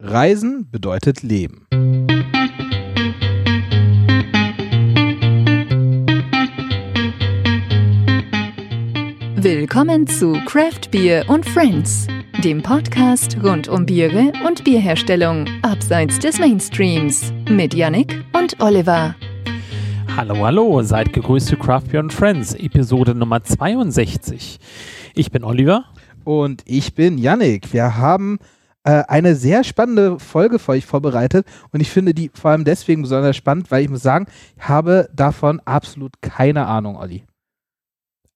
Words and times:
Reisen 0.00 0.68
bedeutet 0.70 1.22
Leben. 1.22 1.66
Willkommen 9.36 10.06
zu 10.08 10.32
Craft 10.46 10.90
Beer 10.90 11.24
und 11.28 11.46
Friends, 11.46 12.08
dem 12.42 12.62
Podcast 12.62 13.38
rund 13.42 13.68
um 13.68 13.86
Biere 13.86 14.32
und 14.44 14.64
Bierherstellung 14.64 15.46
abseits 15.62 16.18
des 16.18 16.40
Mainstreams 16.40 17.32
mit 17.48 17.72
Yannick 17.72 18.24
und 18.32 18.60
Oliver. 18.60 19.14
Hallo, 20.16 20.44
hallo, 20.44 20.82
seid 20.82 21.12
gegrüßt 21.12 21.46
zu 21.46 21.56
Craft 21.56 21.92
Beer 21.92 22.00
und 22.00 22.12
Friends, 22.12 22.54
Episode 22.54 23.14
Nummer 23.14 23.44
62. 23.44 24.58
Ich 25.14 25.30
bin 25.30 25.44
Oliver. 25.44 25.84
Und 26.24 26.62
ich 26.64 26.94
bin 26.94 27.18
Yannick. 27.18 27.72
Wir 27.74 27.98
haben 27.98 28.38
eine 28.90 29.34
sehr 29.34 29.64
spannende 29.64 30.18
Folge 30.18 30.58
für 30.58 30.72
euch 30.72 30.86
vorbereitet 30.86 31.46
und 31.72 31.80
ich 31.80 31.90
finde 31.90 32.14
die 32.14 32.30
vor 32.34 32.50
allem 32.50 32.64
deswegen 32.64 33.02
besonders 33.02 33.36
spannend, 33.36 33.70
weil 33.70 33.82
ich 33.82 33.90
muss 33.90 34.02
sagen, 34.02 34.26
ich 34.56 34.68
habe 34.68 35.08
davon 35.14 35.60
absolut 35.64 36.20
keine 36.20 36.66
Ahnung, 36.66 36.96
Olli. 36.96 37.24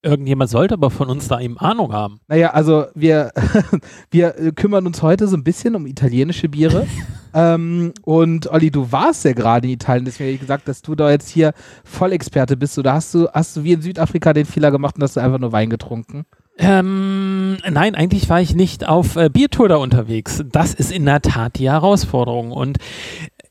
Irgendjemand 0.01 0.49
sollte 0.49 0.75
aber 0.75 0.91
von 0.91 1.11
uns 1.11 1.27
da 1.27 1.41
eben 1.41 1.59
Ahnung 1.59 1.93
haben. 1.93 2.21
Naja, 2.29 2.51
also 2.51 2.87
wir, 2.95 3.33
wir 4.13 4.53
kümmern 4.53 4.87
uns 4.87 5.03
heute 5.03 5.27
so 5.27 5.37
ein 5.37 5.43
bisschen 5.43 5.75
um 5.75 5.87
italienische 5.87 6.49
Biere. 6.49 6.87
ähm, 7.35 7.93
und 8.03 8.47
Olli, 8.49 8.71
du 8.71 8.93
warst 8.93 9.25
ja 9.25 9.33
gerade 9.33 9.67
in 9.67 9.73
Italien, 9.73 10.05
deswegen 10.05 10.29
habe 10.29 10.35
ich 10.35 10.41
gesagt, 10.41 10.69
dass 10.69 10.83
du 10.83 10.95
da 10.95 11.11
jetzt 11.11 11.29
hier 11.29 11.53
Vollexperte 11.83 12.57
bist. 12.57 12.79
Oder 12.79 12.95
hast 12.95 13.13
du, 13.13 13.29
hast 13.29 13.57
du 13.57 13.65
wie 13.65 13.73
in 13.73 13.83
Südafrika 13.83 14.33
den 14.33 14.47
Fehler 14.47 14.71
gemacht 14.71 14.95
und 14.95 15.03
hast 15.03 15.17
du 15.17 15.21
einfach 15.21 15.41
nur 15.41 15.51
Wein 15.51 15.69
getrunken? 15.69 16.27
Ähm, 16.59 17.57
nein, 17.69 17.95
eigentlich 17.95 18.29
war 18.29 18.41
ich 18.41 18.55
nicht 18.55 18.87
auf 18.87 19.17
äh, 19.17 19.31
Biertour 19.31 19.69
da 19.69 19.77
unterwegs. 19.77 20.43
Das 20.51 20.75
ist 20.75 20.91
in 20.91 21.05
der 21.05 21.23
Tat 21.23 21.59
die 21.59 21.71
Herausforderung. 21.71 22.51
Und 22.51 22.79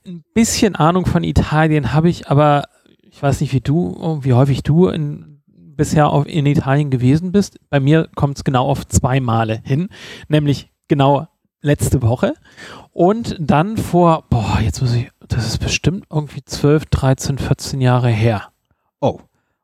ein 0.05 0.23
bisschen 0.33 0.75
Ahnung 0.75 1.05
von 1.05 1.23
Italien 1.23 1.93
habe 1.93 2.09
ich, 2.09 2.27
aber 2.29 2.65
ich 3.09 3.23
weiß 3.23 3.41
nicht, 3.41 3.53
wie 3.53 3.61
du, 3.61 4.19
wie 4.21 4.33
häufig 4.33 4.61
du 4.63 4.87
in 4.87 5.41
bisher 5.77 6.09
auf, 6.09 6.27
in 6.27 6.45
Italien 6.45 6.89
gewesen 6.89 7.31
bist. 7.31 7.59
Bei 7.69 7.79
mir 7.79 8.09
kommt 8.15 8.37
es 8.37 8.43
genau 8.43 8.65
auf 8.65 8.85
zwei 8.87 9.19
Male 9.19 9.61
hin, 9.63 9.89
nämlich 10.27 10.69
genau 10.87 11.27
letzte 11.61 12.01
Woche 12.01 12.33
und 12.91 13.35
dann 13.39 13.77
vor, 13.77 14.25
boah, 14.29 14.59
jetzt 14.61 14.81
muss 14.81 14.93
ich, 14.93 15.09
das 15.27 15.47
ist 15.47 15.59
bestimmt 15.59 16.05
irgendwie 16.11 16.43
12, 16.43 16.85
13, 16.85 17.37
14 17.37 17.81
Jahre 17.81 18.09
her. 18.09 18.49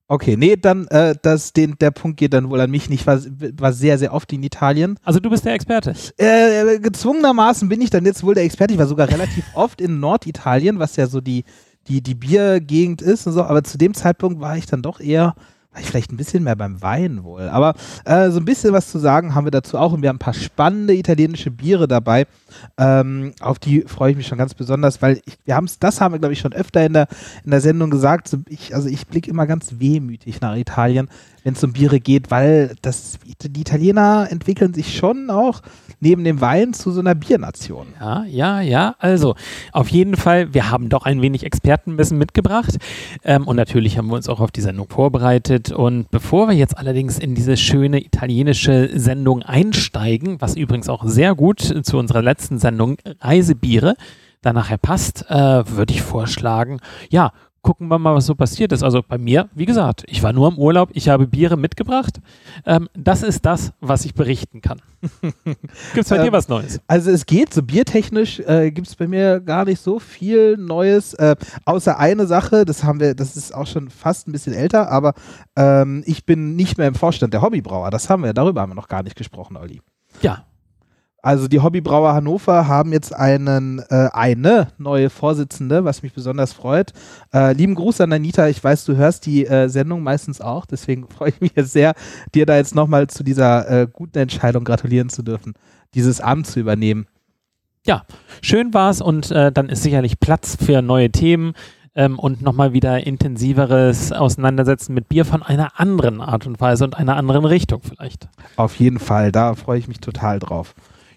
Okay, 0.07 0.35
nee, 0.37 0.55
dann 0.57 0.87
äh, 0.87 1.15
das, 1.21 1.53
den, 1.53 1.75
der 1.79 1.91
Punkt 1.91 2.17
geht 2.17 2.33
dann 2.33 2.49
wohl 2.49 2.59
an 2.59 2.69
mich 2.69 2.89
nicht. 2.89 3.07
War, 3.07 3.19
war 3.57 3.73
sehr, 3.73 3.97
sehr 3.97 4.13
oft 4.13 4.31
in 4.33 4.43
Italien. 4.43 4.99
Also 5.03 5.19
du 5.19 5.29
bist 5.29 5.45
der 5.45 5.53
Experte. 5.53 5.95
Äh, 6.17 6.79
gezwungenermaßen 6.79 7.69
bin 7.69 7.81
ich 7.81 7.89
dann 7.89 8.05
jetzt 8.05 8.23
wohl 8.23 8.35
der 8.35 8.43
Experte. 8.43 8.73
Ich 8.73 8.79
war 8.79 8.87
sogar 8.87 9.09
relativ 9.09 9.45
oft 9.53 9.79
in 9.79 9.99
Norditalien, 9.99 10.77
was 10.77 10.97
ja 10.97 11.07
so 11.07 11.21
die, 11.21 11.45
die, 11.87 12.01
die 12.01 12.15
Biergegend 12.15 13.01
ist 13.01 13.25
und 13.27 13.33
so. 13.33 13.43
Aber 13.43 13.63
zu 13.63 13.77
dem 13.77 13.93
Zeitpunkt 13.93 14.41
war 14.41 14.57
ich 14.57 14.65
dann 14.65 14.81
doch 14.81 14.99
eher 14.99 15.35
ich 15.35 15.52
vielleicht 15.81 16.11
ein 16.11 16.17
bisschen 16.17 16.43
mehr 16.43 16.55
beim 16.55 16.81
Wein 16.81 17.23
wohl. 17.23 17.49
Aber 17.49 17.73
äh, 18.05 18.29
so 18.29 18.39
ein 18.39 18.45
bisschen 18.45 18.73
was 18.73 18.91
zu 18.91 18.99
sagen 18.99 19.35
haben 19.35 19.45
wir 19.45 19.51
dazu 19.51 19.77
auch. 19.77 19.93
Und 19.93 20.01
wir 20.01 20.09
haben 20.09 20.17
ein 20.17 20.19
paar 20.19 20.33
spannende 20.33 20.95
italienische 20.95 21.51
Biere 21.51 21.87
dabei. 21.87 22.27
Ähm, 22.77 23.33
auf 23.39 23.59
die 23.59 23.81
freue 23.81 24.11
ich 24.11 24.17
mich 24.17 24.27
schon 24.27 24.37
ganz 24.37 24.53
besonders, 24.53 25.01
weil 25.01 25.21
ich, 25.25 25.37
wir 25.45 25.55
haben 25.55 25.65
es, 25.65 25.79
das 25.79 26.01
haben 26.01 26.13
wir, 26.13 26.19
glaube 26.19 26.33
ich, 26.33 26.39
schon 26.39 26.53
öfter 26.53 26.85
in 26.85 26.93
der, 26.93 27.07
in 27.43 27.51
der 27.51 27.61
Sendung 27.61 27.89
gesagt. 27.89 28.35
Ich, 28.47 28.75
also 28.75 28.87
ich 28.87 29.07
blicke 29.07 29.29
immer 29.29 29.47
ganz 29.47 29.75
wehmütig 29.79 30.41
nach 30.41 30.55
Italien, 30.55 31.09
wenn 31.43 31.53
es 31.53 31.63
um 31.63 31.73
Biere 31.73 31.99
geht, 31.99 32.31
weil 32.31 32.75
das, 32.81 33.19
die 33.41 33.61
Italiener 33.61 34.27
entwickeln 34.29 34.73
sich 34.73 34.95
schon 34.95 35.29
auch 35.29 35.61
neben 35.99 36.23
dem 36.23 36.41
Wein 36.41 36.73
zu 36.73 36.91
so 36.91 36.99
einer 36.99 37.15
Biernation. 37.15 37.87
Ja, 37.99 38.25
ja, 38.25 38.61
ja. 38.61 38.95
Also 38.99 39.35
auf 39.71 39.87
jeden 39.89 40.15
Fall, 40.15 40.53
wir 40.53 40.69
haben 40.69 40.89
doch 40.89 41.05
ein 41.05 41.21
wenig 41.21 41.45
Expertenwissen 41.45 42.17
mitgebracht 42.17 42.77
ähm, 43.23 43.47
und 43.47 43.55
natürlich 43.55 43.97
haben 43.97 44.07
wir 44.07 44.15
uns 44.15 44.29
auch 44.29 44.39
auf 44.39 44.51
die 44.51 44.61
Sendung 44.61 44.87
vorbereitet. 44.89 45.71
Und 45.71 46.09
bevor 46.11 46.49
wir 46.49 46.55
jetzt 46.55 46.77
allerdings 46.77 47.19
in 47.19 47.35
diese 47.35 47.57
schöne 47.57 48.03
italienische 48.03 48.91
Sendung 48.99 49.43
einsteigen, 49.43 50.41
was 50.41 50.55
übrigens 50.55 50.89
auch 50.89 51.05
sehr 51.05 51.35
gut 51.35 51.61
zu 51.61 51.97
unserer 51.97 52.21
letzten 52.21 52.59
Sendung 52.59 52.97
Reisebiere 53.21 53.95
da 54.41 54.53
nachher 54.53 54.77
passt, 54.77 55.25
äh, 55.29 55.35
würde 55.35 55.93
ich 55.93 56.01
vorschlagen, 56.01 56.79
ja, 57.09 57.31
gucken 57.63 57.87
wir 57.87 57.97
mal, 57.97 58.13
was 58.13 58.27
so 58.27 58.35
passiert 58.35 58.71
ist. 58.71 58.83
Also 58.83 59.01
bei 59.01 59.17
mir, 59.17 59.49
wie 59.55 59.65
gesagt, 59.65 60.03
ich 60.07 60.21
war 60.21 60.33
nur 60.33 60.49
im 60.49 60.59
Urlaub, 60.59 60.89
ich 60.93 61.09
habe 61.09 61.25
Biere 61.25 61.57
mitgebracht. 61.57 62.19
Ähm, 62.65 62.89
das 62.93 63.23
ist 63.23 63.45
das, 63.45 63.73
was 63.79 64.05
ich 64.05 64.13
berichten 64.13 64.61
kann. 64.61 64.81
gibt 65.31 65.57
es 65.95 66.09
bei 66.09 66.17
ähm, 66.17 66.25
dir 66.25 66.31
was 66.31 66.49
Neues? 66.49 66.79
Also 66.87 67.09
es 67.09 67.25
geht, 67.25 67.53
so 67.53 67.63
biertechnisch 67.63 68.39
äh, 68.41 68.69
gibt 68.71 68.87
es 68.87 68.95
bei 68.95 69.07
mir 69.07 69.39
gar 69.39 69.65
nicht 69.65 69.81
so 69.81 69.97
viel 69.97 70.57
Neues, 70.57 71.13
äh, 71.15 71.35
außer 71.65 71.97
eine 71.97 72.27
Sache, 72.27 72.65
das 72.65 72.83
haben 72.83 72.99
wir, 72.99 73.15
das 73.15 73.35
ist 73.37 73.55
auch 73.55 73.67
schon 73.67 73.89
fast 73.89 74.27
ein 74.27 74.33
bisschen 74.33 74.53
älter, 74.53 74.91
aber 74.91 75.13
ähm, 75.55 76.03
ich 76.05 76.25
bin 76.25 76.55
nicht 76.55 76.77
mehr 76.77 76.87
im 76.87 76.95
Vorstand 76.95 77.33
der 77.33 77.41
Hobbybrauer. 77.41 77.89
Das 77.89 78.09
haben 78.09 78.23
wir, 78.23 78.33
darüber 78.33 78.61
haben 78.61 78.71
wir 78.71 78.75
noch 78.75 78.89
gar 78.89 79.03
nicht 79.03 79.15
gesprochen, 79.15 79.57
Olli. 79.57 79.81
Ja, 80.21 80.45
also 81.23 81.47
die 81.47 81.61
Hobbybrauer 81.61 82.13
Hannover 82.13 82.67
haben 82.67 82.91
jetzt 82.91 83.15
einen, 83.15 83.79
äh, 83.89 84.09
eine 84.11 84.67
neue 84.77 85.09
Vorsitzende, 85.09 85.85
was 85.85 86.03
mich 86.03 86.11
besonders 86.11 86.51
freut. 86.51 86.91
Äh, 87.33 87.53
lieben 87.53 87.75
Gruß 87.75 88.01
an 88.01 88.11
Anita. 88.11 88.49
Ich 88.49 88.61
weiß, 88.61 88.83
du 88.83 88.97
hörst 88.97 89.25
die 89.25 89.47
äh, 89.47 89.69
Sendung 89.69 90.03
meistens 90.03 90.41
auch. 90.41 90.65
Deswegen 90.65 91.07
freue 91.17 91.29
ich 91.29 91.39
mich 91.39 91.53
jetzt 91.55 91.71
sehr, 91.71 91.93
dir 92.35 92.45
da 92.45 92.57
jetzt 92.57 92.75
nochmal 92.75 93.07
zu 93.07 93.23
dieser 93.23 93.69
äh, 93.69 93.87
guten 93.91 94.17
Entscheidung 94.17 94.65
gratulieren 94.65 95.07
zu 95.07 95.23
dürfen, 95.23 95.53
dieses 95.95 96.19
Amt 96.19 96.45
zu 96.45 96.59
übernehmen. 96.59 97.07
Ja, 97.85 98.03
schön 98.41 98.73
war's 98.73 98.99
und 98.99 99.31
äh, 99.31 99.49
dann 99.49 99.69
ist 99.69 99.81
sicherlich 99.81 100.19
Platz 100.19 100.57
für 100.61 100.81
neue 100.81 101.09
Themen. 101.09 101.53
Ähm, 101.95 102.17
und 102.17 102.41
nochmal 102.41 102.73
wieder 102.73 103.05
intensiveres 103.05 104.11
Auseinandersetzen 104.11 104.95
mit 104.95 105.09
Bier 105.09 105.25
von 105.25 105.43
einer 105.43 105.79
anderen 105.79 106.21
Art 106.21 106.47
und 106.47 106.59
Weise 106.59 106.85
und 106.85 106.97
einer 106.97 107.15
anderen 107.15 107.45
Richtung 107.45 107.81
vielleicht. 107.83 108.29
Auf 108.55 108.75
jeden 108.77 108.97
Fall, 108.97 109.31
da 109.31 109.53
freue 109.53 109.77
ich 109.77 109.87
mich 109.87 109.99
total 109.99 110.39
drauf. 110.39 110.73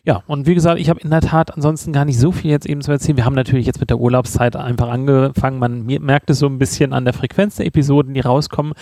Ja, 0.06 0.22
und 0.28 0.46
wie 0.46 0.54
gesagt, 0.54 0.78
ich 0.78 0.88
habe 0.88 1.00
in 1.00 1.10
der 1.10 1.20
Tat 1.20 1.52
ansonsten 1.52 1.92
gar 1.92 2.04
nicht 2.04 2.20
so 2.20 2.30
viel 2.30 2.48
jetzt 2.48 2.64
eben 2.64 2.80
zu 2.80 2.92
erzählen. 2.92 3.16
Wir 3.16 3.24
haben 3.24 3.34
natürlich 3.34 3.66
jetzt 3.66 3.80
mit 3.80 3.90
der 3.90 3.98
Urlaubszeit 3.98 4.54
einfach 4.54 4.88
angefangen. 4.88 5.58
Man 5.58 5.84
merkt 5.84 6.30
es 6.30 6.38
so 6.38 6.46
ein 6.46 6.58
bisschen 6.58 6.92
an 6.92 7.04
der 7.04 7.12
Frequenz 7.12 7.56
der 7.56 7.66
Episoden, 7.66 8.14
die 8.14 8.20
rauskommen. 8.20 8.74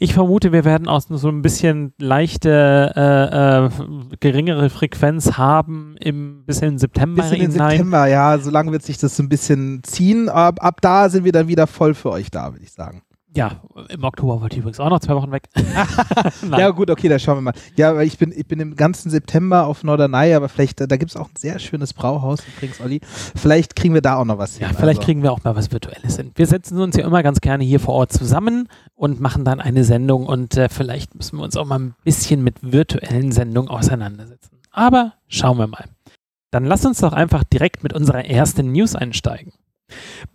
Ich 0.00 0.14
vermute, 0.14 0.50
wir 0.50 0.64
werden 0.64 0.88
auch 0.88 1.00
so 1.00 1.28
ein 1.28 1.42
bisschen 1.42 1.92
leichte, 2.00 2.92
äh, 2.96 3.66
äh, 3.66 4.16
geringere 4.18 4.68
Frequenz 4.68 5.38
haben 5.38 5.94
im 6.00 6.44
bis 6.44 6.60
in 6.60 6.76
September 6.78 7.22
bis 7.22 7.30
in 7.30 7.52
hinein. 7.52 7.70
September, 7.70 8.08
ja. 8.08 8.36
Solange 8.38 8.72
wird 8.72 8.82
sich 8.82 8.98
das 8.98 9.16
so 9.16 9.22
ein 9.22 9.28
bisschen 9.28 9.80
ziehen. 9.84 10.28
Ab, 10.28 10.56
ab 10.58 10.80
da 10.80 11.08
sind 11.08 11.24
wir 11.24 11.30
dann 11.30 11.46
wieder 11.46 11.68
voll 11.68 11.94
für 11.94 12.10
euch 12.10 12.32
da, 12.32 12.52
würde 12.52 12.64
ich 12.64 12.72
sagen. 12.72 13.03
Ja, 13.36 13.60
im 13.88 14.04
Oktober 14.04 14.40
wollte 14.40 14.54
ich 14.54 14.60
übrigens 14.60 14.78
auch 14.78 14.90
noch 14.90 15.00
zwei 15.00 15.16
Wochen 15.16 15.32
weg. 15.32 15.48
ja, 16.56 16.70
gut, 16.70 16.88
okay, 16.88 17.08
da 17.08 17.18
schauen 17.18 17.38
wir 17.38 17.42
mal. 17.42 17.54
Ja, 17.76 17.90
aber 17.90 18.04
ich 18.04 18.16
bin, 18.16 18.32
ich 18.34 18.46
bin 18.46 18.60
im 18.60 18.76
ganzen 18.76 19.10
September 19.10 19.66
auf 19.66 19.82
Norderney, 19.82 20.34
aber 20.34 20.48
vielleicht, 20.48 20.80
da 20.80 20.96
gibt 20.96 21.10
es 21.10 21.16
auch 21.16 21.28
ein 21.28 21.36
sehr 21.36 21.58
schönes 21.58 21.94
Brauhaus 21.94 22.40
übrigens, 22.54 22.80
Olli. 22.80 23.00
Vielleicht 23.34 23.74
kriegen 23.74 23.92
wir 23.92 24.02
da 24.02 24.16
auch 24.16 24.24
noch 24.24 24.38
was 24.38 24.56
hin. 24.56 24.68
Ja, 24.68 24.72
vielleicht 24.72 24.98
also. 24.98 25.06
kriegen 25.06 25.22
wir 25.24 25.32
auch 25.32 25.42
mal 25.42 25.56
was 25.56 25.72
Virtuelles 25.72 26.16
hin. 26.16 26.30
Wir 26.36 26.46
setzen 26.46 26.80
uns 26.80 26.96
ja 26.96 27.04
immer 27.04 27.24
ganz 27.24 27.40
gerne 27.40 27.64
hier 27.64 27.80
vor 27.80 27.94
Ort 27.94 28.12
zusammen 28.12 28.68
und 28.94 29.20
machen 29.20 29.44
dann 29.44 29.60
eine 29.60 29.82
Sendung 29.82 30.26
und 30.26 30.56
äh, 30.56 30.68
vielleicht 30.68 31.16
müssen 31.16 31.38
wir 31.38 31.42
uns 31.42 31.56
auch 31.56 31.66
mal 31.66 31.80
ein 31.80 31.94
bisschen 32.04 32.44
mit 32.44 32.56
virtuellen 32.62 33.32
Sendungen 33.32 33.68
auseinandersetzen. 33.68 34.60
Aber 34.70 35.14
schauen 35.26 35.58
wir 35.58 35.66
mal. 35.66 35.86
Dann 36.52 36.66
lass 36.66 36.86
uns 36.86 37.00
doch 37.00 37.12
einfach 37.12 37.42
direkt 37.42 37.82
mit 37.82 37.92
unserer 37.92 38.24
ersten 38.24 38.70
News 38.70 38.94
einsteigen. 38.94 39.52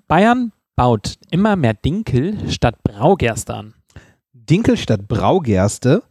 Bayern 0.10 0.52
baut 0.80 1.16
immer 1.30 1.58
mehr 1.58 1.74
Dinkel 1.74 2.50
statt 2.50 2.82
Braugerste 2.84 3.54
an. 3.54 3.74
Dinkel 4.32 4.78
statt 4.78 5.10
Braugerste? 5.10 6.04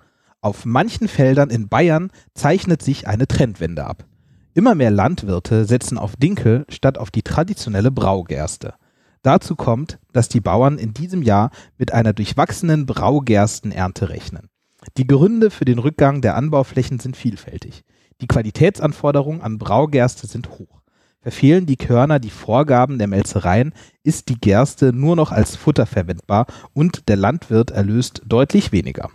Auf 0.42 0.66
manchen 0.66 1.08
Feldern 1.08 1.48
in 1.48 1.70
Bayern 1.70 2.10
zeichnet 2.34 2.82
sich 2.82 3.08
eine 3.08 3.26
Trendwende 3.26 3.86
ab. 3.86 4.04
Immer 4.52 4.74
mehr 4.74 4.90
Landwirte 4.90 5.64
setzen 5.64 5.96
auf 5.96 6.16
Dinkel 6.16 6.66
statt 6.68 6.98
auf 6.98 7.10
die 7.10 7.22
traditionelle 7.22 7.90
Braugerste. 7.90 8.74
Dazu 9.22 9.56
kommt, 9.56 9.98
dass 10.12 10.28
die 10.28 10.42
Bauern 10.42 10.76
in 10.76 10.92
diesem 10.92 11.22
Jahr 11.22 11.50
mit 11.78 11.94
einer 11.94 12.12
durchwachsenen 12.12 12.84
Braugerstenernte 12.84 14.10
rechnen. 14.10 14.50
Die 14.98 15.06
Gründe 15.06 15.48
für 15.48 15.64
den 15.64 15.78
Rückgang 15.78 16.20
der 16.20 16.36
Anbauflächen 16.36 17.00
sind 17.00 17.16
vielfältig. 17.16 17.84
Die 18.20 18.26
Qualitätsanforderungen 18.26 19.40
an 19.40 19.56
Braugerste 19.56 20.26
sind 20.26 20.50
hoch. 20.58 20.82
Verfehlen 21.20 21.66
die 21.66 21.76
Körner 21.76 22.18
die 22.20 22.30
Vorgaben 22.30 22.98
der 22.98 23.08
Melzereien, 23.08 23.74
ist 24.02 24.28
die 24.28 24.38
Gerste 24.38 24.92
nur 24.92 25.16
noch 25.16 25.32
als 25.32 25.56
Futter 25.56 25.86
verwendbar 25.86 26.46
und 26.74 27.08
der 27.08 27.16
Landwirt 27.16 27.70
erlöst 27.70 28.22
deutlich 28.26 28.72
weniger. 28.72 29.10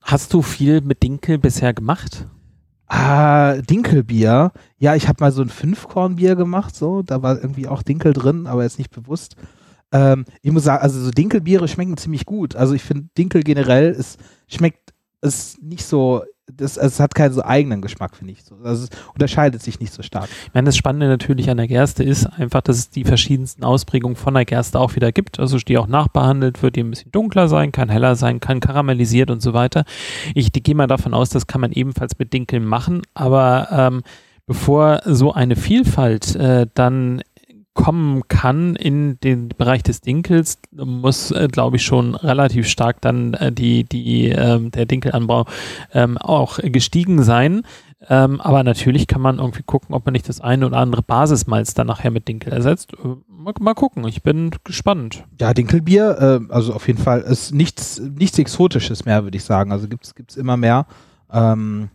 Hast 0.00 0.32
du 0.32 0.42
viel 0.42 0.82
mit 0.82 1.02
Dinkel 1.02 1.38
bisher 1.38 1.74
gemacht? 1.74 2.28
Ah, 2.86 3.56
Dinkelbier. 3.56 4.52
Ja, 4.78 4.94
ich 4.94 5.08
habe 5.08 5.22
mal 5.22 5.32
so 5.32 5.42
ein 5.42 5.48
Fünfkornbier 5.48 6.36
gemacht, 6.36 6.76
so. 6.76 7.02
Da 7.02 7.22
war 7.22 7.36
irgendwie 7.36 7.66
auch 7.66 7.82
Dinkel 7.82 8.12
drin, 8.12 8.46
aber 8.46 8.62
jetzt 8.62 8.78
nicht 8.78 8.92
bewusst. 8.92 9.34
Ähm, 9.90 10.24
ich 10.42 10.52
muss 10.52 10.62
sagen, 10.62 10.82
also 10.82 11.00
so 11.00 11.10
Dinkelbiere 11.10 11.66
schmecken 11.66 11.96
ziemlich 11.96 12.24
gut. 12.24 12.54
Also 12.54 12.74
ich 12.74 12.82
finde 12.82 13.08
Dinkel 13.18 13.42
generell 13.42 13.90
ist, 13.90 14.20
schmeckt, 14.46 14.94
ist 15.22 15.60
nicht 15.60 15.84
so 15.84 16.22
das, 16.52 16.78
also 16.78 16.94
es 16.94 17.00
hat 17.00 17.14
keinen 17.14 17.32
so 17.32 17.44
eigenen 17.44 17.82
Geschmack, 17.82 18.16
finde 18.16 18.32
ich. 18.32 18.44
So. 18.44 18.56
Also 18.62 18.84
es 18.84 18.90
unterscheidet 19.12 19.62
sich 19.62 19.80
nicht 19.80 19.92
so 19.92 20.02
stark. 20.02 20.28
Ich 20.46 20.54
meine, 20.54 20.66
das 20.66 20.76
Spannende 20.76 21.08
natürlich 21.08 21.50
an 21.50 21.56
der 21.56 21.66
Gerste 21.66 22.04
ist 22.04 22.26
einfach, 22.26 22.60
dass 22.60 22.76
es 22.76 22.90
die 22.90 23.04
verschiedensten 23.04 23.64
Ausprägungen 23.64 24.16
von 24.16 24.34
der 24.34 24.44
Gerste 24.44 24.78
auch 24.78 24.94
wieder 24.94 25.12
gibt. 25.12 25.40
Also 25.40 25.58
die 25.58 25.78
auch 25.78 25.88
nachbehandelt 25.88 26.62
wird, 26.62 26.76
die 26.76 26.82
ein 26.82 26.90
bisschen 26.90 27.12
dunkler 27.12 27.48
sein, 27.48 27.72
kann 27.72 27.88
heller 27.88 28.16
sein, 28.16 28.40
kann 28.40 28.60
karamellisiert 28.60 29.30
und 29.30 29.42
so 29.42 29.54
weiter. 29.54 29.84
Ich 30.34 30.52
gehe 30.52 30.74
mal 30.74 30.86
davon 30.86 31.14
aus, 31.14 31.30
das 31.30 31.46
kann 31.46 31.60
man 31.60 31.72
ebenfalls 31.72 32.18
mit 32.18 32.32
Dinkeln 32.32 32.64
machen, 32.64 33.02
aber 33.14 33.68
ähm, 33.70 34.02
bevor 34.46 35.00
so 35.04 35.32
eine 35.32 35.56
Vielfalt 35.56 36.36
äh, 36.36 36.66
dann 36.74 37.22
kommen 37.76 38.26
kann 38.26 38.74
in 38.74 39.20
den 39.20 39.48
Bereich 39.50 39.84
des 39.84 40.00
Dinkels, 40.00 40.58
muss, 40.72 41.30
äh, 41.30 41.46
glaube 41.46 41.76
ich, 41.76 41.84
schon 41.84 42.16
relativ 42.16 42.66
stark 42.66 43.00
dann 43.02 43.34
äh, 43.34 43.52
die, 43.52 43.84
die, 43.84 44.30
äh, 44.30 44.58
der 44.70 44.86
Dinkelanbau 44.86 45.44
ähm, 45.92 46.18
auch 46.18 46.58
gestiegen 46.60 47.22
sein. 47.22 47.62
Ähm, 48.08 48.40
aber 48.40 48.62
natürlich 48.62 49.06
kann 49.06 49.20
man 49.20 49.38
irgendwie 49.38 49.62
gucken, 49.62 49.94
ob 49.94 50.04
man 50.04 50.12
nicht 50.12 50.28
das 50.28 50.40
eine 50.40 50.66
oder 50.66 50.78
andere 50.78 51.02
Basismalz 51.02 51.74
dann 51.74 51.86
nachher 51.86 52.10
mit 52.10 52.28
Dinkel 52.28 52.52
ersetzt. 52.52 52.92
Äh, 52.94 53.16
mal, 53.28 53.54
mal, 53.60 53.74
gucken, 53.74 54.06
ich 54.08 54.22
bin 54.22 54.50
gespannt. 54.64 55.24
Ja, 55.40 55.54
Dinkelbier, 55.54 56.40
äh, 56.48 56.52
also 56.52 56.72
auf 56.72 56.86
jeden 56.86 57.00
Fall 57.00 57.20
ist 57.20 57.54
nichts, 57.54 58.00
nichts 58.00 58.38
Exotisches 58.38 59.04
mehr, 59.04 59.24
würde 59.24 59.36
ich 59.36 59.44
sagen. 59.44 59.70
Also 59.70 59.86
gibt 59.86 60.12
es 60.28 60.36
immer 60.36 60.56
mehr. 60.56 60.86
Ähm, 61.32 61.90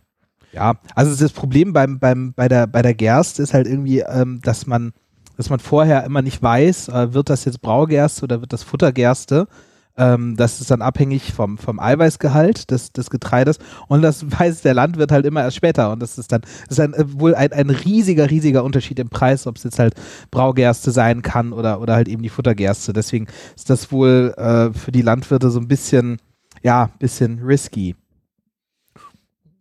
ja, 0.52 0.74
also 0.94 1.14
das 1.16 1.32
Problem 1.32 1.72
beim, 1.72 1.98
beim, 1.98 2.34
bei, 2.34 2.48
der, 2.48 2.66
bei 2.66 2.82
der 2.82 2.94
Gerst 2.94 3.40
ist 3.40 3.54
halt 3.54 3.66
irgendwie, 3.66 4.00
ähm, 4.00 4.40
dass 4.42 4.66
man 4.66 4.92
dass 5.36 5.50
man 5.50 5.60
vorher 5.60 6.04
immer 6.04 6.22
nicht 6.22 6.42
weiß, 6.42 6.88
äh, 6.88 7.14
wird 7.14 7.30
das 7.30 7.44
jetzt 7.44 7.62
Braugerste 7.62 8.24
oder 8.24 8.40
wird 8.40 8.52
das 8.52 8.62
Futtergerste. 8.62 9.46
Ähm, 9.94 10.36
das 10.36 10.60
ist 10.60 10.70
dann 10.70 10.80
abhängig 10.80 11.34
vom, 11.34 11.58
vom 11.58 11.78
Eiweißgehalt 11.78 12.70
des, 12.70 12.92
des 12.92 13.10
Getreides 13.10 13.58
und 13.88 14.00
das 14.00 14.24
weiß 14.38 14.62
der 14.62 14.72
Landwirt 14.72 15.12
halt 15.12 15.26
immer 15.26 15.42
erst 15.42 15.56
später 15.56 15.92
und 15.92 16.00
das 16.00 16.16
ist 16.16 16.32
dann 16.32 16.40
das 16.40 16.78
ist 16.78 16.80
ein, 16.80 16.94
äh, 16.94 17.04
wohl 17.20 17.34
ein, 17.34 17.52
ein 17.52 17.68
riesiger, 17.68 18.30
riesiger 18.30 18.64
Unterschied 18.64 18.98
im 18.98 19.10
Preis, 19.10 19.46
ob 19.46 19.56
es 19.56 19.64
jetzt 19.64 19.78
halt 19.78 19.94
Braugerste 20.30 20.92
sein 20.92 21.20
kann 21.20 21.52
oder, 21.52 21.80
oder 21.80 21.94
halt 21.94 22.08
eben 22.08 22.22
die 22.22 22.30
Futtergerste. 22.30 22.94
Deswegen 22.94 23.26
ist 23.54 23.68
das 23.68 23.92
wohl 23.92 24.34
äh, 24.38 24.72
für 24.72 24.92
die 24.92 25.02
Landwirte 25.02 25.50
so 25.50 25.60
ein 25.60 25.68
bisschen, 25.68 26.18
ja, 26.62 26.90
bisschen 26.98 27.40
risky. 27.40 27.94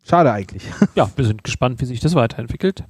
Schade 0.04 0.32
eigentlich. 0.32 0.64
Ja, 0.96 1.10
wir 1.16 1.26
sind 1.26 1.44
gespannt, 1.44 1.82
wie 1.82 1.86
sich 1.86 2.00
das 2.00 2.16
weiterentwickelt. 2.16 2.86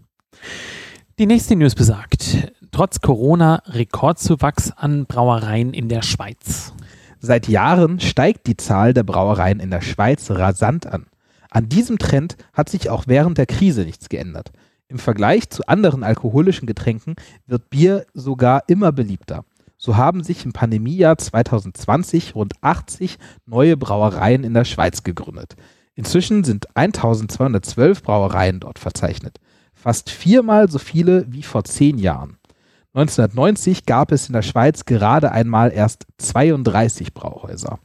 Die 1.19 1.25
nächste 1.25 1.55
News 1.55 1.75
besagt, 1.75 2.51
trotz 2.71 3.01
Corona 3.01 3.61
Rekordzuwachs 3.65 4.71
an 4.71 5.05
Brauereien 5.05 5.73
in 5.73 5.89
der 5.89 6.01
Schweiz. 6.01 6.73
Seit 7.19 7.47
Jahren 7.47 7.99
steigt 7.99 8.47
die 8.47 8.57
Zahl 8.57 8.93
der 8.93 9.03
Brauereien 9.03 9.59
in 9.59 9.69
der 9.69 9.81
Schweiz 9.81 10.31
rasant 10.31 10.87
an. 10.87 11.05
An 11.49 11.69
diesem 11.69 11.97
Trend 11.97 12.37
hat 12.53 12.69
sich 12.69 12.89
auch 12.89 13.03
während 13.07 13.37
der 13.37 13.45
Krise 13.45 13.83
nichts 13.83 14.09
geändert. 14.09 14.51
Im 14.87 14.99
Vergleich 14.99 15.49
zu 15.49 15.67
anderen 15.67 16.03
alkoholischen 16.03 16.65
Getränken 16.65 17.15
wird 17.45 17.69
Bier 17.69 18.05
sogar 18.13 18.63
immer 18.67 18.91
beliebter. 18.91 19.45
So 19.77 19.97
haben 19.97 20.23
sich 20.23 20.45
im 20.45 20.53
Pandemiejahr 20.53 21.17
2020 21.17 22.35
rund 22.35 22.53
80 22.61 23.17
neue 23.45 23.77
Brauereien 23.77 24.43
in 24.43 24.53
der 24.53 24.65
Schweiz 24.65 25.03
gegründet. 25.03 25.55
Inzwischen 25.95 26.43
sind 26.43 26.75
1212 26.75 28.03
Brauereien 28.03 28.59
dort 28.59 28.79
verzeichnet. 28.79 29.39
Fast 29.73 30.09
viermal 30.09 30.69
so 30.69 30.77
viele 30.77 31.25
wie 31.31 31.43
vor 31.43 31.63
zehn 31.63 31.97
Jahren. 31.97 32.37
1990 32.93 33.85
gab 33.85 34.11
es 34.11 34.27
in 34.27 34.33
der 34.33 34.41
Schweiz 34.41 34.85
gerade 34.85 35.31
einmal 35.31 35.71
erst 35.71 36.05
32 36.17 37.13
Brauhäuser. 37.13 37.79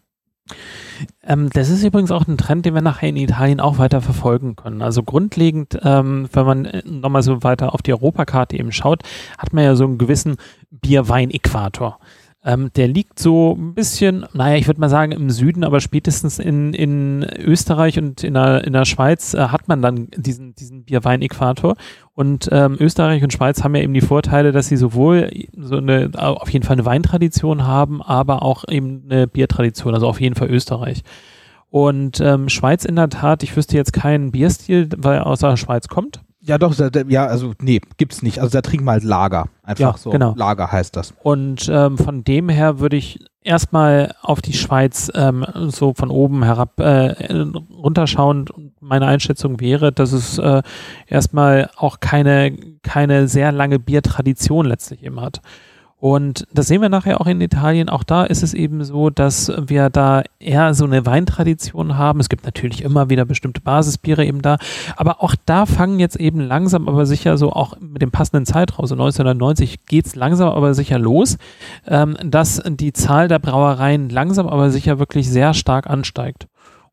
Ähm, 1.22 1.50
das 1.50 1.70
ist 1.70 1.84
übrigens 1.84 2.10
auch 2.10 2.26
ein 2.26 2.38
Trend, 2.38 2.66
den 2.66 2.74
wir 2.74 2.82
nachher 2.82 3.08
in 3.08 3.16
Italien 3.16 3.60
auch 3.60 3.78
weiter 3.78 4.00
verfolgen 4.00 4.56
können. 4.56 4.82
Also 4.82 5.02
grundlegend, 5.02 5.78
ähm, 5.82 6.28
wenn 6.32 6.46
man 6.46 6.64
äh, 6.64 6.82
nochmal 6.84 7.22
so 7.22 7.42
weiter 7.42 7.74
auf 7.74 7.82
die 7.82 7.92
Europakarte 7.92 8.56
eben 8.56 8.72
schaut, 8.72 9.02
hat 9.38 9.52
man 9.52 9.64
ja 9.64 9.76
so 9.76 9.84
einen 9.84 9.98
gewissen 9.98 10.36
Bierwein-Äquator. 10.70 11.98
Ähm, 12.46 12.70
der 12.76 12.86
liegt 12.86 13.18
so 13.18 13.56
ein 13.58 13.74
bisschen, 13.74 14.24
naja, 14.32 14.56
ich 14.56 14.68
würde 14.68 14.80
mal 14.80 14.88
sagen 14.88 15.10
im 15.10 15.30
Süden, 15.30 15.64
aber 15.64 15.80
spätestens 15.80 16.38
in, 16.38 16.74
in 16.74 17.26
Österreich 17.38 17.98
und 17.98 18.22
in 18.22 18.34
der, 18.34 18.62
in 18.62 18.72
der 18.72 18.84
Schweiz 18.84 19.34
äh, 19.34 19.48
hat 19.48 19.66
man 19.66 19.82
dann 19.82 20.06
diesen, 20.16 20.54
diesen 20.54 20.84
Bierwein-Äquator. 20.84 21.74
Und 22.14 22.48
ähm, 22.52 22.76
Österreich 22.78 23.24
und 23.24 23.32
Schweiz 23.32 23.64
haben 23.64 23.74
ja 23.74 23.82
eben 23.82 23.94
die 23.94 24.00
Vorteile, 24.00 24.52
dass 24.52 24.68
sie 24.68 24.76
sowohl 24.76 25.28
so 25.56 25.78
eine, 25.78 26.10
auf 26.14 26.48
jeden 26.50 26.64
Fall 26.64 26.76
eine 26.76 26.86
Weintradition 26.86 27.66
haben, 27.66 28.00
aber 28.00 28.44
auch 28.44 28.62
eben 28.68 29.02
eine 29.10 29.26
Biertradition, 29.26 29.94
also 29.94 30.06
auf 30.06 30.20
jeden 30.20 30.36
Fall 30.36 30.48
Österreich. 30.48 31.02
Und 31.68 32.20
ähm, 32.20 32.48
Schweiz 32.48 32.84
in 32.84 32.94
der 32.94 33.08
Tat, 33.08 33.42
ich 33.42 33.56
wüsste 33.56 33.76
jetzt 33.76 33.92
keinen 33.92 34.30
Bierstil, 34.30 34.88
weil 34.96 35.16
er 35.16 35.26
aus 35.26 35.40
der 35.40 35.56
Schweiz 35.56 35.88
kommt. 35.88 36.20
Ja, 36.46 36.58
doch, 36.58 36.74
ja, 37.08 37.26
also 37.26 37.54
nee, 37.60 37.80
gibt's 37.96 38.22
nicht. 38.22 38.40
Also 38.40 38.52
da 38.52 38.62
trinken 38.62 38.84
wir 38.84 38.92
halt 38.92 39.02
Lager. 39.02 39.48
Einfach 39.64 39.96
ja, 39.96 39.98
so. 39.98 40.10
Genau. 40.10 40.32
Lager 40.36 40.70
heißt 40.70 40.94
das. 40.94 41.12
Und 41.22 41.68
ähm, 41.68 41.98
von 41.98 42.22
dem 42.22 42.48
her 42.48 42.78
würde 42.78 42.96
ich 42.96 43.18
erstmal 43.42 44.14
auf 44.22 44.42
die 44.42 44.52
Schweiz 44.52 45.10
ähm, 45.14 45.44
so 45.68 45.92
von 45.94 46.08
oben 46.10 46.44
herab 46.44 46.78
äh, 46.78 47.32
runterschauen. 47.72 48.46
Meine 48.80 49.06
Einschätzung 49.06 49.58
wäre, 49.58 49.90
dass 49.90 50.12
es 50.12 50.38
äh, 50.38 50.62
erstmal 51.08 51.68
auch 51.76 51.98
keine, 51.98 52.56
keine 52.82 53.26
sehr 53.26 53.50
lange 53.50 53.80
Biertradition 53.80 54.66
letztlich 54.66 55.02
eben 55.02 55.20
hat. 55.20 55.40
Und 55.98 56.46
das 56.52 56.66
sehen 56.66 56.82
wir 56.82 56.90
nachher 56.90 57.20
auch 57.20 57.26
in 57.26 57.40
Italien. 57.40 57.88
Auch 57.88 58.04
da 58.04 58.24
ist 58.24 58.42
es 58.42 58.52
eben 58.52 58.84
so, 58.84 59.08
dass 59.08 59.50
wir 59.58 59.88
da 59.88 60.22
eher 60.38 60.74
so 60.74 60.84
eine 60.84 61.06
Weintradition 61.06 61.96
haben. 61.96 62.20
Es 62.20 62.28
gibt 62.28 62.44
natürlich 62.44 62.82
immer 62.82 63.08
wieder 63.08 63.24
bestimmte 63.24 63.62
Basisbiere 63.62 64.24
eben 64.24 64.42
da. 64.42 64.58
Aber 64.96 65.22
auch 65.22 65.34
da 65.46 65.64
fangen 65.64 65.98
jetzt 65.98 66.16
eben 66.16 66.40
langsam, 66.40 66.86
aber 66.86 67.06
sicher 67.06 67.38
so 67.38 67.50
auch 67.50 67.80
mit 67.80 68.02
dem 68.02 68.10
passenden 68.10 68.44
Zeitraum, 68.44 68.86
so 68.86 68.94
1990 68.94 69.86
geht 69.86 70.06
es 70.06 70.14
langsam, 70.14 70.50
aber 70.50 70.74
sicher 70.74 70.98
los, 70.98 71.38
ähm, 71.86 72.16
dass 72.22 72.62
die 72.66 72.92
Zahl 72.92 73.28
der 73.28 73.38
Brauereien 73.38 74.10
langsam, 74.10 74.48
aber 74.48 74.70
sicher 74.70 74.98
wirklich 74.98 75.30
sehr 75.30 75.54
stark 75.54 75.88
ansteigt. 75.88 76.46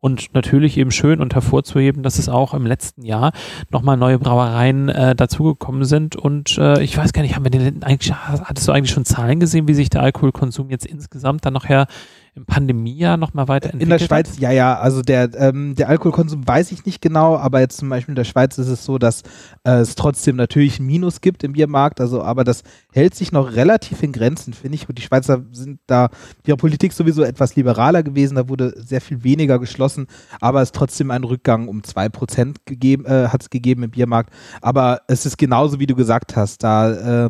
Und 0.03 0.33
natürlich 0.33 0.77
eben 0.77 0.91
schön 0.91 1.21
und 1.21 1.33
hervorzuheben, 1.33 2.03
dass 2.03 2.19
es 2.19 2.27
auch 2.27 2.53
im 2.53 2.65
letzten 2.65 3.03
Jahr 3.03 3.31
nochmal 3.71 3.95
neue 3.95 4.19
Brauereien 4.19 4.89
äh, 4.89 5.15
dazugekommen 5.15 5.85
sind. 5.85 6.17
Und 6.17 6.57
äh, 6.57 6.83
ich 6.83 6.97
weiß 6.97 7.13
gar 7.13 7.21
nicht, 7.21 7.37
haben 7.37 7.45
wir 7.45 7.51
den 7.51 7.83
eigentlich, 7.83 8.13
hattest 8.13 8.67
du 8.67 8.73
eigentlich 8.73 8.91
schon 8.91 9.05
Zahlen 9.05 9.39
gesehen, 9.39 9.65
wie 9.69 9.73
sich 9.73 9.89
der 9.89 10.01
Alkoholkonsum 10.01 10.69
jetzt 10.71 10.85
insgesamt 10.85 11.45
dann 11.45 11.53
nachher 11.53 11.87
im 12.35 12.45
Pandemiejahr 12.45 13.17
nochmal 13.17 13.47
weiterentwickelt 13.47 13.83
In 13.83 13.89
der 13.89 13.99
Schweiz, 13.99 14.31
hat? 14.31 14.39
ja, 14.39 14.51
ja, 14.51 14.79
also 14.79 15.01
der, 15.01 15.29
ähm, 15.35 15.75
der 15.75 15.89
Alkoholkonsum 15.89 16.47
weiß 16.47 16.71
ich 16.71 16.85
nicht 16.85 17.01
genau, 17.01 17.37
aber 17.37 17.59
jetzt 17.59 17.77
zum 17.77 17.89
Beispiel 17.89 18.13
in 18.13 18.15
der 18.15 18.23
Schweiz 18.23 18.57
ist 18.57 18.69
es 18.69 18.83
so, 18.83 18.97
dass 18.97 19.21
äh, 19.63 19.73
es 19.73 19.93
trotzdem 19.93 20.35
natürlich 20.35 20.79
ein 20.79 20.85
Minus 20.85 21.21
gibt 21.21 21.43
im 21.43 21.53
Biermarkt, 21.53 22.01
also 22.01 22.23
aber 22.23 22.43
das 22.43 22.63
hält 22.91 23.13
sich 23.13 23.31
noch 23.31 23.53
relativ 23.53 24.01
in 24.01 24.11
Grenzen, 24.11 24.53
finde 24.53 24.75
ich. 24.75 24.89
Und 24.89 24.97
die 24.97 25.03
Schweizer 25.03 25.43
sind 25.51 25.79
da, 25.85 26.09
ihre 26.45 26.57
Politik 26.57 26.93
sowieso 26.93 27.23
etwas 27.23 27.55
liberaler 27.55 28.01
gewesen, 28.01 28.35
da 28.35 28.49
wurde 28.49 28.73
sehr 28.77 29.01
viel 29.01 29.23
weniger 29.23 29.59
geschlossen, 29.59 30.07
aber 30.41 30.61
es 30.61 30.69
ist 30.69 30.75
trotzdem 30.75 31.11
ein 31.11 31.23
Rückgang 31.23 31.67
um 31.67 31.81
2% 31.81 32.55
gegeben, 32.65 33.05
äh, 33.05 33.27
hat 33.27 33.43
es 33.43 33.49
gegeben 33.51 33.83
im 33.83 33.91
Biermarkt. 33.91 34.33
Aber 34.61 35.01
es 35.07 35.27
ist 35.27 35.37
genauso, 35.37 35.79
wie 35.79 35.87
du 35.87 35.95
gesagt 35.95 36.35
hast, 36.35 36.63
da 36.63 37.25
äh, 37.25 37.29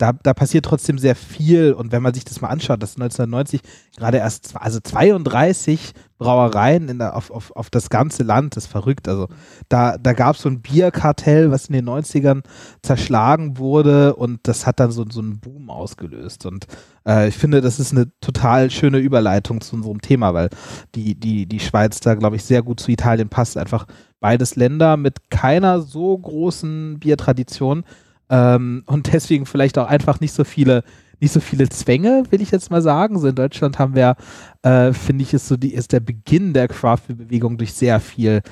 da, 0.00 0.12
da 0.12 0.32
passiert 0.32 0.64
trotzdem 0.64 0.98
sehr 0.98 1.14
viel. 1.14 1.72
Und 1.72 1.92
wenn 1.92 2.02
man 2.02 2.14
sich 2.14 2.24
das 2.24 2.40
mal 2.40 2.48
anschaut, 2.48 2.82
dass 2.82 2.96
1990 2.96 3.60
gerade 3.96 4.18
erst, 4.18 4.56
also 4.56 4.80
32 4.80 5.92
Brauereien 6.18 6.88
in 6.88 6.98
der, 6.98 7.16
auf, 7.16 7.30
auf, 7.30 7.54
auf 7.54 7.70
das 7.70 7.90
ganze 7.90 8.22
Land, 8.22 8.56
das 8.56 8.64
ist 8.64 8.70
verrückt. 8.70 9.08
Also 9.08 9.28
da, 9.68 9.98
da 9.98 10.14
gab 10.14 10.36
es 10.36 10.42
so 10.42 10.48
ein 10.48 10.62
Bierkartell, 10.62 11.50
was 11.50 11.66
in 11.66 11.74
den 11.74 11.88
90ern 11.88 12.42
zerschlagen 12.82 13.58
wurde 13.58 14.16
und 14.16 14.40
das 14.44 14.66
hat 14.66 14.80
dann 14.80 14.90
so, 14.90 15.04
so 15.08 15.20
einen 15.20 15.38
Boom 15.38 15.68
ausgelöst. 15.68 16.46
Und 16.46 16.66
äh, 17.06 17.28
ich 17.28 17.36
finde, 17.36 17.60
das 17.60 17.78
ist 17.78 17.92
eine 17.92 18.10
total 18.20 18.70
schöne 18.70 18.98
Überleitung 18.98 19.60
zu 19.60 19.76
unserem 19.76 20.00
Thema, 20.00 20.32
weil 20.32 20.48
die, 20.94 21.14
die, 21.14 21.46
die 21.46 21.60
Schweiz 21.60 22.00
da, 22.00 22.14
glaube 22.14 22.36
ich, 22.36 22.44
sehr 22.44 22.62
gut 22.62 22.80
zu 22.80 22.90
Italien 22.90 23.28
passt. 23.28 23.58
Einfach 23.58 23.86
beides 24.18 24.56
Länder 24.56 24.96
mit 24.96 25.30
keiner 25.30 25.80
so 25.80 26.16
großen 26.16 26.98
Biertradition 26.98 27.84
ähm, 28.30 28.84
und 28.86 29.12
deswegen 29.12 29.44
vielleicht 29.44 29.76
auch 29.76 29.88
einfach 29.88 30.20
nicht 30.20 30.32
so 30.32 30.44
viele, 30.44 30.84
nicht 31.18 31.32
so 31.32 31.40
viele 31.40 31.68
Zwänge, 31.68 32.22
will 32.30 32.40
ich 32.40 32.52
jetzt 32.52 32.70
mal 32.70 32.80
sagen. 32.80 33.18
So 33.18 33.26
in 33.26 33.34
Deutschland 33.34 33.80
haben 33.80 33.96
wir, 33.96 34.14
äh, 34.62 34.92
finde 34.92 35.24
ich, 35.24 35.34
ist 35.34 35.48
so 35.48 35.56
die, 35.56 35.74
ist 35.74 35.92
der 35.92 35.98
Beginn 35.98 36.54
der 36.54 36.68
Craft-Bewegung 36.68 37.58
durch 37.58 37.74
sehr 37.74 37.98
viel 37.98 38.42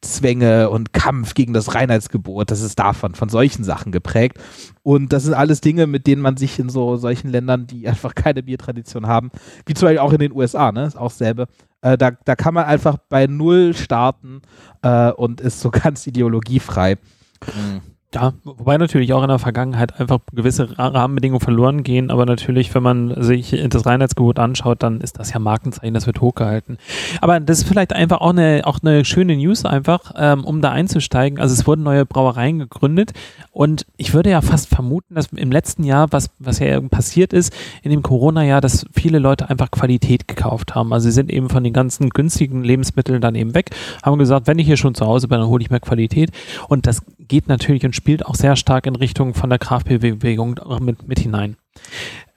Zwänge 0.00 0.70
und 0.70 0.92
Kampf 0.92 1.34
gegen 1.34 1.52
das 1.52 1.74
Reinheitsgebot. 1.74 2.48
Das 2.52 2.60
ist 2.60 2.78
davon, 2.78 3.16
von 3.16 3.28
solchen 3.28 3.64
Sachen 3.64 3.90
geprägt. 3.90 4.38
Und 4.84 5.12
das 5.12 5.24
sind 5.24 5.34
alles 5.34 5.60
Dinge, 5.60 5.88
mit 5.88 6.06
denen 6.06 6.22
man 6.22 6.36
sich 6.36 6.60
in 6.60 6.68
so 6.68 6.96
solchen 6.96 7.28
Ländern, 7.28 7.66
die 7.66 7.88
einfach 7.88 8.14
keine 8.14 8.44
Biertradition 8.44 9.08
haben, 9.08 9.32
wie 9.66 9.74
zum 9.74 9.86
Beispiel 9.86 9.98
auch 9.98 10.12
in 10.12 10.20
den 10.20 10.32
USA, 10.32 10.70
ne, 10.70 10.86
ist 10.86 10.96
auch 10.96 11.10
selbe, 11.10 11.48
äh, 11.82 11.98
da, 11.98 12.12
da 12.12 12.36
kann 12.36 12.54
man 12.54 12.66
einfach 12.66 12.98
bei 13.08 13.26
Null 13.26 13.74
starten 13.74 14.42
äh, 14.82 15.10
und 15.10 15.40
ist 15.40 15.60
so 15.60 15.70
ganz 15.72 16.06
ideologiefrei. 16.06 16.98
Mhm 17.46 17.93
Ja, 18.14 18.32
wobei 18.44 18.78
natürlich 18.78 19.12
auch 19.12 19.22
in 19.24 19.28
der 19.28 19.40
Vergangenheit 19.40 19.98
einfach 19.98 20.20
gewisse 20.32 20.78
Rahmenbedingungen 20.78 21.40
verloren 21.40 21.82
gehen, 21.82 22.12
aber 22.12 22.26
natürlich, 22.26 22.72
wenn 22.72 22.84
man 22.84 23.20
sich 23.20 23.60
das 23.68 23.86
Reinheitsgebot 23.86 24.38
anschaut, 24.38 24.84
dann 24.84 25.00
ist 25.00 25.18
das 25.18 25.32
ja 25.32 25.40
Markenzeichen, 25.40 25.94
das 25.94 26.06
wird 26.06 26.20
hochgehalten. 26.20 26.78
Aber 27.20 27.40
das 27.40 27.58
ist 27.58 27.68
vielleicht 27.68 27.92
einfach 27.92 28.20
auch 28.20 28.30
eine, 28.30 28.62
auch 28.64 28.78
eine 28.80 29.04
schöne 29.04 29.36
News 29.36 29.64
einfach, 29.64 30.12
ähm, 30.16 30.44
um 30.44 30.60
da 30.60 30.70
einzusteigen. 30.70 31.40
Also 31.40 31.54
es 31.54 31.66
wurden 31.66 31.82
neue 31.82 32.06
Brauereien 32.06 32.60
gegründet 32.60 33.14
und 33.50 33.84
ich 33.96 34.14
würde 34.14 34.30
ja 34.30 34.42
fast 34.42 34.68
vermuten, 34.68 35.16
dass 35.16 35.26
im 35.32 35.50
letzten 35.50 35.82
Jahr, 35.82 36.12
was, 36.12 36.30
was 36.38 36.60
ja 36.60 36.80
passiert 36.82 37.32
ist, 37.32 37.52
in 37.82 37.90
dem 37.90 38.02
Corona-Jahr, 38.02 38.60
dass 38.60 38.86
viele 38.92 39.18
Leute 39.18 39.50
einfach 39.50 39.72
Qualität 39.72 40.28
gekauft 40.28 40.76
haben. 40.76 40.92
Also 40.92 41.06
sie 41.06 41.12
sind 41.12 41.32
eben 41.32 41.48
von 41.48 41.64
den 41.64 41.72
ganzen 41.72 42.10
günstigen 42.10 42.62
Lebensmitteln 42.62 43.20
dann 43.20 43.34
eben 43.34 43.54
weg, 43.54 43.70
haben 44.04 44.18
gesagt, 44.18 44.46
wenn 44.46 44.60
ich 44.60 44.66
hier 44.66 44.76
schon 44.76 44.94
zu 44.94 45.04
Hause 45.04 45.26
bin, 45.26 45.40
dann 45.40 45.48
hole 45.48 45.62
ich 45.62 45.70
mir 45.70 45.80
Qualität 45.80 46.30
und 46.68 46.86
das 46.86 47.02
geht 47.28 47.48
natürlich 47.48 47.84
und 47.84 47.94
spielt 47.94 48.26
auch 48.26 48.34
sehr 48.34 48.56
stark 48.56 48.86
in 48.86 48.96
Richtung 48.96 49.34
von 49.34 49.50
der 49.50 49.58
Kraftbewegung 49.58 50.60
mit, 50.80 51.06
mit 51.06 51.18
hinein. 51.18 51.56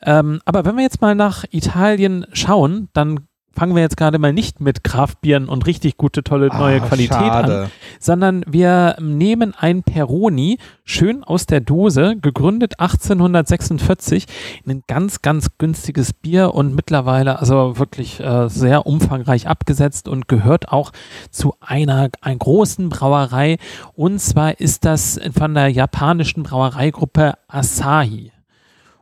Ähm, 0.02 0.42
aber 0.46 0.66
wenn 0.66 0.76
wir 0.76 0.84
jetzt 0.84 1.02
mal 1.02 1.16
nach 1.16 1.46
Italien 1.52 2.26
schauen, 2.34 2.90
dann 2.94 3.27
fangen 3.58 3.74
wir 3.74 3.82
jetzt 3.82 3.98
gerade 3.98 4.20
mal 4.20 4.34
nicht 4.34 4.62
mit 4.62 4.84
Kraftbieren 4.84 5.50
und 5.50 5.66
richtig 5.66 5.98
gute, 5.98 6.24
tolle 6.24 6.50
neue 6.50 6.80
ah, 6.80 6.86
Qualität 6.86 7.18
schade. 7.18 7.64
an, 7.64 7.72
sondern 8.00 8.44
wir 8.48 8.96
nehmen 9.02 9.56
ein 9.58 9.82
Peroni, 9.82 10.60
schön 10.84 11.24
aus 11.24 11.48
der 11.48 11.62
Dose, 11.62 12.18
gegründet 12.22 12.80
1846, 12.80 14.28
ein 14.68 14.84
ganz, 14.86 15.24
ganz 15.24 15.58
günstiges 15.58 16.14
Bier 16.14 16.54
und 16.54 16.76
mittlerweile 16.76 17.40
also 17.40 17.80
wirklich 17.80 18.20
äh, 18.20 18.48
sehr 18.48 18.86
umfangreich 18.86 19.48
abgesetzt 19.48 20.08
und 20.08 20.28
gehört 20.28 20.70
auch 20.70 20.92
zu 21.32 21.56
einer, 21.60 22.10
einer 22.22 22.36
großen 22.36 22.90
Brauerei. 22.90 23.58
Und 23.96 24.20
zwar 24.20 24.60
ist 24.60 24.86
das 24.86 25.20
von 25.36 25.56
der 25.56 25.70
japanischen 25.70 26.44
Brauereigruppe 26.44 27.34
Asahi. 27.48 28.32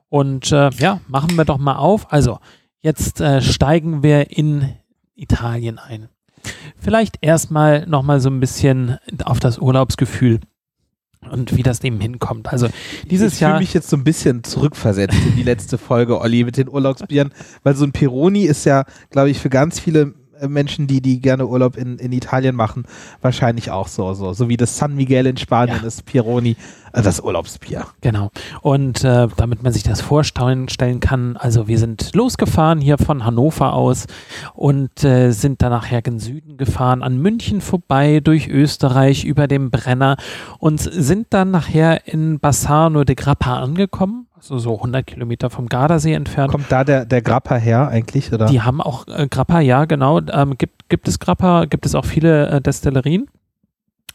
Und 0.07 0.53
äh, 0.53 0.69
ja, 0.77 1.01
machen 1.09 1.35
wir 1.35 1.43
doch 1.43 1.57
mal 1.57 1.75
auf. 1.75 2.13
Also, 2.13 2.39
Jetzt 2.85 3.19
äh, 3.19 3.41
steigen 3.41 4.03
wir 4.03 4.29
in 4.29 4.75
Italien 5.15 5.79
ein. 5.79 6.07
Vielleicht 6.77 7.17
erstmal 7.21 7.87
nochmal 7.87 8.19
so 8.19 8.29
ein 8.29 8.39
bisschen 8.39 8.99
auf 9.23 9.39
das 9.39 9.57
Urlaubsgefühl 9.57 10.39
und 11.31 11.57
wie 11.57 11.63
das 11.63 11.79
dem 11.79 11.99
hinkommt. 11.99 12.47
Also 12.53 12.67
dieses 13.09 13.33
ich 13.33 13.39
Jahr. 13.39 13.49
Ich 13.49 13.55
fühle 13.55 13.59
mich 13.61 13.73
jetzt 13.73 13.89
so 13.89 13.97
ein 13.97 14.03
bisschen 14.03 14.43
zurückversetzt 14.43 15.17
in 15.17 15.35
die 15.35 15.41
letzte 15.41 15.79
Folge, 15.79 16.21
Olli, 16.21 16.43
mit 16.43 16.57
den 16.57 16.69
Urlaubsbieren, 16.69 17.33
weil 17.63 17.75
so 17.75 17.85
ein 17.85 17.91
Pironi 17.91 18.43
ist 18.43 18.65
ja, 18.65 18.85
glaube 19.09 19.31
ich, 19.31 19.39
für 19.39 19.49
ganz 19.49 19.79
viele 19.79 20.13
Menschen, 20.47 20.87
die, 20.87 21.01
die 21.01 21.19
gerne 21.19 21.47
Urlaub 21.47 21.77
in, 21.77 21.97
in 21.97 22.11
Italien 22.11 22.55
machen, 22.55 22.83
wahrscheinlich 23.21 23.71
auch 23.71 23.87
so, 23.87 24.13
so. 24.13 24.33
So 24.33 24.49
wie 24.49 24.57
das 24.57 24.77
San 24.77 24.95
Miguel 24.95 25.25
in 25.25 25.37
Spanien 25.37 25.79
ja. 25.81 25.87
ist 25.87 26.05
Pironi, 26.05 26.55
äh, 26.93 27.01
das 27.01 27.19
Urlaubsbier. 27.19 27.85
Genau. 28.01 28.31
Und 28.61 29.03
äh, 29.03 29.27
damit 29.35 29.63
man 29.63 29.73
sich 29.73 29.83
das 29.83 30.01
vorstellen 30.01 30.69
stellen 30.69 30.99
kann, 30.99 31.37
also 31.37 31.67
wir 31.67 31.79
sind 31.79 32.13
losgefahren 32.13 32.81
hier 32.81 32.97
von 32.97 33.25
Hannover 33.25 33.73
aus 33.73 34.05
und 34.53 35.03
äh, 35.03 35.31
sind 35.31 35.61
dann 35.61 35.71
nachher 35.71 36.01
gen 36.01 36.19
Süden 36.19 36.57
gefahren, 36.57 37.03
an 37.03 37.17
München 37.17 37.61
vorbei, 37.61 38.19
durch 38.19 38.47
Österreich, 38.47 39.25
über 39.25 39.47
den 39.47 39.71
Brenner 39.71 40.17
und 40.59 40.79
sind 40.79 41.27
dann 41.31 41.51
nachher 41.51 42.07
in 42.07 42.39
Bassano 42.39 43.03
de 43.03 43.15
Grappa 43.15 43.59
angekommen 43.59 44.27
so, 44.45 44.59
so 44.59 44.75
100 44.75 45.07
Kilometer 45.07 45.49
vom 45.49 45.67
Gardasee 45.67 46.13
entfernt. 46.13 46.51
Kommt 46.51 46.71
da 46.71 46.83
der, 46.83 47.05
der 47.05 47.21
Grappa 47.21 47.55
her 47.55 47.87
eigentlich? 47.87 48.31
Oder? 48.31 48.45
Die 48.45 48.61
haben 48.61 48.79
auch 48.79 49.07
äh, 49.07 49.27
Grappa, 49.27 49.59
ja, 49.59 49.85
genau. 49.85 50.21
Ähm, 50.31 50.57
gibt, 50.57 50.87
gibt 50.87 51.07
es 51.07 51.19
Grappa, 51.19 51.65
gibt 51.65 51.85
es 51.85 51.95
auch 51.95 52.05
viele 52.05 52.47
äh, 52.47 52.61
Destillerien. 52.61 53.27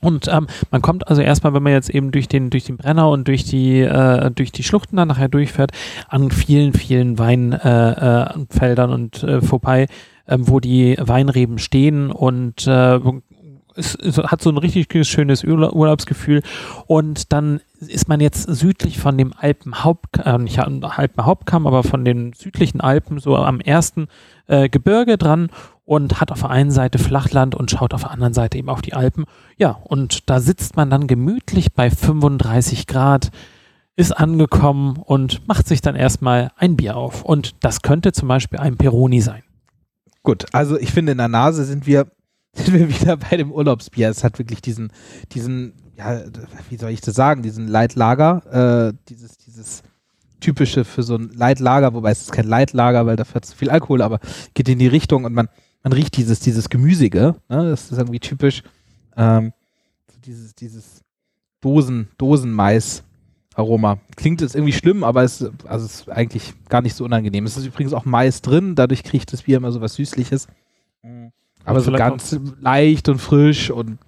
Und 0.00 0.28
ähm, 0.28 0.46
man 0.70 0.80
kommt 0.80 1.08
also 1.08 1.20
erstmal, 1.20 1.52
wenn 1.52 1.62
man 1.62 1.72
jetzt 1.72 1.90
eben 1.90 2.10
durch 2.10 2.26
den, 2.28 2.48
durch 2.48 2.64
den 2.64 2.78
Brenner 2.78 3.10
und 3.10 3.28
durch 3.28 3.44
die, 3.44 3.80
äh, 3.80 4.30
durch 4.30 4.50
die 4.52 4.62
Schluchten 4.62 4.96
dann 4.96 5.08
nachher 5.08 5.28
durchfährt, 5.28 5.72
an 6.08 6.30
vielen, 6.30 6.72
vielen 6.72 7.18
Weinfeldern 7.18 8.90
äh, 8.90 8.92
äh, 8.92 8.94
und 8.94 9.22
äh, 9.22 9.42
vorbei, 9.42 9.88
ähm, 10.26 10.48
wo 10.48 10.60
die 10.60 10.96
Weinreben 10.98 11.58
stehen 11.58 12.10
und 12.10 12.66
es, 13.76 13.94
es, 13.94 14.18
hat 14.18 14.42
so 14.42 14.50
ein 14.50 14.58
richtig 14.58 14.92
schönes 15.06 15.44
Urlaubsgefühl. 15.44 16.42
Und 16.86 17.32
dann 17.32 17.60
ist 17.80 18.08
man 18.08 18.20
jetzt 18.20 18.42
südlich 18.42 18.98
von 18.98 19.16
dem 19.16 19.32
Alpenhaupt, 19.36 20.18
äh, 20.24 20.38
nicht 20.38 20.58
Alpenhauptkamm, 20.58 21.66
aber 21.66 21.82
von 21.82 22.04
den 22.04 22.32
südlichen 22.32 22.80
Alpen, 22.80 23.18
so 23.18 23.36
am 23.36 23.60
ersten 23.60 24.08
äh, 24.46 24.68
Gebirge 24.68 25.16
dran 25.16 25.50
und 25.84 26.20
hat 26.20 26.30
auf 26.30 26.40
der 26.40 26.50
einen 26.50 26.70
Seite 26.70 26.98
Flachland 26.98 27.54
und 27.54 27.70
schaut 27.70 27.94
auf 27.94 28.02
der 28.02 28.10
anderen 28.10 28.34
Seite 28.34 28.58
eben 28.58 28.68
auf 28.68 28.82
die 28.82 28.94
Alpen. 28.94 29.24
Ja, 29.56 29.70
und 29.84 30.30
da 30.30 30.40
sitzt 30.40 30.76
man 30.76 30.90
dann 30.90 31.06
gemütlich 31.06 31.72
bei 31.72 31.90
35 31.90 32.86
Grad, 32.86 33.30
ist 33.96 34.12
angekommen 34.12 34.96
und 34.96 35.46
macht 35.48 35.66
sich 35.66 35.80
dann 35.80 35.96
erstmal 35.96 36.52
ein 36.56 36.76
Bier 36.76 36.96
auf. 36.96 37.24
Und 37.24 37.64
das 37.64 37.82
könnte 37.82 38.12
zum 38.12 38.28
Beispiel 38.28 38.58
ein 38.58 38.76
Peroni 38.76 39.20
sein. 39.20 39.42
Gut, 40.22 40.46
also 40.52 40.78
ich 40.78 40.92
finde, 40.92 41.12
in 41.12 41.18
der 41.18 41.28
Nase 41.28 41.64
sind 41.64 41.86
wir 41.86 42.06
sind 42.54 42.72
wir 42.72 42.88
wieder 42.88 43.16
bei 43.16 43.36
dem 43.36 43.52
Urlaubsbier. 43.52 44.08
Es 44.08 44.24
hat 44.24 44.38
wirklich 44.38 44.60
diesen, 44.60 44.92
diesen, 45.32 45.74
ja, 45.96 46.22
wie 46.68 46.76
soll 46.76 46.90
ich 46.90 47.00
das 47.00 47.14
sagen, 47.14 47.42
diesen 47.42 47.68
Leitlager, 47.68 48.90
äh, 48.90 48.96
dieses, 49.08 49.38
dieses 49.38 49.82
typische 50.40 50.84
für 50.84 51.02
so 51.02 51.16
ein 51.16 51.30
Leitlager, 51.34 51.94
wobei 51.94 52.10
es 52.10 52.22
ist 52.22 52.32
kein 52.32 52.48
Leitlager, 52.48 53.06
weil 53.06 53.16
dafür 53.16 53.42
zu 53.42 53.56
viel 53.56 53.70
Alkohol, 53.70 54.02
aber 54.02 54.20
geht 54.54 54.68
in 54.68 54.78
die 54.78 54.86
Richtung 54.86 55.24
und 55.24 55.34
man, 55.34 55.48
man 55.82 55.92
riecht 55.92 56.16
dieses, 56.16 56.40
dieses 56.40 56.70
Gemüsige, 56.70 57.36
ne? 57.48 57.70
das 57.70 57.92
ist 57.92 57.98
irgendwie 57.98 58.20
typisch, 58.20 58.62
ähm, 59.16 59.52
dieses, 60.24 60.54
dieses 60.54 61.02
Dosen, 61.60 62.08
Dosenmais. 62.18 63.04
Aroma. 63.56 63.98
Klingt 64.16 64.40
jetzt 64.40 64.54
irgendwie 64.54 64.72
schlimm, 64.72 65.02
aber 65.02 65.24
es, 65.24 65.44
also 65.64 65.84
es 65.84 66.02
ist 66.02 66.08
eigentlich 66.08 66.54
gar 66.68 66.82
nicht 66.82 66.94
so 66.94 67.04
unangenehm. 67.04 67.44
Es 67.44 67.56
ist 67.56 67.66
übrigens 67.66 67.92
auch 67.92 68.04
Mais 68.04 68.42
drin, 68.42 68.76
dadurch 68.76 69.02
kriegt 69.02 69.32
das 69.32 69.42
Bier 69.42 69.56
immer 69.56 69.72
so 69.72 69.80
was 69.80 69.94
Süßliches. 69.94 70.46
Mhm. 71.02 71.32
Aber 71.64 71.80
so 71.80 71.92
ganz 71.92 72.38
leicht 72.60 73.08
und 73.08 73.18
frisch 73.18 73.70
und 73.70 73.98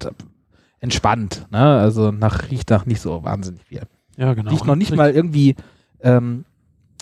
entspannt. 0.81 1.47
Ne? 1.51 1.59
Also 1.59 2.11
nach 2.11 2.51
riecht 2.51 2.71
nach 2.71 2.87
nicht 2.87 3.01
so 3.01 3.23
wahnsinnig 3.25 3.63
viel. 3.65 3.83
Ja, 4.17 4.35
genau. 4.35 4.51
Riecht 4.51 4.67
noch 4.67 4.77
nicht 4.77 4.95
mal 4.95 5.13
irgendwie, 5.13 5.55
ähm, 6.01 6.45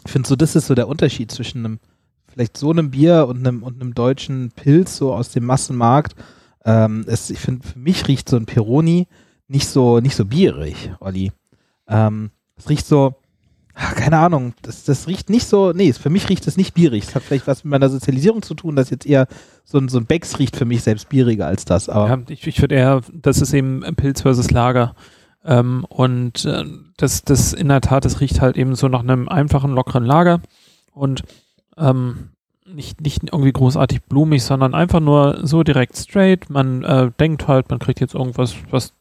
ich 0.04 0.12
finde 0.12 0.28
so, 0.28 0.36
das 0.36 0.54
ist 0.54 0.66
so 0.66 0.74
der 0.74 0.88
Unterschied 0.88 1.30
zwischen 1.30 1.64
einem, 1.64 1.78
vielleicht 2.28 2.56
so 2.56 2.70
einem 2.70 2.90
Bier 2.90 3.26
und 3.28 3.46
einem, 3.46 3.62
und 3.62 3.80
einem 3.80 3.94
deutschen 3.94 4.52
Pilz, 4.54 4.96
so 4.96 5.14
aus 5.14 5.30
dem 5.30 5.44
Massenmarkt. 5.44 6.14
Ähm, 6.64 7.04
es, 7.06 7.30
ich 7.30 7.38
finde, 7.38 7.66
für 7.66 7.78
mich 7.78 8.06
riecht 8.06 8.28
so 8.28 8.36
ein 8.36 8.46
Peroni 8.46 9.08
nicht 9.48 9.68
so, 9.68 9.98
nicht 9.98 10.14
so 10.14 10.24
bierig, 10.24 10.92
Olli. 11.00 11.32
Ähm, 11.88 12.30
es 12.56 12.68
riecht 12.68 12.86
so, 12.86 13.16
keine 13.80 14.18
Ahnung, 14.18 14.52
das, 14.62 14.84
das 14.84 15.08
riecht 15.08 15.30
nicht 15.30 15.46
so, 15.46 15.72
nee, 15.72 15.92
für 15.92 16.10
mich 16.10 16.28
riecht 16.28 16.46
es 16.46 16.56
nicht 16.56 16.74
bierig. 16.74 17.04
Es 17.04 17.14
hat 17.14 17.22
vielleicht 17.22 17.46
was 17.46 17.64
mit 17.64 17.70
meiner 17.70 17.88
Sozialisierung 17.88 18.42
zu 18.42 18.54
tun, 18.54 18.76
dass 18.76 18.90
jetzt 18.90 19.06
eher 19.06 19.26
so 19.64 19.78
ein, 19.78 19.88
so 19.88 19.98
ein 19.98 20.06
Becks 20.06 20.38
riecht 20.38 20.56
für 20.56 20.64
mich 20.64 20.82
selbst 20.82 21.08
bieriger 21.08 21.46
als 21.46 21.64
das. 21.64 21.88
Aber 21.88 22.08
ja, 22.08 22.18
ich, 22.28 22.46
ich 22.46 22.60
würde 22.60 22.74
eher, 22.74 23.00
das 23.12 23.40
ist 23.40 23.52
eben 23.54 23.80
Pilz 23.96 24.22
versus 24.22 24.50
Lager. 24.50 24.94
Ähm, 25.44 25.86
und 25.88 26.44
äh, 26.44 26.64
das, 26.96 27.24
das 27.24 27.52
in 27.52 27.68
der 27.68 27.80
Tat, 27.80 28.04
das 28.04 28.20
riecht 28.20 28.40
halt 28.40 28.56
eben 28.56 28.74
so 28.74 28.88
nach 28.88 29.00
einem 29.00 29.28
einfachen, 29.28 29.72
lockeren 29.72 30.04
Lager 30.04 30.42
und 30.92 31.22
ähm, 31.78 32.30
nicht, 32.66 33.00
nicht 33.00 33.22
irgendwie 33.24 33.52
großartig 33.52 34.02
blumig, 34.04 34.42
sondern 34.42 34.74
einfach 34.74 35.00
nur 35.00 35.40
so 35.42 35.62
direkt 35.62 35.96
straight. 35.96 36.50
Man 36.50 36.84
äh, 36.84 37.10
denkt 37.18 37.48
halt, 37.48 37.70
man 37.70 37.78
kriegt 37.78 38.00
jetzt 38.00 38.14
irgendwas, 38.14 38.54
was 38.70 38.92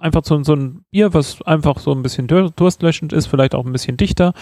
einfach 0.00 0.22
so, 0.24 0.42
so 0.42 0.54
ein 0.54 0.84
Bier, 0.90 1.14
was 1.14 1.42
einfach 1.42 1.78
so 1.78 1.92
ein 1.92 2.02
bisschen 2.02 2.26
durstlöschend 2.26 3.12
ist, 3.12 3.26
vielleicht 3.26 3.54
auch 3.54 3.64
ein 3.64 3.72
bisschen 3.72 3.96
dichter, 3.96 4.32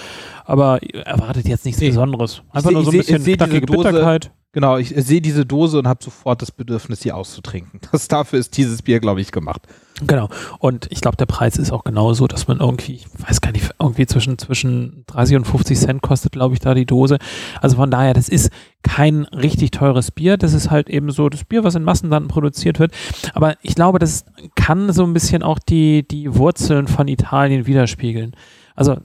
aber 0.44 0.80
erwartet 1.04 1.48
jetzt 1.48 1.64
nichts 1.64 1.80
nee. 1.80 1.88
Besonderes. 1.88 2.42
Einfach 2.50 2.70
seh, 2.70 2.74
nur 2.74 2.84
so 2.84 2.90
ein 2.90 2.98
bisschen 2.98 3.24
knackige 3.24 3.66
Bitterkeit. 3.66 4.30
Genau, 4.58 4.76
ich 4.76 4.88
sehe 4.88 5.20
diese 5.20 5.46
Dose 5.46 5.78
und 5.78 5.86
habe 5.86 6.02
sofort 6.02 6.42
das 6.42 6.50
Bedürfnis, 6.50 6.98
sie 6.98 7.12
auszutrinken. 7.12 7.78
Das, 7.92 8.08
dafür 8.08 8.40
ist 8.40 8.56
dieses 8.56 8.82
Bier, 8.82 8.98
glaube 8.98 9.20
ich, 9.20 9.30
gemacht. 9.30 9.62
Genau. 10.04 10.28
Und 10.58 10.88
ich 10.90 11.00
glaube, 11.00 11.16
der 11.16 11.26
Preis 11.26 11.58
ist 11.58 11.70
auch 11.70 11.84
genauso, 11.84 12.26
dass 12.26 12.48
man 12.48 12.58
irgendwie, 12.58 12.94
ich 12.94 13.06
weiß 13.16 13.40
gar 13.40 13.52
nicht, 13.52 13.70
irgendwie 13.78 14.06
zwischen, 14.06 14.36
zwischen 14.36 15.04
30 15.06 15.36
und 15.36 15.44
50 15.44 15.78
Cent 15.78 16.02
kostet, 16.02 16.32
glaube 16.32 16.54
ich, 16.54 16.60
da 16.60 16.74
die 16.74 16.86
Dose. 16.86 17.18
Also 17.60 17.76
von 17.76 17.92
daher, 17.92 18.14
das 18.14 18.28
ist 18.28 18.50
kein 18.82 19.26
richtig 19.26 19.70
teures 19.70 20.10
Bier. 20.10 20.36
Das 20.36 20.54
ist 20.54 20.72
halt 20.72 20.90
eben 20.90 21.12
so 21.12 21.28
das 21.28 21.44
Bier, 21.44 21.62
was 21.62 21.76
in 21.76 21.84
Massenlanden 21.84 22.26
produziert 22.26 22.80
wird. 22.80 22.92
Aber 23.34 23.54
ich 23.62 23.76
glaube, 23.76 24.00
das 24.00 24.24
kann 24.56 24.92
so 24.92 25.04
ein 25.04 25.12
bisschen 25.12 25.44
auch 25.44 25.60
die, 25.60 26.02
die 26.02 26.34
Wurzeln 26.34 26.88
von 26.88 27.06
Italien 27.06 27.64
widerspiegeln. 27.66 28.34
Also 28.74 28.96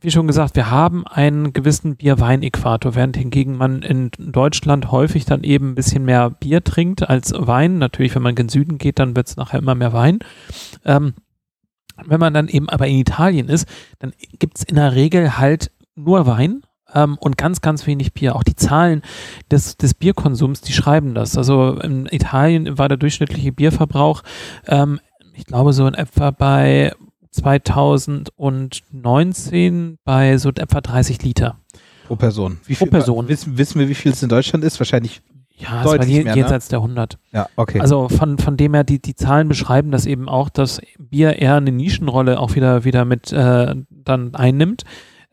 wie 0.00 0.10
schon 0.10 0.26
gesagt, 0.26 0.56
wir 0.56 0.70
haben 0.70 1.06
einen 1.06 1.52
gewissen 1.52 1.96
Bier-Wein-Äquator, 1.96 2.94
während 2.94 3.16
hingegen 3.16 3.56
man 3.56 3.82
in 3.82 4.10
Deutschland 4.18 4.90
häufig 4.90 5.24
dann 5.24 5.42
eben 5.42 5.70
ein 5.70 5.74
bisschen 5.74 6.04
mehr 6.04 6.30
Bier 6.30 6.62
trinkt 6.62 7.08
als 7.08 7.32
Wein. 7.34 7.78
Natürlich, 7.78 8.14
wenn 8.14 8.22
man 8.22 8.34
gen 8.34 8.48
Süden 8.48 8.78
geht, 8.78 8.98
dann 8.98 9.16
wird 9.16 9.28
es 9.28 9.36
nachher 9.36 9.58
immer 9.58 9.74
mehr 9.74 9.92
Wein. 9.92 10.18
Ähm, 10.84 11.14
wenn 12.04 12.20
man 12.20 12.34
dann 12.34 12.48
eben 12.48 12.68
aber 12.68 12.86
in 12.86 12.98
Italien 12.98 13.48
ist, 13.48 13.66
dann 13.98 14.12
gibt 14.38 14.58
es 14.58 14.64
in 14.64 14.76
der 14.76 14.94
Regel 14.94 15.38
halt 15.38 15.70
nur 15.94 16.26
Wein 16.26 16.62
ähm, 16.94 17.16
und 17.18 17.38
ganz, 17.38 17.60
ganz 17.60 17.86
wenig 17.86 18.12
Bier. 18.12 18.36
Auch 18.36 18.42
die 18.42 18.56
Zahlen 18.56 19.02
des, 19.50 19.76
des 19.76 19.94
Bierkonsums, 19.94 20.60
die 20.60 20.72
schreiben 20.72 21.14
das. 21.14 21.38
Also 21.38 21.78
in 21.80 22.06
Italien 22.06 22.78
war 22.78 22.88
der 22.88 22.98
durchschnittliche 22.98 23.52
Bierverbrauch, 23.52 24.22
ähm, 24.66 25.00
ich 25.34 25.44
glaube, 25.44 25.74
so 25.74 25.86
in 25.86 25.94
etwa 25.94 26.30
bei 26.30 26.92
2019 27.36 29.98
bei 30.04 30.38
so 30.38 30.50
etwa 30.50 30.80
30 30.80 31.22
Liter. 31.22 31.58
Pro 32.06 32.16
Person. 32.16 32.58
Wie 32.66 32.74
viel, 32.74 32.86
Pro 32.86 32.92
Person. 32.92 33.28
Wissen, 33.28 33.58
wissen 33.58 33.78
wir, 33.78 33.88
wie 33.88 33.94
viel 33.94 34.12
es 34.12 34.22
in 34.22 34.28
Deutschland 34.28 34.64
ist? 34.64 34.80
Wahrscheinlich 34.80 35.22
ja, 35.58 35.80
es 35.80 35.86
war 35.86 36.04
je, 36.04 36.22
mehr, 36.22 36.34
ne? 36.34 36.40
jenseits 36.40 36.66
ne? 36.66 36.70
der 36.70 36.78
100. 36.80 37.18
Ja, 37.32 37.48
okay. 37.56 37.80
Also 37.80 38.08
von, 38.08 38.38
von 38.38 38.56
dem 38.56 38.74
her, 38.74 38.84
die, 38.84 39.00
die 39.00 39.14
Zahlen 39.14 39.48
beschreiben 39.48 39.90
das 39.90 40.06
eben 40.06 40.28
auch, 40.28 40.50
dass 40.50 40.80
Bier 40.98 41.38
eher 41.38 41.56
eine 41.56 41.72
Nischenrolle 41.72 42.38
auch 42.38 42.54
wieder, 42.54 42.84
wieder 42.84 43.04
mit 43.04 43.32
äh, 43.32 43.74
dann 43.90 44.34
einnimmt. 44.34 44.84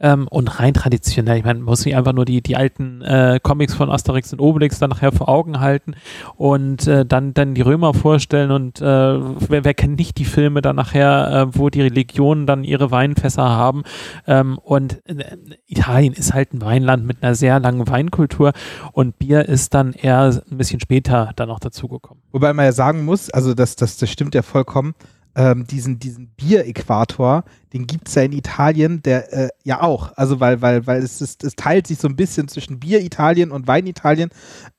Ähm, 0.03 0.27
und 0.27 0.60
rein 0.60 0.74
traditionell, 0.74 1.38
ich 1.38 1.45
meine, 1.45 1.60
man 1.60 1.65
muss 1.65 1.81
sich 1.81 1.95
einfach 1.95 2.12
nur 2.12 2.25
die, 2.25 2.41
die 2.41 2.57
alten 2.57 3.01
äh, 3.01 3.39
Comics 3.41 3.74
von 3.74 3.89
Asterix 3.89 4.33
und 4.33 4.41
Obelix 4.41 4.77
dann 4.77 4.89
nachher 4.89 5.13
vor 5.13 5.29
Augen 5.29 5.62
halten 5.62 5.95
und 6.36 6.86
äh, 6.88 7.05
dann, 7.05 7.33
dann 7.33 7.55
die 7.55 7.62
Römer 7.62 7.93
vorstellen 7.93 8.51
und 8.51 8.81
äh, 8.81 8.86
wer, 8.86 9.63
wer 9.63 9.74
kennt 9.74 9.98
nicht 9.98 10.17
die 10.17 10.25
Filme 10.25 10.62
dann 10.62 10.75
nachher, 10.75 11.31
äh, 11.31 11.57
wo 11.57 11.69
die 11.69 11.81
Religionen 11.81 12.45
dann 12.45 12.65
ihre 12.65 12.91
Weinfässer 12.91 13.50
haben 13.50 13.83
ähm, 14.27 14.57
und 14.57 15.01
äh, 15.07 15.38
Italien 15.67 16.12
ist 16.12 16.33
halt 16.33 16.53
ein 16.53 16.62
Weinland 16.62 17.05
mit 17.05 17.24
einer 17.24 17.33
sehr 17.33 17.62
langen 17.62 17.88
Weinkultur 17.88 18.51
und 18.91 19.17
Bier 19.17 19.48
ist 19.48 19.74
dann 19.74 19.93
eher 19.93 20.41
ein 20.51 20.57
bisschen 20.57 20.81
später 20.81 21.31
dann 21.38 21.50
auch 21.50 21.60
dazugekommen. 21.60 22.22
Wobei 22.33 22.51
man 22.51 22.65
ja 22.65 22.74
sagen 22.74 23.05
muss, 23.05 23.29
also 23.29 23.53
das, 23.53 23.77
das, 23.77 23.95
das 23.95 24.10
stimmt 24.10 24.36
ja 24.36 24.41
vollkommen, 24.41 24.95
ähm, 25.36 25.66
diesen, 25.66 26.00
diesen 26.00 26.28
Bier-Äquator, 26.28 27.44
den 27.74 27.88
gibt 27.88 28.08
es 28.08 28.16
ja 28.16 28.24
in 28.24 28.34
Italien, 28.34 29.02
der 29.04 29.34
äh, 29.34 29.50
ja 29.63 29.82
auch. 29.82 30.12
Also 30.16 30.40
weil, 30.40 30.62
weil, 30.62 30.86
weil 30.86 31.02
es, 31.02 31.22
ist, 31.22 31.44
es 31.44 31.56
teilt 31.56 31.88
sich 31.88 31.98
so 31.98 32.08
ein 32.08 32.16
bisschen 32.16 32.48
zwischen 32.48 32.80
Bier-Italien 32.80 33.52
und 33.52 33.68
Wein-Italien. 33.68 34.30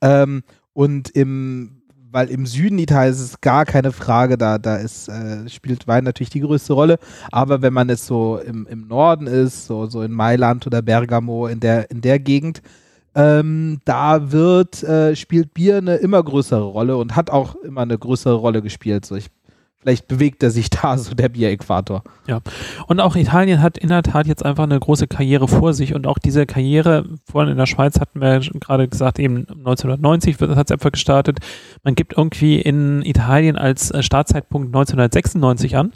Ähm, 0.00 0.42
und 0.72 1.10
im, 1.10 1.82
weil 2.10 2.30
im 2.30 2.46
Süden 2.46 2.78
Italiens 2.78 3.18
ist 3.18 3.28
es 3.28 3.40
gar 3.40 3.64
keine 3.64 3.90
Frage, 3.90 4.38
da, 4.38 4.58
da 4.58 4.76
ist, 4.76 5.08
äh, 5.08 5.48
spielt 5.48 5.88
Wein 5.88 6.04
natürlich 6.04 6.30
die 6.30 6.40
größte 6.40 6.72
Rolle. 6.72 6.98
Aber 7.32 7.60
wenn 7.62 7.72
man 7.72 7.88
jetzt 7.88 8.06
so 8.06 8.38
im, 8.38 8.66
im 8.68 8.86
Norden 8.86 9.26
ist, 9.26 9.66
so, 9.66 9.86
so 9.86 10.02
in 10.02 10.12
Mailand 10.12 10.66
oder 10.66 10.82
Bergamo, 10.82 11.48
in 11.48 11.58
der, 11.58 11.90
in 11.90 12.00
der 12.00 12.20
Gegend, 12.20 12.62
ähm, 13.16 13.80
da 13.84 14.32
wird, 14.32 14.82
äh, 14.84 15.16
spielt 15.16 15.54
Bier 15.54 15.78
eine 15.78 15.96
immer 15.96 16.22
größere 16.22 16.62
Rolle 16.62 16.96
und 16.96 17.16
hat 17.16 17.30
auch 17.30 17.56
immer 17.56 17.82
eine 17.82 17.98
größere 17.98 18.34
Rolle 18.34 18.62
gespielt. 18.62 19.06
So, 19.06 19.16
ich 19.16 19.30
vielleicht 19.84 20.08
bewegt 20.08 20.42
er 20.42 20.50
sich 20.50 20.70
da 20.82 20.98
so 20.98 21.14
der 21.14 21.28
Bieräquator. 21.28 22.02
Ja. 22.26 22.40
Und 22.86 23.00
auch 23.00 23.16
Italien 23.16 23.62
hat 23.62 23.78
in 23.78 23.90
der 23.90 24.02
Tat 24.02 24.26
jetzt 24.26 24.44
einfach 24.44 24.64
eine 24.64 24.80
große 24.80 25.06
Karriere 25.06 25.46
vor 25.46 25.74
sich 25.74 25.94
und 25.94 26.06
auch 26.06 26.18
diese 26.18 26.46
Karriere, 26.46 27.04
vorhin 27.30 27.52
in 27.52 27.58
der 27.58 27.66
Schweiz 27.66 28.00
hatten 28.00 28.20
wir 28.20 28.40
gerade 28.40 28.88
gesagt, 28.88 29.18
eben 29.18 29.46
1990 29.48 30.40
hat 30.40 30.66
es 30.66 30.72
einfach 30.72 30.92
gestartet. 30.92 31.38
Man 31.82 31.94
gibt 31.94 32.16
irgendwie 32.16 32.58
in 32.60 33.02
Italien 33.02 33.56
als 33.56 33.90
äh, 33.90 34.02
Startzeitpunkt 34.02 34.68
1996 34.68 35.76
an. 35.76 35.92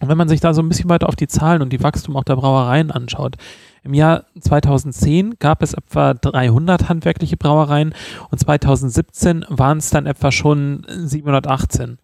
Und 0.00 0.08
wenn 0.08 0.18
man 0.18 0.28
sich 0.28 0.40
da 0.40 0.52
so 0.52 0.62
ein 0.62 0.68
bisschen 0.68 0.90
weiter 0.90 1.08
auf 1.08 1.14
die 1.14 1.28
Zahlen 1.28 1.62
und 1.62 1.72
die 1.72 1.82
Wachstum 1.82 2.16
auch 2.16 2.24
der 2.24 2.34
Brauereien 2.34 2.90
anschaut, 2.90 3.36
im 3.84 3.94
Jahr 3.94 4.24
2010 4.40 5.36
gab 5.38 5.62
es 5.62 5.74
etwa 5.74 6.14
300 6.14 6.88
handwerkliche 6.88 7.36
Brauereien 7.36 7.94
und 8.30 8.38
2017 8.38 9.44
waren 9.48 9.78
es 9.78 9.90
dann 9.90 10.06
etwa 10.06 10.30
schon 10.30 10.86
718. 10.88 11.98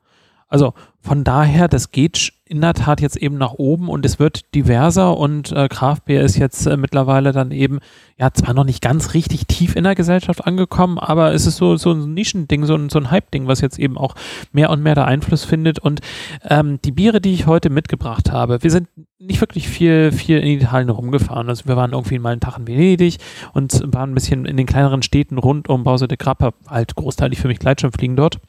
Also 0.48 0.72
von 1.00 1.24
daher, 1.24 1.68
das 1.68 1.92
geht 1.92 2.32
in 2.44 2.62
der 2.62 2.72
Tat 2.72 3.02
jetzt 3.02 3.16
eben 3.16 3.36
nach 3.36 3.52
oben 3.52 3.88
und 3.88 4.06
es 4.06 4.18
wird 4.18 4.54
diverser 4.54 5.16
und 5.16 5.52
äh, 5.52 5.68
Kraftbier 5.68 6.22
ist 6.22 6.38
jetzt 6.38 6.66
äh, 6.66 6.78
mittlerweile 6.78 7.32
dann 7.32 7.50
eben, 7.50 7.80
ja, 8.18 8.32
zwar 8.32 8.54
noch 8.54 8.64
nicht 8.64 8.82
ganz 8.82 9.12
richtig 9.12 9.46
tief 9.46 9.76
in 9.76 9.84
der 9.84 9.94
Gesellschaft 9.94 10.46
angekommen, 10.46 10.98
aber 10.98 11.34
es 11.34 11.46
ist 11.46 11.56
so, 11.58 11.76
so 11.76 11.92
ein 11.92 12.14
Nischending, 12.14 12.64
so 12.64 12.74
ein, 12.74 12.88
so 12.88 12.98
ein 12.98 13.10
Hype-Ding, 13.10 13.46
was 13.46 13.60
jetzt 13.60 13.78
eben 13.78 13.98
auch 13.98 14.14
mehr 14.50 14.70
und 14.70 14.82
mehr 14.82 14.94
der 14.94 15.06
Einfluss 15.06 15.44
findet. 15.44 15.78
Und 15.78 16.00
ähm, 16.44 16.80
die 16.82 16.92
Biere, 16.92 17.20
die 17.20 17.34
ich 17.34 17.46
heute 17.46 17.68
mitgebracht 17.68 18.32
habe, 18.32 18.62
wir 18.62 18.70
sind 18.70 18.88
nicht 19.18 19.40
wirklich 19.40 19.68
viel, 19.68 20.10
viel 20.12 20.38
in 20.38 20.60
Italien 20.60 20.90
rumgefahren. 20.90 21.48
Also 21.48 21.66
wir 21.66 21.76
waren 21.76 21.92
irgendwie 21.92 22.18
mal 22.18 22.32
einen 22.32 22.40
Tag 22.40 22.58
in 22.58 22.66
Venedig 22.66 23.18
und 23.52 23.82
waren 23.92 24.12
ein 24.12 24.14
bisschen 24.14 24.46
in 24.46 24.56
den 24.56 24.66
kleineren 24.66 25.02
Städten 25.02 25.36
rund 25.36 25.68
um 25.68 25.84
Bause 25.84 26.08
de 26.08 26.16
Grappa, 26.16 26.52
halt 26.66 26.94
großteilig 26.94 27.38
für 27.38 27.48
mich 27.48 27.58
Gleitschirmfliegen 27.58 28.16
dort. 28.16 28.40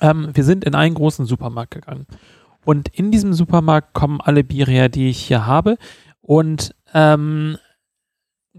Ähm, 0.00 0.30
wir 0.32 0.44
sind 0.44 0.64
in 0.64 0.74
einen 0.74 0.94
großen 0.94 1.26
Supermarkt 1.26 1.72
gegangen. 1.72 2.06
Und 2.64 2.88
in 2.88 3.10
diesem 3.10 3.34
Supermarkt 3.34 3.92
kommen 3.92 4.20
alle 4.20 4.42
Biere 4.42 4.70
her, 4.70 4.88
die 4.88 5.08
ich 5.08 5.18
hier 5.18 5.46
habe. 5.46 5.76
Und 6.22 6.74
ähm, 6.94 7.58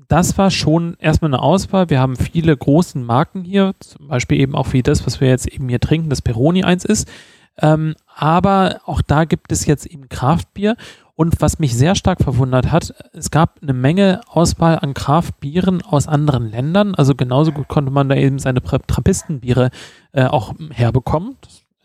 das 0.07 0.37
war 0.37 0.51
schon 0.51 0.95
erstmal 0.99 1.29
eine 1.33 1.41
Auswahl. 1.41 1.89
Wir 1.89 1.99
haben 1.99 2.15
viele 2.15 2.55
großen 2.55 3.03
Marken 3.03 3.43
hier, 3.43 3.73
zum 3.79 4.09
Beispiel 4.09 4.39
eben 4.39 4.55
auch 4.55 4.73
wie 4.73 4.83
das, 4.83 5.05
was 5.05 5.21
wir 5.21 5.29
jetzt 5.29 5.47
eben 5.47 5.69
hier 5.69 5.79
trinken, 5.79 6.09
das 6.09 6.21
Peroni 6.21 6.63
1 6.63 6.85
ist. 6.85 7.09
Ähm, 7.57 7.95
aber 8.13 8.81
auch 8.85 9.01
da 9.01 9.23
gibt 9.23 9.51
es 9.51 9.65
jetzt 9.65 9.85
eben 9.85 10.09
Kraftbier. 10.09 10.75
Und 11.15 11.41
was 11.41 11.59
mich 11.59 11.75
sehr 11.75 11.95
stark 11.95 12.21
verwundert 12.21 12.71
hat, 12.71 12.93
es 13.13 13.31
gab 13.31 13.59
eine 13.61 13.73
Menge 13.73 14.19
Auswahl 14.27 14.79
an 14.79 14.93
Kraftbieren 14.93 15.81
aus 15.81 16.09
anderen 16.09 16.51
Ländern. 16.51 16.93
Also 16.93 17.15
genauso 17.15 17.53
gut 17.53 17.69
konnte 17.69 17.89
man 17.89 18.09
da 18.09 18.15
eben 18.15 18.37
seine 18.37 18.61
Trappistenbiere 18.61 19.71
äh, 20.11 20.25
auch 20.25 20.53
herbekommen. 20.71 21.37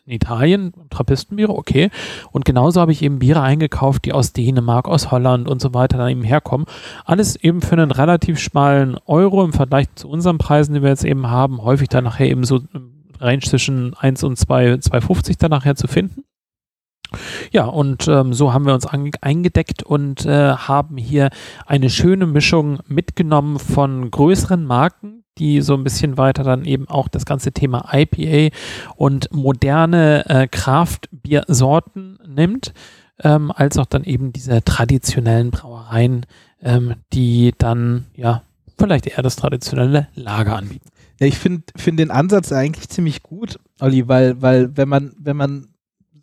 In 0.04 0.14
Italien, 0.14 0.72
Trappistenbiere, 0.90 1.54
okay. 1.54 1.90
Und 2.32 2.44
genauso 2.44 2.80
habe 2.80 2.90
ich 2.90 3.02
eben 3.02 3.20
Biere 3.20 3.42
eingekauft, 3.42 4.04
die 4.04 4.12
aus 4.12 4.32
Dänemark, 4.32 4.88
aus 4.88 5.12
Holland 5.12 5.46
und 5.46 5.60
so 5.60 5.72
weiter 5.74 5.98
dann 5.98 6.10
eben 6.10 6.24
herkommen. 6.24 6.66
Alles 7.04 7.36
eben 7.36 7.62
für 7.62 7.74
einen 7.74 7.92
relativ 7.92 8.40
schmalen 8.40 8.98
Euro 9.06 9.44
im 9.44 9.52
Vergleich 9.52 9.86
zu 9.94 10.08
unseren 10.08 10.38
Preisen, 10.38 10.74
die 10.74 10.82
wir 10.82 10.88
jetzt 10.88 11.04
eben 11.04 11.28
haben. 11.28 11.62
Häufig 11.62 11.88
dann 11.88 12.02
nachher 12.02 12.28
eben 12.28 12.42
so 12.42 12.60
Range 13.20 13.42
zwischen 13.42 13.94
1 13.94 14.24
und 14.24 14.36
2, 14.36 14.74
2,50 14.74 15.38
dann 15.38 15.50
nachher 15.50 15.76
zu 15.76 15.86
finden. 15.86 16.24
Ja, 17.52 17.66
und 17.66 18.08
ähm, 18.08 18.32
so 18.32 18.52
haben 18.52 18.66
wir 18.66 18.74
uns 18.74 18.86
eingedeckt 18.86 19.82
und 19.82 20.24
äh, 20.26 20.52
haben 20.52 20.96
hier 20.96 21.30
eine 21.66 21.90
schöne 21.90 22.26
Mischung 22.26 22.80
mitgenommen 22.86 23.58
von 23.58 24.10
größeren 24.10 24.64
Marken, 24.64 25.24
die 25.38 25.62
so 25.62 25.74
ein 25.74 25.84
bisschen 25.84 26.18
weiter 26.18 26.44
dann 26.44 26.64
eben 26.64 26.88
auch 26.88 27.08
das 27.08 27.24
ganze 27.24 27.52
Thema 27.52 27.88
IPA 27.92 28.54
und 28.96 29.32
moderne 29.32 30.28
äh, 30.28 30.46
Craft-Biersorten 30.46 32.18
nimmt, 32.26 32.72
ähm, 33.22 33.50
als 33.50 33.78
auch 33.78 33.86
dann 33.86 34.04
eben 34.04 34.32
diese 34.32 34.62
traditionellen 34.62 35.50
Brauereien, 35.50 36.26
ähm, 36.62 36.94
die 37.12 37.52
dann 37.56 38.06
ja 38.14 38.42
vielleicht 38.78 39.06
eher 39.06 39.22
das 39.22 39.36
traditionelle 39.36 40.08
Lager 40.14 40.56
anbieten. 40.56 40.88
Ja, 41.18 41.26
ich 41.26 41.38
finde 41.38 41.64
find 41.76 41.98
den 42.00 42.10
Ansatz 42.10 42.50
eigentlich 42.50 42.88
ziemlich 42.88 43.22
gut, 43.22 43.58
Olli, 43.78 44.08
weil, 44.08 44.40
weil 44.40 44.76
wenn 44.76 44.88
man, 44.88 45.12
wenn 45.18 45.36
man 45.36 45.66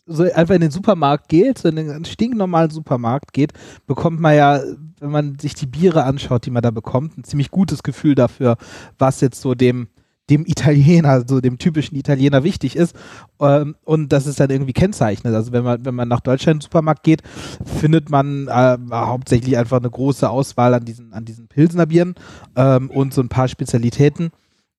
so 0.08 0.24
einfach 0.24 0.56
in 0.56 0.62
den 0.62 0.72
Supermarkt 0.72 1.30
geht, 1.30 1.58
so 1.58 1.70
in 1.70 1.76
den 1.76 2.06
stinknormalen 2.06 2.72
Supermarkt 2.72 3.34
geht, 3.34 3.54
bekommt 3.86 4.20
man 4.20 4.36
ja, 4.36 4.62
wenn 5.00 5.12
man 5.12 5.40
sich 5.40 5.54
die 5.54 5.68
Biere 5.68 6.04
anschaut, 6.04 6.46
die 6.46 6.52
man 6.52 6.64
da 6.64 6.72
bekommt, 6.72 7.18
ein 7.18 7.24
ziemlich 7.24 7.52
gutes 7.52 7.84
Gefühl 7.84 8.16
dafür, 8.16 8.58
was 8.98 9.22
jetzt 9.22 9.42
so 9.42 9.54
dem, 9.54 9.88
dem 10.30 10.46
Italiener, 10.46 11.24
so 11.28 11.40
dem 11.40 11.58
typischen 11.58 11.98
Italiener 11.98 12.44
wichtig 12.44 12.76
ist. 12.76 12.96
Ähm, 13.40 13.76
und 13.84 14.12
das 14.12 14.28
ist 14.28 14.40
dann 14.40 14.50
irgendwie 14.50 14.74
kennzeichnet. 14.74 15.34
Also 15.34 15.52
wenn 15.52 15.64
man, 15.64 15.86
wenn 15.86 15.96
man 15.96 16.08
nach 16.08 16.22
Deutschland 16.22 16.56
in 16.56 16.60
den 16.60 16.64
Supermarkt 16.64 17.04
geht, 17.04 17.22
findet 17.64 18.10
man 18.10 18.48
äh, 18.48 18.78
hauptsächlich 18.92 19.58
einfach 19.58 19.78
eine 19.78 19.90
große 19.90 20.30
Auswahl 20.30 20.74
an 20.74 20.86
diesen, 20.86 21.14
an 21.14 21.26
diesen 21.26 21.48
Pilsner 21.48 21.86
Bieren 21.86 22.16
ähm, 22.56 22.90
und 22.90 23.14
so 23.14 23.22
ein 23.22 23.30
paar 23.30 23.48
Spezialitäten. 23.48 24.32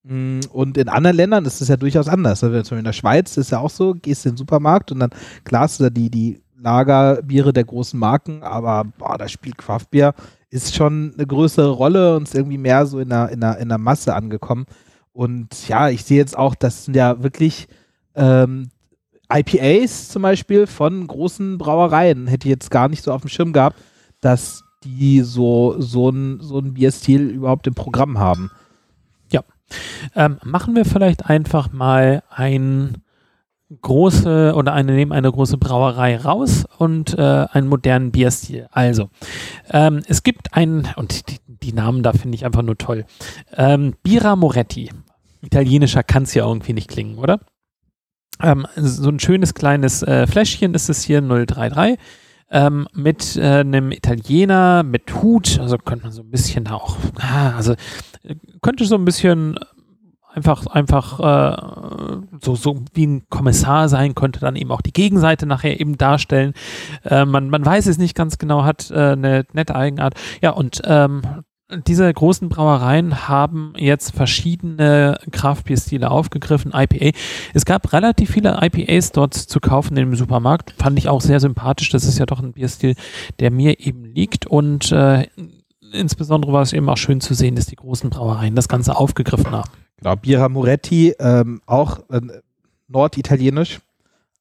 Mm, 0.03 0.39
und 0.51 0.77
in 0.77 0.89
anderen 0.89 1.17
Ländern 1.17 1.45
ist 1.45 1.61
es 1.61 1.67
ja 1.67 1.77
durchaus 1.77 2.07
anders. 2.07 2.43
Also 2.43 2.75
in 2.75 2.83
der 2.83 2.93
Schweiz 2.93 3.37
ist 3.37 3.51
ja 3.51 3.59
auch 3.59 3.69
so, 3.69 3.93
gehst 3.93 4.25
in 4.25 4.33
den 4.33 4.37
Supermarkt 4.37 4.91
und 4.91 4.99
dann 4.99 5.11
klar 5.43 5.63
hast 5.63 5.79
du 5.79 5.85
da 5.85 5.89
die, 5.89 6.09
die 6.09 6.41
Lagerbiere 6.61 7.53
der 7.53 7.63
großen 7.63 7.99
Marken, 7.99 8.43
aber 8.43 8.83
boah, 8.97 9.17
das 9.17 9.31
Spiel 9.31 9.53
Craftbier 9.53 10.13
ist 10.49 10.75
schon 10.75 11.13
eine 11.15 11.25
größere 11.25 11.69
Rolle 11.69 12.15
und 12.15 12.23
ist 12.23 12.35
irgendwie 12.35 12.57
mehr 12.57 12.85
so 12.85 12.99
in 12.99 13.09
der, 13.09 13.29
in 13.29 13.39
der, 13.39 13.57
in 13.59 13.69
der 13.69 13.77
Masse 13.77 14.15
angekommen. 14.15 14.65
Und 15.13 15.67
ja, 15.67 15.89
ich 15.89 16.03
sehe 16.03 16.17
jetzt 16.17 16.37
auch, 16.37 16.55
das 16.55 16.85
sind 16.85 16.95
ja 16.95 17.21
wirklich 17.21 17.67
ähm, 18.15 18.69
IPAs 19.31 20.09
zum 20.09 20.23
Beispiel 20.23 20.65
von 20.65 21.05
großen 21.05 21.57
Brauereien. 21.57 22.27
Hätte 22.27 22.47
ich 22.47 22.51
jetzt 22.51 22.71
gar 22.71 22.89
nicht 22.89 23.03
so 23.03 23.11
auf 23.13 23.21
dem 23.21 23.29
Schirm 23.29 23.53
gehabt, 23.53 23.77
dass 24.21 24.63
die 24.83 25.21
so, 25.21 25.75
so 25.79 26.09
ein, 26.09 26.39
so 26.41 26.59
ein 26.59 26.73
Bierstil 26.73 27.29
überhaupt 27.29 27.67
im 27.67 27.75
Programm 27.75 28.17
haben. 28.17 28.49
Ähm, 30.15 30.39
machen 30.43 30.75
wir 30.75 30.85
vielleicht 30.85 31.25
einfach 31.27 31.71
mal 31.71 32.23
ein 32.29 33.03
große 33.81 34.53
oder 34.55 34.73
eine 34.73 34.93
nehmen 34.93 35.11
eine 35.11 35.31
große 35.31 35.57
Brauerei 35.57 36.17
raus 36.17 36.65
und 36.77 37.17
äh, 37.17 37.45
einen 37.51 37.67
modernen 37.67 38.11
Bierstil. 38.11 38.67
Also 38.71 39.09
ähm, 39.69 40.01
es 40.07 40.23
gibt 40.23 40.55
einen 40.55 40.87
und 40.95 41.29
die, 41.29 41.37
die 41.45 41.73
Namen 41.73 42.01
da 42.01 42.13
finde 42.13 42.35
ich 42.35 42.45
einfach 42.45 42.63
nur 42.63 42.77
toll. 42.77 43.05
Ähm, 43.55 43.95
Bira 44.01 44.35
Moretti. 44.35 44.89
Italienischer 45.41 46.03
kann 46.03 46.23
es 46.23 46.33
ja 46.33 46.45
irgendwie 46.45 46.73
nicht 46.73 46.89
klingen, 46.89 47.17
oder? 47.17 47.39
Ähm, 48.41 48.65
so 48.75 49.09
ein 49.09 49.19
schönes 49.19 49.53
kleines 49.53 50.01
äh, 50.03 50.25
Fläschchen 50.25 50.73
ist 50.73 50.89
es 50.89 51.03
hier 51.03 51.21
033 51.21 51.99
ähm, 52.51 52.87
mit 52.93 53.35
äh, 53.37 53.59
einem 53.59 53.91
Italiener 53.91 54.83
mit 54.83 55.21
Hut, 55.21 55.59
also 55.59 55.77
könnte 55.77 56.05
man 56.05 56.11
so 56.11 56.21
ein 56.21 56.31
bisschen 56.31 56.65
da 56.65 56.73
auch, 56.73 56.97
ah, 57.19 57.55
also 57.55 57.73
äh, 58.23 58.35
könnte 58.61 58.85
so 58.85 58.95
ein 58.95 59.05
bisschen 59.05 59.57
einfach, 60.31 60.65
einfach 60.67 61.19
äh, 61.19 62.21
so, 62.41 62.55
so 62.55 62.81
wie 62.93 63.07
ein 63.07 63.23
Kommissar 63.29 63.89
sein, 63.89 64.15
könnte 64.15 64.39
dann 64.39 64.55
eben 64.55 64.71
auch 64.71 64.81
die 64.81 64.93
Gegenseite 64.93 65.45
nachher 65.45 65.79
eben 65.79 65.97
darstellen. 65.97 66.53
Äh, 67.03 67.25
man, 67.25 67.49
man 67.49 67.65
weiß 67.65 67.87
es 67.87 67.97
nicht 67.97 68.15
ganz 68.15 68.37
genau, 68.37 68.63
hat 68.63 68.91
äh, 68.91 69.11
eine 69.11 69.45
nette 69.53 69.75
Eigenart. 69.75 70.13
Ja, 70.41 70.51
und 70.51 70.81
ähm, 70.85 71.21
diese 71.85 72.11
großen 72.11 72.49
Brauereien 72.49 73.27
haben 73.27 73.73
jetzt 73.77 74.15
verschiedene 74.15 75.19
Kraftbierstile 75.31 76.09
aufgegriffen, 76.09 76.71
IPA. 76.73 77.15
Es 77.53 77.65
gab 77.65 77.93
relativ 77.93 78.31
viele 78.31 78.57
IPAs 78.61 79.11
dort 79.11 79.35
zu 79.35 79.59
kaufen 79.59 79.95
im 79.97 80.15
Supermarkt. 80.15 80.73
Fand 80.77 80.97
ich 80.97 81.09
auch 81.09 81.21
sehr 81.21 81.39
sympathisch. 81.39 81.89
Das 81.89 82.05
ist 82.05 82.17
ja 82.17 82.25
doch 82.25 82.41
ein 82.41 82.53
Bierstil, 82.53 82.95
der 83.39 83.51
mir 83.51 83.79
eben 83.79 84.03
liegt. 84.03 84.47
Und 84.47 84.91
äh, 84.91 85.27
insbesondere 85.93 86.51
war 86.51 86.63
es 86.63 86.73
eben 86.73 86.89
auch 86.89 86.97
schön 86.97 87.21
zu 87.21 87.35
sehen, 87.35 87.55
dass 87.55 87.67
die 87.67 87.75
großen 87.75 88.09
Brauereien 88.09 88.55
das 88.55 88.67
Ganze 88.67 88.95
aufgegriffen 88.95 89.51
haben. 89.51 89.69
Genau, 89.97 90.15
Bira 90.15 90.49
Moretti, 90.49 91.13
ähm, 91.19 91.61
auch 91.67 91.99
äh, 92.09 92.21
norditalienisch, 92.87 93.79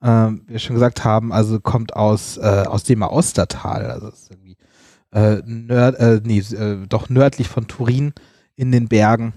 ähm, 0.03 0.43
wie 0.47 0.53
wir 0.53 0.59
schon 0.61 0.75
gesagt 0.75 1.05
haben, 1.05 1.33
also 1.33 1.61
kommt 1.61 1.95
aus, 1.95 2.38
äh, 2.38 2.64
aus 2.67 2.85
dem 2.85 3.03
Ostertal. 3.03 3.87
Also 3.91 4.11
äh, 5.12 5.42
nörd, 5.44 5.97
äh, 5.99 6.21
nee, 6.25 6.38
äh, 6.38 6.87
doch 6.88 7.09
nördlich 7.09 7.49
von 7.49 7.66
Turin 7.66 8.12
in 8.57 8.73
den 8.73 8.88
Bergen. 8.88 9.33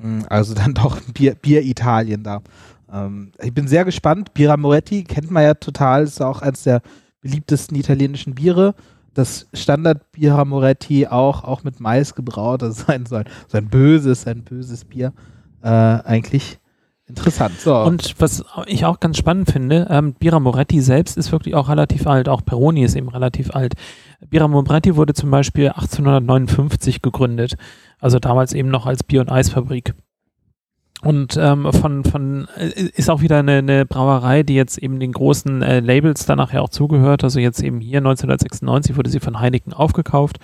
Mm, 0.00 0.20
Also 0.28 0.54
dann 0.54 0.74
doch 0.74 1.00
Bier, 1.14 1.34
Bier 1.34 1.62
Italien 1.62 2.22
da. 2.22 2.42
Ähm, 2.92 3.32
ich 3.42 3.52
bin 3.52 3.68
sehr 3.68 3.84
gespannt. 3.84 4.34
Bira 4.34 4.56
Moretti 4.56 5.04
kennt 5.04 5.30
man 5.30 5.42
ja 5.42 5.54
total, 5.54 6.04
ist 6.04 6.22
auch 6.22 6.42
eines 6.42 6.62
der 6.64 6.82
beliebtesten 7.20 7.76
italienischen 7.76 8.34
Biere. 8.34 8.74
Das 9.14 9.48
Standard 9.52 10.12
Bira 10.12 10.44
Moretti 10.44 11.06
auch, 11.06 11.44
auch 11.44 11.64
mit 11.64 11.80
Mais 11.80 12.14
gebraut, 12.14 12.62
das 12.62 12.78
sein 12.86 13.06
soll. 13.06 13.24
So 13.48 13.58
ein 13.58 13.68
böses, 13.68 14.26
ein 14.26 14.42
böses 14.44 14.84
Bier. 14.84 15.12
Äh, 15.62 15.68
eigentlich 15.68 16.58
interessant. 17.06 17.58
So. 17.60 17.76
Und 17.76 18.14
was 18.18 18.44
ich 18.66 18.84
auch 18.84 19.00
ganz 19.00 19.18
spannend 19.18 19.50
finde, 19.50 19.88
ähm, 19.90 20.14
Bira 20.14 20.40
Moretti 20.40 20.80
selbst 20.80 21.16
ist 21.18 21.32
wirklich 21.32 21.54
auch 21.54 21.68
relativ 21.68 22.06
alt, 22.06 22.28
auch 22.28 22.44
Peroni 22.44 22.84
ist 22.84 22.94
eben 22.94 23.08
relativ 23.08 23.54
alt. 23.54 23.74
Bira 24.28 24.48
Moretti 24.48 24.96
wurde 24.96 25.14
zum 25.14 25.30
Beispiel 25.30 25.68
1859 25.68 27.02
gegründet, 27.02 27.56
also 27.98 28.18
damals 28.18 28.52
eben 28.52 28.68
noch 28.68 28.86
als 28.86 29.02
Bier- 29.02 29.22
und 29.22 29.30
Eisfabrik. 29.30 29.94
Und 31.02 31.38
ähm, 31.40 31.72
von, 31.72 32.04
von 32.04 32.46
äh, 32.56 32.68
ist 32.94 33.08
auch 33.08 33.22
wieder 33.22 33.38
eine, 33.38 33.58
eine 33.58 33.86
Brauerei, 33.86 34.42
die 34.42 34.54
jetzt 34.54 34.76
eben 34.76 35.00
den 35.00 35.12
großen 35.12 35.62
äh, 35.62 35.80
Labels 35.80 36.26
dann 36.26 36.36
nachher 36.36 36.62
auch 36.62 36.68
zugehört. 36.68 37.24
Also 37.24 37.40
jetzt 37.40 37.62
eben 37.62 37.80
hier 37.80 37.98
1996 37.98 38.96
wurde 38.96 39.08
sie 39.08 39.20
von 39.20 39.40
Heineken 39.40 39.72
aufgekauft. 39.72 40.38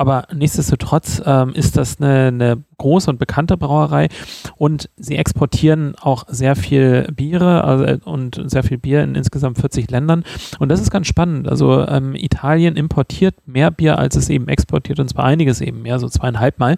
Aber 0.00 0.24
nichtsdestotrotz 0.34 1.20
ähm, 1.26 1.52
ist 1.52 1.76
das 1.76 2.00
eine, 2.00 2.28
eine 2.28 2.64
große 2.78 3.10
und 3.10 3.18
bekannte 3.18 3.58
Brauerei 3.58 4.08
und 4.56 4.88
sie 4.96 5.16
exportieren 5.16 5.94
auch 6.00 6.24
sehr 6.26 6.56
viel 6.56 7.06
Biere 7.14 7.64
also, 7.64 7.84
äh, 7.84 7.98
und 8.02 8.40
sehr 8.46 8.62
viel 8.62 8.78
Bier 8.78 9.02
in 9.02 9.14
insgesamt 9.14 9.58
40 9.58 9.90
Ländern. 9.90 10.24
Und 10.58 10.70
das 10.70 10.80
ist 10.80 10.90
ganz 10.90 11.06
spannend. 11.06 11.48
Also 11.48 11.86
ähm, 11.86 12.14
Italien 12.14 12.76
importiert 12.76 13.34
mehr 13.44 13.70
Bier, 13.70 13.98
als 13.98 14.16
es 14.16 14.30
eben 14.30 14.48
exportiert 14.48 15.00
und 15.00 15.08
zwar 15.08 15.26
einiges 15.26 15.60
eben 15.60 15.82
mehr, 15.82 15.98
so 15.98 16.08
zweieinhalb 16.08 16.58
Mal. 16.58 16.76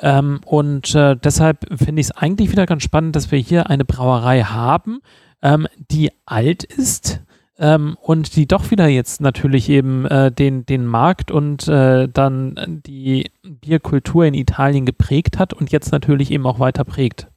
Ähm, 0.00 0.38
und 0.44 0.94
äh, 0.94 1.16
deshalb 1.16 1.66
finde 1.76 1.98
ich 1.98 2.06
es 2.06 2.16
eigentlich 2.16 2.52
wieder 2.52 2.66
ganz 2.66 2.84
spannend, 2.84 3.16
dass 3.16 3.32
wir 3.32 3.40
hier 3.40 3.68
eine 3.68 3.84
Brauerei 3.84 4.42
haben, 4.42 5.00
ähm, 5.42 5.66
die 5.90 6.12
alt 6.24 6.62
ist, 6.62 7.20
ähm, 7.60 7.96
und 8.00 8.34
die 8.36 8.48
doch 8.48 8.70
wieder 8.70 8.88
jetzt 8.88 9.20
natürlich 9.20 9.68
eben 9.68 10.06
äh, 10.06 10.32
den, 10.32 10.64
den 10.64 10.86
Markt 10.86 11.30
und 11.30 11.68
äh, 11.68 12.08
dann 12.08 12.80
die 12.86 13.30
Bierkultur 13.42 14.24
in 14.24 14.34
Italien 14.34 14.86
geprägt 14.86 15.38
hat 15.38 15.52
und 15.52 15.70
jetzt 15.70 15.92
natürlich 15.92 16.30
eben 16.30 16.46
auch 16.46 16.58
weiter 16.58 16.84
prägt. 16.84 17.28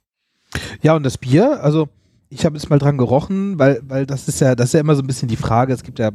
Ja, 0.80 0.96
und 0.96 1.02
das 1.02 1.18
Bier, 1.18 1.62
also 1.62 1.88
ich 2.30 2.46
habe 2.46 2.56
jetzt 2.56 2.70
mal 2.70 2.78
dran 2.78 2.96
gerochen, 2.96 3.58
weil, 3.58 3.82
weil 3.84 4.06
das 4.06 4.26
ist 4.26 4.40
ja, 4.40 4.54
das 4.54 4.68
ist 4.68 4.72
ja 4.72 4.80
immer 4.80 4.94
so 4.94 5.02
ein 5.02 5.06
bisschen 5.06 5.28
die 5.28 5.36
Frage. 5.36 5.74
Es 5.74 5.82
gibt 5.82 5.98
ja 5.98 6.10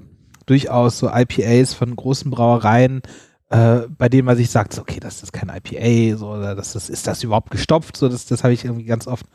durchaus 0.48 0.98
so 0.98 1.10
IPAs 1.14 1.76
von 1.76 1.96
großen 1.96 2.32
Brauereien, 2.32 3.04
äh, 3.50 3.82
bei 3.96 4.10
denen 4.10 4.26
man 4.26 4.38
sich 4.38 4.50
sagt, 4.50 4.80
okay, 4.80 5.00
das 5.00 5.22
ist 5.22 5.34
kein 5.34 5.50
IPA, 5.50 6.18
so, 6.18 6.30
oder 6.32 6.56
das 6.56 6.76
ist, 6.76 6.90
ist 6.90 7.06
das 7.06 7.24
überhaupt 7.24 7.52
gestopft? 7.52 7.96
So, 7.96 8.10
das, 8.10 8.26
das 8.26 8.44
habe 8.44 8.54
ich 8.54 8.66
irgendwie 8.66 8.86
ganz 8.86 9.06
oft, 9.06 9.28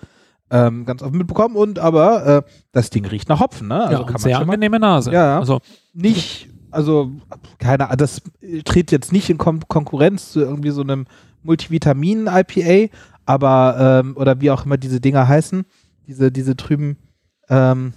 ähm, 0.51 0.85
ganz 0.85 1.03
oft 1.03 1.15
mitbekommen. 1.15 1.57
Und 1.57 1.79
aber 1.79 2.27
äh, 2.27 2.43
das 2.73 2.91
Ding 2.91 3.05
riecht 3.07 3.29
nach 3.29 3.41
Hopfen, 3.41 3.69
ne? 3.69 3.85
Also 3.85 4.03
ja, 4.03 4.09
und 4.09 4.21
sehr 4.21 4.39
angenehme 4.39 4.79
Nase. 4.79 5.13
Ja. 5.13 5.39
Also 5.39 5.61
nicht, 5.93 6.49
also 6.71 7.13
keine 7.59 7.87
Ahnung, 7.87 7.99
das 7.99 8.23
tritt 8.65 8.93
jetzt 8.93 9.13
nicht 9.13 9.31
in 9.31 9.39
Kon 9.39 9.61
Konkurrenz 9.69 10.33
zu 10.33 10.41
irgendwie 10.41 10.71
so 10.71 10.83
einem 10.83 11.07
Multivitamin-IPA, 11.43 12.95
aber, 13.27 14.03
ähm, 14.05 14.17
oder 14.17 14.41
wie 14.41 14.51
auch 14.51 14.65
immer 14.65 14.77
diese 14.77 15.01
Dinger 15.01 15.29
heißen, 15.29 15.65
diese, 16.07 16.33
diese 16.33 16.57
trüben, 16.57 16.97
ähm, 17.49 17.93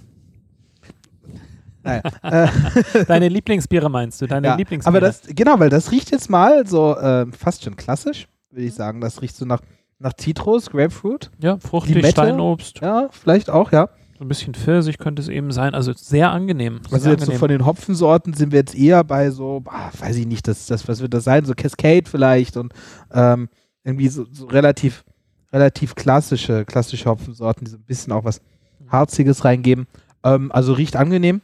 naja, 1.82 2.02
äh, 2.92 3.04
deine 3.06 3.28
Lieblingsbiere 3.28 3.88
meinst 3.90 4.20
du? 4.20 4.26
Deine 4.26 4.48
ja, 4.48 4.54
Lieblingsbiere? 4.56 4.96
aber 4.96 5.06
das, 5.06 5.22
genau, 5.28 5.58
weil 5.58 5.70
das 5.70 5.90
riecht 5.90 6.10
jetzt 6.10 6.28
mal 6.28 6.66
so 6.66 6.96
äh, 6.96 7.26
fast 7.32 7.64
schon 7.64 7.76
klassisch, 7.76 8.28
würde 8.50 8.64
ich 8.64 8.74
sagen. 8.74 9.00
Das 9.00 9.22
riecht 9.22 9.36
so 9.36 9.44
nach, 9.44 9.60
nach 9.98 10.12
Zitrus, 10.14 10.70
Grapefruit. 10.70 11.30
ja, 11.42 11.58
fruchtig, 11.58 11.96
Limette? 11.96 12.12
Steinobst, 12.12 12.80
Ja, 12.80 13.08
vielleicht 13.10 13.50
auch, 13.50 13.72
ja. 13.72 13.88
so 14.18 14.24
ein 14.24 14.28
bisschen 14.28 14.54
Pfirsich 14.54 14.98
könnte 14.98 15.20
es 15.22 15.28
eben 15.28 15.50
sein. 15.52 15.74
Also 15.74 15.92
sehr 15.92 16.30
angenehm. 16.30 16.80
Also 16.84 16.98
sehr 16.98 17.12
jetzt 17.12 17.20
so 17.20 17.24
angenehm. 17.26 17.38
von 17.38 17.48
den 17.48 17.66
Hopfensorten 17.66 18.34
sind 18.34 18.52
wir 18.52 18.60
jetzt 18.60 18.74
eher 18.76 19.02
bei 19.04 19.30
so, 19.30 19.62
ah, 19.66 19.90
weiß 19.98 20.16
ich 20.16 20.26
nicht, 20.26 20.46
das, 20.48 20.66
das, 20.66 20.86
was 20.88 21.00
wird 21.00 21.14
das 21.14 21.24
sein? 21.24 21.44
So 21.44 21.54
Cascade 21.54 22.08
vielleicht 22.08 22.56
und 22.56 22.72
ähm, 23.12 23.48
irgendwie 23.84 24.08
so, 24.08 24.26
so 24.30 24.46
relativ, 24.46 25.04
relativ 25.52 25.94
klassische, 25.94 26.64
klassische 26.64 27.08
Hopfensorten, 27.08 27.64
die 27.64 27.70
so 27.70 27.76
ein 27.76 27.84
bisschen 27.84 28.12
auch 28.12 28.24
was 28.24 28.40
Harziges 28.88 29.44
reingeben. 29.44 29.86
Ähm, 30.24 30.52
also 30.52 30.72
riecht 30.72 30.96
angenehm. 30.96 31.40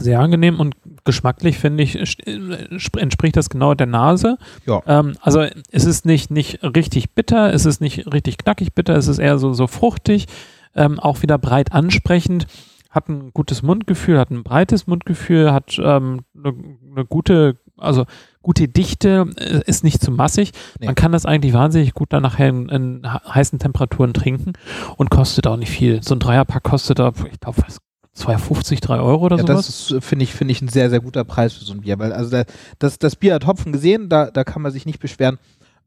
Sehr 0.00 0.20
angenehm 0.20 0.60
und 0.60 0.74
geschmacklich, 1.04 1.58
finde 1.58 1.82
ich, 1.82 1.96
äh, 2.26 2.76
sp- 2.78 2.98
entspricht 3.00 3.36
das 3.36 3.50
genau 3.50 3.74
der 3.74 3.86
Nase. 3.86 4.38
Ja. 4.66 4.82
Ähm, 4.86 5.14
also 5.20 5.44
es 5.70 5.84
ist 5.84 6.06
nicht, 6.06 6.30
nicht 6.30 6.62
richtig 6.62 7.14
bitter, 7.14 7.52
es 7.52 7.66
ist 7.66 7.80
nicht 7.80 8.12
richtig 8.12 8.38
knackig 8.38 8.74
bitter, 8.74 8.96
es 8.96 9.08
ist 9.08 9.18
eher 9.18 9.38
so, 9.38 9.52
so 9.52 9.66
fruchtig, 9.66 10.26
ähm, 10.74 10.98
auch 11.00 11.22
wieder 11.22 11.38
breit 11.38 11.72
ansprechend, 11.72 12.46
hat 12.90 13.08
ein 13.08 13.30
gutes 13.32 13.62
Mundgefühl, 13.62 14.18
hat 14.18 14.30
ein 14.30 14.42
breites 14.42 14.86
Mundgefühl, 14.86 15.52
hat 15.52 15.78
ähm, 15.78 16.20
eine 16.36 16.54
eine 16.96 17.04
gute, 17.04 17.58
also 17.76 18.06
gute 18.40 18.68
Dichte, 18.68 19.26
äh, 19.36 19.60
ist 19.66 19.84
nicht 19.84 20.00
zu 20.00 20.10
massig. 20.10 20.52
Nee. 20.80 20.86
Man 20.86 20.94
kann 20.94 21.12
das 21.12 21.26
eigentlich 21.26 21.52
wahnsinnig 21.52 21.92
gut 21.92 22.10
dann 22.14 22.22
nachher 22.22 22.48
in, 22.48 22.68
in 22.70 23.02
he- 23.04 23.28
heißen 23.34 23.58
Temperaturen 23.58 24.14
trinken 24.14 24.54
und 24.96 25.10
kostet 25.10 25.46
auch 25.46 25.58
nicht 25.58 25.68
viel. 25.70 26.02
So 26.02 26.14
ein 26.14 26.20
Dreierpack 26.20 26.62
kostet 26.62 26.98
da, 26.98 27.12
ich 27.30 27.38
glaube, 27.40 27.60
2,50, 28.16 28.80
3 28.80 28.98
Euro 28.98 29.24
oder 29.26 29.36
Ja, 29.36 29.42
sowas. 29.42 29.66
das 29.66 29.90
ist, 29.90 30.04
finde 30.04 30.24
ich, 30.24 30.32
finde 30.34 30.52
ich 30.52 30.62
ein 30.62 30.68
sehr, 30.68 30.90
sehr 30.90 31.00
guter 31.00 31.24
Preis 31.24 31.52
für 31.54 31.64
so 31.64 31.72
ein 31.72 31.80
Bier, 31.82 31.98
weil 31.98 32.12
also 32.12 32.30
da, 32.30 32.44
das, 32.78 32.98
das 32.98 33.16
Bier 33.16 33.34
hat 33.34 33.46
Hopfen 33.46 33.72
gesehen, 33.72 34.08
da, 34.08 34.30
da 34.30 34.44
kann 34.44 34.62
man 34.62 34.72
sich 34.72 34.86
nicht 34.86 35.00
beschweren. 35.00 35.38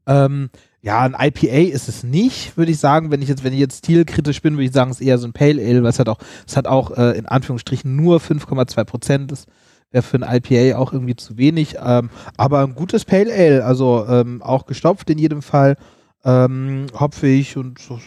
Ähm, 0.06 0.50
ja, 0.82 1.00
ein 1.00 1.14
IPA 1.18 1.72
ist 1.74 1.88
es 1.88 2.02
nicht, 2.04 2.56
würde 2.56 2.72
ich 2.72 2.78
sagen. 2.78 3.10
Wenn 3.10 3.20
ich 3.20 3.28
jetzt, 3.28 3.44
wenn 3.44 3.52
ich 3.52 3.58
jetzt 3.58 3.78
stilkritisch 3.78 4.40
bin, 4.40 4.54
würde 4.54 4.64
ich 4.64 4.72
sagen, 4.72 4.90
es 4.90 5.00
ist 5.00 5.06
eher 5.06 5.18
so 5.18 5.26
ein 5.26 5.32
Pale 5.34 5.60
Ale, 5.62 5.82
was 5.82 5.98
hat 5.98 6.08
auch, 6.08 6.18
es 6.46 6.56
hat 6.56 6.66
auch 6.66 6.96
äh, 6.96 7.18
in 7.18 7.26
Anführungsstrichen 7.26 7.94
nur 7.96 8.18
5,2 8.18 8.84
Prozent. 8.84 9.32
Das 9.32 9.44
wäre 9.90 10.02
für 10.02 10.16
ein 10.18 10.36
IPA 10.42 10.78
auch 10.78 10.92
irgendwie 10.92 11.16
zu 11.16 11.36
wenig. 11.36 11.76
Ähm, 11.84 12.08
aber 12.36 12.60
ein 12.60 12.74
gutes 12.74 13.04
Pale 13.04 13.30
Ale, 13.32 13.64
also 13.64 14.06
ähm, 14.08 14.40
auch 14.42 14.64
gestopft 14.66 15.10
in 15.10 15.18
jedem 15.18 15.42
Fall, 15.42 15.76
ähm, 16.24 16.86
hopfig 16.98 17.56
und 17.56 17.78
so, 17.78 18.00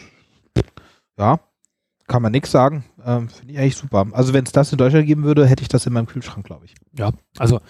ja, 1.18 1.38
kann 2.06 2.22
man 2.22 2.32
nichts 2.32 2.50
sagen. 2.50 2.84
Ähm, 3.04 3.28
Finde 3.28 3.52
ich 3.52 3.58
eigentlich 3.58 3.76
super. 3.76 4.06
Also 4.12 4.32
wenn 4.32 4.44
es 4.44 4.52
das 4.52 4.72
in 4.72 4.78
Deutschland 4.78 5.06
geben 5.06 5.24
würde, 5.24 5.46
hätte 5.46 5.62
ich 5.62 5.68
das 5.68 5.86
in 5.86 5.92
meinem 5.92 6.06
Kühlschrank, 6.06 6.44
glaube 6.46 6.66
ich. 6.66 6.74
Ja, 6.98 7.12
also 7.38 7.60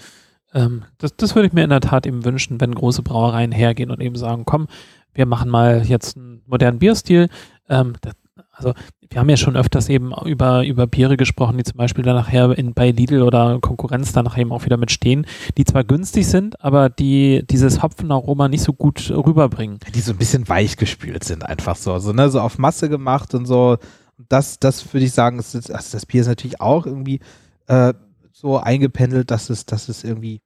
ähm, 0.52 0.84
das, 0.98 1.16
das 1.16 1.34
würde 1.34 1.48
ich 1.48 1.52
mir 1.52 1.64
in 1.64 1.70
der 1.70 1.80
Tat 1.80 2.06
eben 2.06 2.24
wünschen, 2.24 2.60
wenn 2.60 2.74
große 2.74 3.02
Brauereien 3.02 3.52
hergehen 3.52 3.90
und 3.90 4.00
eben 4.00 4.16
sagen, 4.16 4.44
komm, 4.44 4.68
wir 5.12 5.26
machen 5.26 5.50
mal 5.50 5.84
jetzt 5.84 6.16
einen 6.16 6.42
modernen 6.46 6.78
Bierstil. 6.78 7.28
Ähm, 7.68 7.94
das, 8.00 8.14
also 8.50 8.72
wir 9.10 9.20
haben 9.20 9.28
ja 9.28 9.36
schon 9.36 9.56
öfters 9.56 9.88
eben 9.88 10.12
über, 10.24 10.64
über 10.64 10.86
Biere 10.86 11.16
gesprochen, 11.16 11.56
die 11.56 11.64
zum 11.64 11.76
Beispiel 11.76 12.04
dann 12.04 12.16
nachher 12.16 12.56
in, 12.56 12.74
bei 12.74 12.90
Lidl 12.90 13.22
oder 13.22 13.58
Konkurrenz 13.60 14.12
dann 14.12 14.24
nachher 14.24 14.42
eben 14.42 14.52
auch 14.52 14.64
wieder 14.64 14.76
mitstehen, 14.76 15.26
die 15.56 15.64
zwar 15.64 15.84
günstig 15.84 16.26
sind, 16.26 16.60
aber 16.64 16.88
die 16.88 17.44
dieses 17.48 17.82
Hopfenaroma 17.82 18.48
nicht 18.48 18.62
so 18.62 18.72
gut 18.72 19.10
rüberbringen. 19.10 19.78
Die 19.94 20.00
so 20.00 20.12
ein 20.12 20.18
bisschen 20.18 20.48
weich 20.48 20.76
gespült 20.76 21.24
sind, 21.24 21.44
einfach 21.44 21.76
so. 21.76 21.98
So, 21.98 22.12
ne? 22.12 22.28
so 22.28 22.40
auf 22.40 22.58
Masse 22.58 22.88
gemacht 22.88 23.34
und 23.34 23.46
so. 23.46 23.78
Das, 24.16 24.58
das 24.58 24.92
würde 24.92 25.06
ich 25.06 25.12
sagen, 25.12 25.38
ist, 25.38 25.54
also 25.54 25.92
das 25.92 26.06
Bier 26.06 26.20
ist 26.20 26.28
natürlich 26.28 26.60
auch 26.60 26.86
irgendwie 26.86 27.20
äh, 27.66 27.94
so 28.32 28.58
eingependelt, 28.58 29.30
dass 29.30 29.50
es, 29.50 29.66
dass 29.66 29.88
es 29.88 30.04
irgendwie 30.04 30.40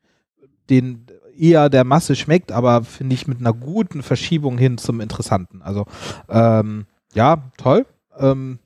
den 0.70 1.07
eher 1.38 1.68
der 1.68 1.85
Masse 1.85 2.16
schmeckt, 2.16 2.52
aber 2.52 2.83
finde 2.83 3.14
ich 3.14 3.26
mit 3.26 3.38
einer 3.38 3.52
guten 3.52 4.02
Verschiebung 4.02 4.59
hin 4.59 4.76
zum 4.76 5.00
Interessanten. 5.00 5.62
Also 5.62 5.87
ähm, 6.28 6.87
ja, 7.14 7.50
toll. 7.57 7.87
Ähm, 8.18 8.59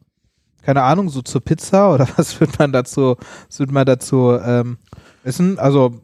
keine 0.62 0.82
Ahnung, 0.82 1.08
so 1.08 1.22
zur 1.22 1.42
Pizza 1.42 1.90
oder 1.94 2.08
was 2.16 2.40
wird 2.40 2.58
man 2.58 2.72
dazu, 2.72 3.16
was 3.48 3.58
wird 3.58 3.72
man 3.72 3.86
dazu 3.86 4.32
ähm, 4.42 4.78
essen? 5.24 5.58
Also 5.58 6.00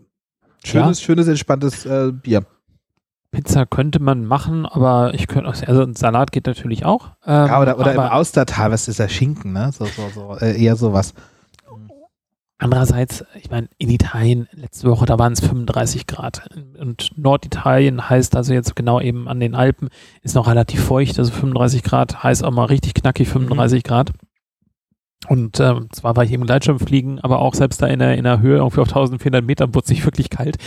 schönes, 0.64 1.00
schönes, 1.00 1.28
entspanntes 1.28 1.86
äh, 1.86 2.12
Bier. 2.12 2.44
Pizza 3.30 3.66
könnte 3.66 4.00
man 4.00 4.24
machen, 4.24 4.64
aber 4.64 5.12
ich 5.12 5.26
könnte, 5.26 5.48
also 5.48 5.82
ein 5.82 5.94
Salat 5.94 6.32
geht 6.32 6.46
natürlich 6.46 6.84
auch. 6.84 7.10
Ähm, 7.26 7.46
ja, 7.46 7.60
oder, 7.60 7.78
oder 7.78 7.92
im 7.92 8.00
Austertal, 8.00 8.70
was 8.70 8.88
ist 8.88 8.98
der 8.98 9.08
Schinken, 9.08 9.52
ne? 9.52 9.70
So, 9.72 9.84
so, 9.84 10.08
so, 10.14 10.36
äh, 10.38 10.60
eher 10.60 10.76
sowas. 10.76 11.12
Andererseits, 12.60 13.24
ich 13.40 13.50
meine, 13.50 13.68
in 13.78 13.88
Italien 13.88 14.48
letzte 14.52 14.90
Woche, 14.90 15.06
da 15.06 15.16
waren 15.16 15.32
es 15.32 15.40
35 15.40 16.08
Grad. 16.08 16.48
Und 16.80 17.16
Norditalien 17.16 18.10
heißt 18.10 18.34
also 18.34 18.52
jetzt 18.52 18.74
genau 18.74 19.00
eben 19.00 19.28
an 19.28 19.38
den 19.38 19.54
Alpen, 19.54 19.90
ist 20.22 20.34
noch 20.34 20.48
relativ 20.48 20.82
feucht. 20.82 21.20
Also 21.20 21.30
35 21.30 21.84
Grad 21.84 22.24
heißt 22.24 22.42
auch 22.42 22.50
mal 22.50 22.64
richtig 22.64 22.94
knackig 22.94 23.28
35 23.28 23.84
mhm. 23.84 23.86
Grad. 23.86 24.12
Und 25.26 25.58
äh, 25.58 25.74
zwar 25.90 26.16
war 26.16 26.22
ich 26.22 26.32
eben 26.32 26.46
Gleitschirmfliegen, 26.46 27.18
aber 27.18 27.40
auch 27.40 27.54
selbst 27.54 27.82
da 27.82 27.88
in 27.88 27.98
der, 27.98 28.16
in 28.16 28.22
der 28.22 28.40
Höhe, 28.40 28.58
irgendwie 28.58 28.80
auf 28.80 28.88
1400 28.88 29.44
Metern, 29.44 29.74
wurde 29.74 29.88
sich 29.88 30.04
wirklich 30.04 30.30
kalt. 30.30 30.58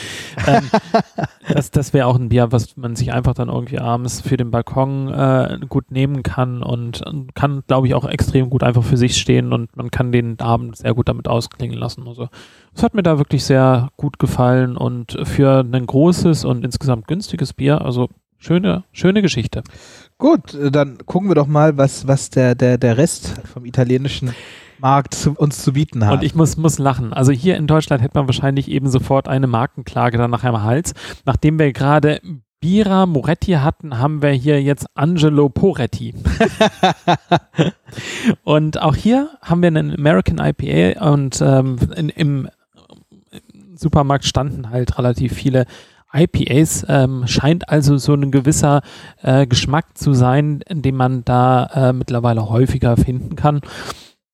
Ähm, 0.45 0.63
das 1.53 1.71
das 1.71 1.93
wäre 1.93 2.05
auch 2.07 2.17
ein 2.19 2.27
Bier, 2.29 2.51
was 2.51 2.75
man 2.75 2.97
sich 2.97 3.13
einfach 3.13 3.33
dann 3.33 3.47
irgendwie 3.47 3.79
abends 3.79 4.19
für 4.19 4.35
den 4.35 4.51
Balkon 4.51 5.07
äh, 5.07 5.57
gut 5.69 5.89
nehmen 5.89 6.21
kann 6.21 6.63
und 6.63 7.01
kann, 7.33 7.63
glaube 7.65 7.87
ich, 7.87 7.95
auch 7.95 8.05
extrem 8.05 8.49
gut 8.49 8.63
einfach 8.63 8.83
für 8.83 8.97
sich 8.97 9.17
stehen 9.17 9.53
und 9.53 9.75
man 9.77 9.89
kann 9.89 10.11
den 10.11 10.37
Abend 10.41 10.75
sehr 10.75 10.93
gut 10.93 11.07
damit 11.07 11.29
ausklingen 11.29 11.77
lassen. 11.77 12.05
Also 12.07 12.27
es 12.75 12.83
hat 12.83 12.93
mir 12.93 13.03
da 13.03 13.17
wirklich 13.17 13.45
sehr 13.45 13.89
gut 13.95 14.19
gefallen 14.19 14.75
und 14.75 15.17
für 15.23 15.61
ein 15.61 15.85
großes 15.85 16.43
und 16.43 16.65
insgesamt 16.65 17.07
günstiges 17.07 17.53
Bier, 17.53 17.85
also 17.85 18.09
schöne, 18.37 18.83
schöne 18.91 19.21
Geschichte. 19.21 19.63
Gut, 20.21 20.53
äh, 20.53 20.69
dann 20.71 20.99
gucken 21.07 21.29
wir 21.29 21.35
doch 21.35 21.47
mal, 21.47 21.77
was, 21.77 22.07
was 22.07 22.29
der, 22.29 22.53
der, 22.53 22.77
der 22.77 22.95
Rest 22.95 23.33
vom 23.51 23.65
italienischen 23.65 24.33
Markt 24.77 25.15
zu, 25.15 25.31
uns 25.31 25.63
zu 25.63 25.73
bieten 25.73 26.05
hat. 26.05 26.13
Und 26.13 26.23
ich 26.23 26.35
muss, 26.35 26.57
muss 26.57 26.77
lachen. 26.77 27.11
Also 27.11 27.31
hier 27.31 27.57
in 27.57 27.65
Deutschland 27.65 28.03
hätte 28.03 28.19
man 28.19 28.27
wahrscheinlich 28.27 28.69
eben 28.69 28.87
sofort 28.87 29.27
eine 29.27 29.47
Markenklage 29.47 30.19
dann 30.19 30.29
nachher 30.29 30.53
am 30.53 30.61
Hals. 30.61 30.93
Nachdem 31.25 31.57
wir 31.57 31.73
gerade 31.73 32.21
Bira 32.59 33.07
Moretti 33.07 33.53
hatten, 33.53 33.97
haben 33.97 34.21
wir 34.21 34.29
hier 34.29 34.61
jetzt 34.61 34.85
Angelo 34.93 35.49
Poretti. 35.49 36.13
und 38.43 38.79
auch 38.79 38.95
hier 38.95 39.31
haben 39.41 39.63
wir 39.63 39.67
einen 39.67 39.91
American 39.91 40.37
IPA 40.37 41.11
und 41.11 41.41
ähm, 41.41 41.77
in, 41.95 42.09
im 42.09 42.49
Supermarkt 43.75 44.25
standen 44.25 44.69
halt 44.69 44.99
relativ 44.99 45.33
viele 45.33 45.65
IPAs 46.13 46.85
ähm, 46.89 47.27
scheint 47.27 47.69
also 47.69 47.97
so 47.97 48.13
ein 48.13 48.31
gewisser 48.31 48.81
äh, 49.21 49.47
Geschmack 49.47 49.97
zu 49.97 50.13
sein, 50.13 50.63
den 50.69 50.95
man 50.95 51.23
da 51.25 51.89
äh, 51.89 51.93
mittlerweile 51.93 52.49
häufiger 52.49 52.97
finden 52.97 53.35
kann. 53.35 53.61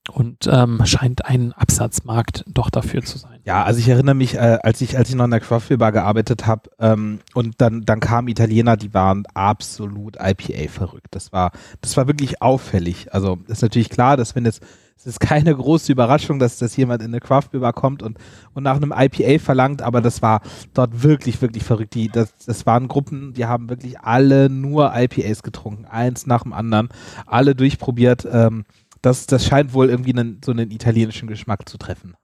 Und 0.10 0.48
ähm, 0.50 0.82
scheint 0.86 1.26
ein 1.26 1.54
Absatzmarkt 1.54 2.46
doch 2.48 2.70
dafür 2.70 3.04
zu 3.04 3.18
sein. 3.18 3.40
Ja, 3.44 3.64
also 3.64 3.80
ich 3.80 3.90
erinnere 3.90 4.16
mich, 4.16 4.36
äh, 4.36 4.58
als 4.64 4.82
ich 4.82 4.98
als 4.98 5.10
ich 5.10 5.16
noch 5.16 5.26
in 5.26 5.32
der 5.32 5.40
Craft 5.40 5.78
Bar 5.78 5.92
gearbeitet 5.92 6.48
habe 6.48 6.70
ähm, 6.80 7.20
und 7.34 7.56
dann 7.60 7.82
dann 7.82 8.00
kamen 8.00 8.28
Italiener, 8.28 8.78
die 8.78 8.94
waren 8.94 9.26
absolut 9.34 10.16
IPA 10.16 10.70
verrückt. 10.72 11.08
Das 11.12 11.34
war 11.34 11.52
das 11.82 11.98
war 11.98 12.08
wirklich 12.08 12.42
auffällig. 12.42 13.14
Also 13.14 13.40
ist 13.48 13.62
natürlich 13.62 13.90
klar, 13.90 14.18
dass 14.18 14.36
wenn 14.36 14.46
jetzt 14.46 14.62
es 14.98 15.06
ist 15.06 15.20
keine 15.20 15.56
große 15.56 15.92
Überraschung, 15.92 16.40
dass, 16.40 16.58
dass 16.58 16.76
jemand 16.76 17.04
in 17.04 17.10
eine 17.10 17.20
Craft 17.20 17.50
Beer 17.52 17.72
kommt 17.72 18.02
und, 18.02 18.18
und 18.56 18.64
nach 18.64 18.78
einem 18.78 18.92
IPA 18.96 19.38
verlangt, 19.38 19.84
aber 19.84 20.02
das 20.02 20.24
war 20.24 20.42
dort 20.74 21.04
wirklich, 21.04 21.40
wirklich 21.42 21.64
verrückt. 21.64 21.94
Die, 21.94 22.10
das, 22.10 22.34
das 22.46 22.66
waren 22.66 22.88
Gruppen, 22.88 23.34
die 23.34 23.46
haben 23.46 23.70
wirklich 23.70 24.00
alle 24.00 24.50
nur 24.50 24.92
IPAs 24.96 25.44
getrunken, 25.44 25.86
eins 25.86 26.26
nach 26.26 26.44
dem 26.44 26.54
anderen, 26.54 26.90
alle 27.28 27.54
durchprobiert. 27.54 28.28
Ähm, 28.30 28.66
das, 29.08 29.26
das 29.26 29.46
scheint 29.46 29.74
wohl 29.74 29.90
irgendwie 29.90 30.14
einen, 30.14 30.42
so 30.44 30.52
einen 30.52 30.72
italienischen 30.72 31.28
Geschmack 31.28 31.68
zu 31.68 31.78
treffen. 31.78 32.16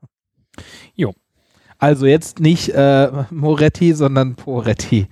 Jo. 0.96 1.13
Also 1.78 2.06
jetzt 2.06 2.39
nicht 2.39 2.69
äh, 2.69 3.26
Moretti, 3.32 3.93
sondern 3.93 4.36
Poretti. 4.36 5.08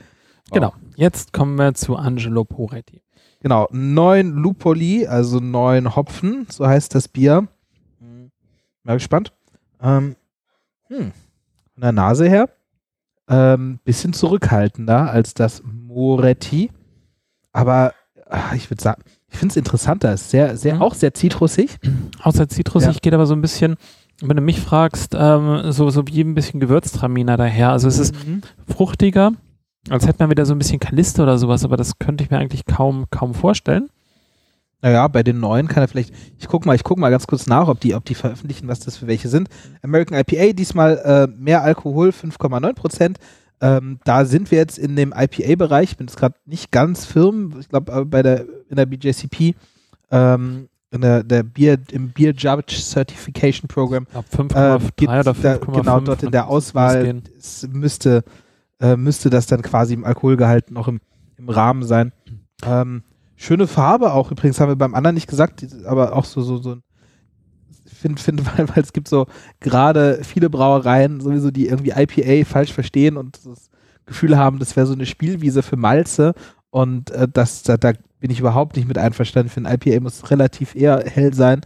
Wow. 0.50 0.54
Genau. 0.54 0.74
Jetzt 0.96 1.34
kommen 1.34 1.56
wir 1.56 1.74
zu 1.74 1.96
Angelo 1.96 2.44
Poretti. 2.44 3.02
Genau, 3.40 3.68
neun 3.72 4.34
Lupoli, 4.34 5.08
also 5.08 5.40
neun 5.40 5.96
Hopfen, 5.96 6.46
so 6.50 6.68
heißt 6.68 6.94
das 6.94 7.08
Bier. 7.08 7.48
Mal 8.84 8.94
gespannt. 8.94 9.34
Ähm, 9.82 10.16
hm, 10.88 11.12
von 11.74 11.82
der 11.82 11.92
Nase 11.92 12.30
her 12.30 12.50
ähm, 13.28 13.80
bisschen 13.84 14.14
zurückhaltender 14.14 15.10
als 15.10 15.34
das 15.34 15.64
Moretti. 15.64 16.70
Aber 17.54 17.94
ach, 18.30 18.54
ich 18.54 18.70
würde 18.70 18.84
sagen, 18.84 19.04
ich 19.32 19.38
finde 19.38 19.54
es 19.54 19.58
interessanter. 19.58 20.14
Ist 20.14 20.30
sehr, 20.30 20.58
sehr, 20.58 20.76
mhm. 20.76 20.82
auch 20.82 20.94
sehr 20.94 21.14
zitrusig. 21.14 21.80
Auch 22.22 22.34
sehr 22.34 22.50
zitrusig, 22.50 22.96
ja. 22.96 23.00
geht 23.02 23.14
aber 23.14 23.26
so 23.26 23.34
ein 23.34 23.42
bisschen, 23.42 23.78
wenn 24.22 24.36
du 24.36 24.42
mich 24.42 24.60
fragst, 24.60 25.16
ähm, 25.18 25.72
so, 25.72 25.90
so 25.90 26.08
wie 26.08 26.22
ein 26.22 26.36
bisschen 26.36 26.60
Gewürztraminer 26.60 27.38
daher. 27.38 27.72
Also 27.72 27.88
es 27.88 27.98
ist 27.98 28.14
mhm. 28.28 28.42
fruchtiger, 28.68 29.32
als 29.90 30.06
hätte 30.06 30.20
man 30.20 30.30
wieder 30.30 30.46
so 30.46 30.54
ein 30.54 30.60
bisschen 30.60 30.80
Kaliste 30.80 31.24
oder 31.24 31.38
sowas, 31.38 31.64
aber 31.64 31.78
das 31.78 31.98
könnte 31.98 32.24
ich 32.24 32.30
mir 32.30 32.38
eigentlich 32.38 32.66
kaum, 32.66 33.06
kaum 33.10 33.34
vorstellen. 33.34 33.90
Naja, 34.82 35.08
bei 35.08 35.24
den 35.24 35.40
neuen 35.40 35.68
kann 35.68 35.84
er 35.84 35.88
vielleicht, 35.88 36.14
ich 36.38 36.48
guck 36.48 36.66
mal, 36.66 36.76
ich 36.76 36.84
guck 36.84 36.98
mal 36.98 37.10
ganz 37.10 37.28
kurz 37.28 37.48
nach, 37.48 37.68
ob 37.68 37.80
die, 37.80 37.94
ob 37.96 38.04
die 38.04 38.16
veröffentlichen, 38.16 38.68
was 38.68 38.80
das 38.80 38.98
für 38.98 39.08
welche 39.08 39.30
sind. 39.30 39.48
American 39.82 40.20
IPA, 40.20 40.54
diesmal 40.54 40.98
äh, 40.98 41.28
mehr 41.38 41.64
Alkohol, 41.64 42.10
5,9 42.10 42.74
Prozent. 42.74 43.20
Ähm, 43.62 44.00
da 44.04 44.26
sind 44.26 44.52
wir 44.52 44.58
jetzt 44.58 44.80
in 44.80 44.96
dem 44.96 45.14
IPA-Bereich, 45.16 45.92
ich 45.92 45.98
bin 45.98 46.08
jetzt 46.08 46.18
gerade 46.18 46.36
nicht 46.46 46.72
ganz 46.72 47.06
firm, 47.06 47.54
ich 47.60 47.70
glaube 47.70 47.92
äh, 47.92 48.06
bei 48.06 48.24
der, 48.24 48.46
in 48.70 48.76
der 48.76 48.88
BJCP, 48.88 49.56
ähm, 50.10 50.68
in 50.90 51.02
der, 51.02 51.24
der 51.24 51.44
Bier, 51.44 51.78
im 51.92 52.10
Beer 52.12 52.34
Judge 52.34 52.76
Certification 52.82 53.68
Program. 53.68 54.08
Ich 54.10 54.38
5,3 54.38 54.56
äh, 54.56 55.20
oder 55.20 55.32
5,5. 55.32 55.80
Genau, 55.80 56.00
dort 56.00 56.24
in 56.24 56.32
der 56.32 56.48
Auswahl 56.48 57.22
müsste 57.72 58.24
äh, 58.82 58.98
müsste 58.98 59.30
das 59.30 59.46
dann 59.46 59.62
quasi 59.62 59.94
im 59.94 60.04
Alkoholgehalt 60.04 60.72
noch 60.72 60.88
im, 60.88 61.00
im 61.38 61.50
Rahmen 61.50 61.84
sein. 61.84 62.12
Ähm, 62.66 63.04
schöne 63.36 63.68
Farbe 63.68 64.12
auch 64.14 64.32
übrigens, 64.32 64.60
haben 64.60 64.70
wir 64.70 64.76
beim 64.76 64.96
anderen 64.96 65.14
nicht 65.14 65.30
gesagt, 65.30 65.66
aber 65.86 66.16
auch 66.16 66.26
so, 66.26 66.42
so, 66.42 66.58
so 66.58 66.72
ein 66.76 66.84
finde, 68.02 68.22
find, 68.22 68.46
weil, 68.58 68.68
weil 68.70 68.84
es 68.84 68.94
gibt 68.94 69.08
so 69.08 69.28
gerade 69.60 70.22
viele 70.24 70.50
Brauereien 70.50 71.22
sowieso, 71.22 71.52
die 71.52 71.68
irgendwie 71.68 71.92
IPA 71.92 72.48
falsch 72.50 72.74
verstehen 72.74 73.18
und 73.18 73.40
das 73.46 73.70
Gefühl 74.06 74.38
haben, 74.38 74.60
das 74.60 74.76
wäre 74.76 74.88
so 74.88 74.94
eine 74.94 75.06
Spielwiese 75.06 75.64
für 75.64 75.78
Malze 75.78 76.34
und 76.70 77.12
äh, 77.12 77.28
das, 77.32 77.64
da, 77.64 77.78
da, 77.78 77.94
bin 78.20 78.30
ich 78.30 78.40
überhaupt 78.40 78.76
nicht 78.76 78.88
mit 78.88 79.00
einverstanden. 79.00 79.50
Für 79.50 79.62
ein 79.62 79.66
IPA 79.66 80.00
muss 80.00 80.30
relativ 80.30 80.76
eher 80.76 81.04
hell 81.08 81.34
sein 81.34 81.62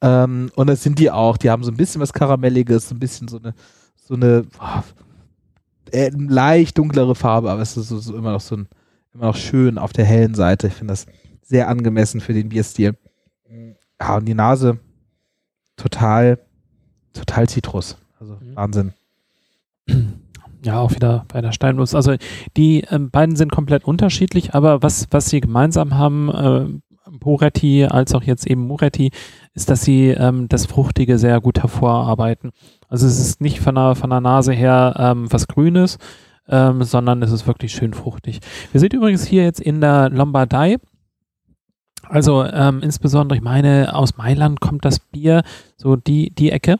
ähm, 0.00 0.50
und 0.54 0.68
das 0.68 0.82
sind 0.82 0.98
die 0.98 1.10
auch. 1.10 1.36
Die 1.36 1.50
haben 1.50 1.64
so 1.64 1.70
ein 1.70 1.76
bisschen 1.76 2.00
was 2.00 2.12
Karamelliges, 2.12 2.88
so 2.88 2.94
ein 2.94 2.98
bisschen 2.98 3.28
so 3.28 3.38
eine, 3.38 3.54
so 3.96 4.14
eine, 4.14 4.46
oh, 4.58 4.82
äh, 5.92 6.10
leicht 6.16 6.78
dunklere 6.78 7.14
Farbe, 7.14 7.50
aber 7.50 7.62
es 7.62 7.76
ist 7.76 7.88
so, 7.88 7.98
so 7.98 8.16
immer 8.16 8.32
noch 8.32 8.40
so 8.40 8.56
ein, 8.56 8.68
immer 9.12 9.26
noch 9.26 9.36
schön 9.36 9.76
auf 9.78 9.92
der 9.92 10.04
hellen 10.04 10.34
Seite. 10.34 10.68
Ich 10.68 10.74
finde 10.74 10.92
das 10.92 11.06
sehr 11.42 11.68
angemessen 11.68 12.20
für 12.20 12.32
den 12.32 12.48
Bierstil. 12.48 12.96
Ja, 14.00 14.16
und 14.16 14.26
die 14.26 14.34
Nase 14.34 14.78
total, 15.78 16.38
total 17.14 17.48
Zitrus. 17.48 17.96
Also 18.20 18.34
mhm. 18.34 18.56
Wahnsinn. 18.56 18.92
Ja, 20.64 20.80
auch 20.80 20.92
wieder 20.92 21.24
bei 21.28 21.40
der 21.40 21.52
Steinlos. 21.52 21.94
Also 21.94 22.16
die 22.56 22.82
äh, 22.82 22.98
beiden 22.98 23.36
sind 23.36 23.52
komplett 23.52 23.84
unterschiedlich, 23.84 24.54
aber 24.54 24.82
was, 24.82 25.06
was 25.10 25.30
sie 25.30 25.40
gemeinsam 25.40 25.96
haben, 25.96 26.28
äh, 26.28 26.66
Poretti 27.20 27.84
als 27.84 28.14
auch 28.14 28.22
jetzt 28.22 28.46
eben 28.46 28.66
Muretti, 28.66 29.10
ist, 29.54 29.70
dass 29.70 29.82
sie 29.82 30.08
ähm, 30.08 30.48
das 30.48 30.66
Fruchtige 30.66 31.18
sehr 31.18 31.40
gut 31.40 31.60
hervorarbeiten. 31.60 32.50
Also 32.88 33.06
es 33.06 33.18
ist 33.18 33.40
nicht 33.40 33.60
von 33.60 33.76
der, 33.76 33.94
von 33.94 34.10
der 34.10 34.20
Nase 34.20 34.52
her 34.52 34.94
ähm, 34.98 35.32
was 35.32 35.46
Grünes, 35.46 35.98
ähm, 36.48 36.82
sondern 36.82 37.22
es 37.22 37.30
ist 37.30 37.46
wirklich 37.46 37.72
schön 37.72 37.94
fruchtig. 37.94 38.40
Wir 38.72 38.80
sind 38.80 38.92
übrigens 38.92 39.24
hier 39.24 39.44
jetzt 39.44 39.60
in 39.60 39.80
der 39.80 40.10
Lombardei. 40.10 40.78
Also 42.08 42.44
ähm, 42.44 42.80
insbesondere, 42.82 43.36
ich 43.36 43.42
meine, 43.42 43.94
aus 43.94 44.16
Mailand 44.16 44.60
kommt 44.60 44.84
das 44.84 44.98
Bier, 44.98 45.42
so 45.76 45.96
die, 45.96 46.30
die 46.30 46.50
Ecke. 46.50 46.78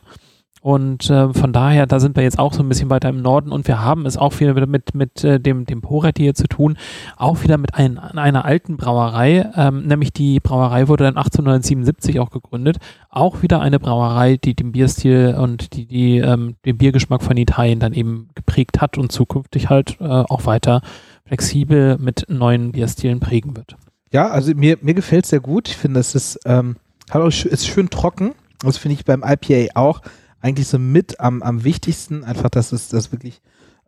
Und 0.60 1.08
äh, 1.08 1.32
von 1.32 1.52
daher, 1.52 1.86
da 1.86 2.00
sind 2.00 2.16
wir 2.16 2.24
jetzt 2.24 2.38
auch 2.38 2.52
so 2.52 2.62
ein 2.62 2.68
bisschen 2.68 2.90
weiter 2.90 3.08
im 3.08 3.22
Norden 3.22 3.52
und 3.52 3.68
wir 3.68 3.80
haben 3.80 4.06
es 4.06 4.16
auch 4.16 4.40
wieder 4.40 4.66
mit, 4.66 4.94
mit 4.94 5.22
äh, 5.22 5.38
dem, 5.38 5.66
dem 5.66 5.80
Poret 5.80 6.18
hier 6.18 6.34
zu 6.34 6.48
tun, 6.48 6.76
auch 7.16 7.42
wieder 7.42 7.58
mit 7.58 7.74
ein, 7.74 7.98
einer 7.98 8.44
alten 8.44 8.76
Brauerei, 8.76 9.48
ähm, 9.54 9.86
nämlich 9.86 10.12
die 10.12 10.40
Brauerei 10.40 10.88
wurde 10.88 11.04
dann 11.04 11.16
1877 11.16 12.18
auch 12.18 12.30
gegründet. 12.30 12.78
Auch 13.08 13.42
wieder 13.42 13.60
eine 13.60 13.78
Brauerei, 13.78 14.36
die 14.36 14.54
den 14.54 14.72
Bierstil 14.72 15.36
und 15.38 15.74
die, 15.74 15.86
die 15.86 16.18
ähm, 16.18 16.56
den 16.64 16.76
Biergeschmack 16.76 17.22
von 17.22 17.36
Italien 17.36 17.78
dann 17.78 17.92
eben 17.92 18.28
geprägt 18.34 18.80
hat 18.80 18.98
und 18.98 19.12
zukünftig 19.12 19.70
halt 19.70 19.96
äh, 20.00 20.04
auch 20.04 20.44
weiter 20.46 20.82
flexibel 21.24 21.98
mit 21.98 22.26
neuen 22.28 22.72
Bierstilen 22.72 23.20
prägen 23.20 23.56
wird. 23.56 23.76
Ja, 24.10 24.28
also 24.28 24.54
mir, 24.54 24.78
mir 24.80 24.94
gefällt 24.94 25.24
es 25.24 25.30
sehr 25.30 25.40
gut. 25.40 25.68
Ich 25.68 25.76
finde, 25.76 26.00
es 26.00 26.14
ist, 26.14 26.40
ähm, 26.44 26.76
ist 27.12 27.66
schön 27.66 27.90
trocken. 27.90 28.34
Das 28.60 28.78
finde 28.78 28.94
ich 28.94 29.04
beim 29.04 29.22
IPA 29.24 29.74
auch 29.74 30.00
eigentlich 30.40 30.68
so 30.68 30.78
mit 30.78 31.20
am, 31.20 31.42
am 31.42 31.64
wichtigsten, 31.64 32.24
einfach, 32.24 32.50
dass 32.50 32.72
es 32.72 32.88
das 32.88 33.12
wirklich 33.12 33.40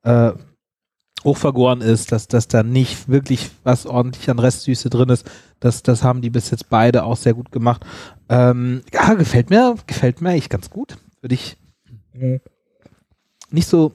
äh, 0.03 0.33
hochvergoren 1.25 1.81
ist, 1.81 2.13
dass, 2.13 2.29
dass 2.29 2.49
da 2.49 2.63
nicht 2.63 3.09
wirklich 3.09 3.51
was 3.63 3.87
ordentlich 3.87 4.31
an 4.31 4.39
Restsüße 4.39 4.91
drin 4.91 5.09
ist. 5.11 5.31
Das, 5.61 5.83
das 5.83 6.03
haben 6.03 6.23
die 6.23 6.31
bis 6.31 6.51
jetzt 6.51 6.71
beide 6.71 7.05
auch 7.05 7.17
sehr 7.17 7.35
gut 7.35 7.53
gemacht. 7.53 7.85
Ähm, 8.29 8.83
ja, 8.93 9.15
gefällt 9.15 9.51
mir, 9.51 9.75
gefällt 9.87 10.21
mir 10.21 10.31
eigentlich 10.31 10.49
ganz 10.49 10.71
gut. 10.71 10.97
Würde 11.21 11.35
ich 11.35 11.57
nicht 13.51 13.69
so, 13.69 13.93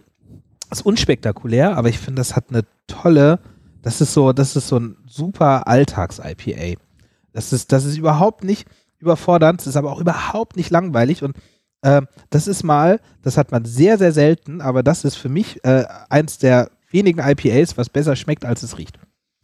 ist 0.71 0.85
unspektakulär, 0.85 1.77
aber 1.77 1.89
ich 1.89 1.99
finde, 1.99 2.19
das 2.19 2.35
hat 2.35 2.49
eine 2.49 2.63
tolle, 2.87 3.39
Das 3.85 4.01
ist 4.01 4.13
so, 4.15 4.33
das 4.33 4.55
ist 4.55 4.67
so 4.67 4.79
ein 4.79 4.97
super 5.05 5.67
Alltags-IPA. 5.67 6.81
Das 7.33 7.53
ist, 7.53 7.71
das 7.71 7.85
ist 7.85 7.97
überhaupt 7.97 8.43
nicht 8.43 8.67
überfordernd, 8.97 9.61
es 9.61 9.67
ist 9.67 9.75
aber 9.75 9.91
auch 9.91 10.01
überhaupt 10.01 10.55
nicht 10.55 10.71
langweilig 10.71 11.21
und 11.21 11.37
äh, 11.83 12.01
das 12.31 12.47
ist 12.47 12.63
mal, 12.63 12.99
das 13.21 13.37
hat 13.37 13.51
man 13.51 13.63
sehr, 13.63 13.99
sehr 13.99 14.11
selten, 14.11 14.59
aber 14.59 14.81
das 14.81 15.05
ist 15.05 15.17
für 15.17 15.29
mich 15.29 15.63
äh, 15.63 15.85
eins 16.09 16.39
der 16.39 16.71
wenigen 16.89 17.19
IPAs, 17.19 17.77
was 17.77 17.89
besser 17.89 18.15
schmeckt, 18.15 18.43
als 18.43 18.63
es 18.63 18.79
riecht. 18.79 18.97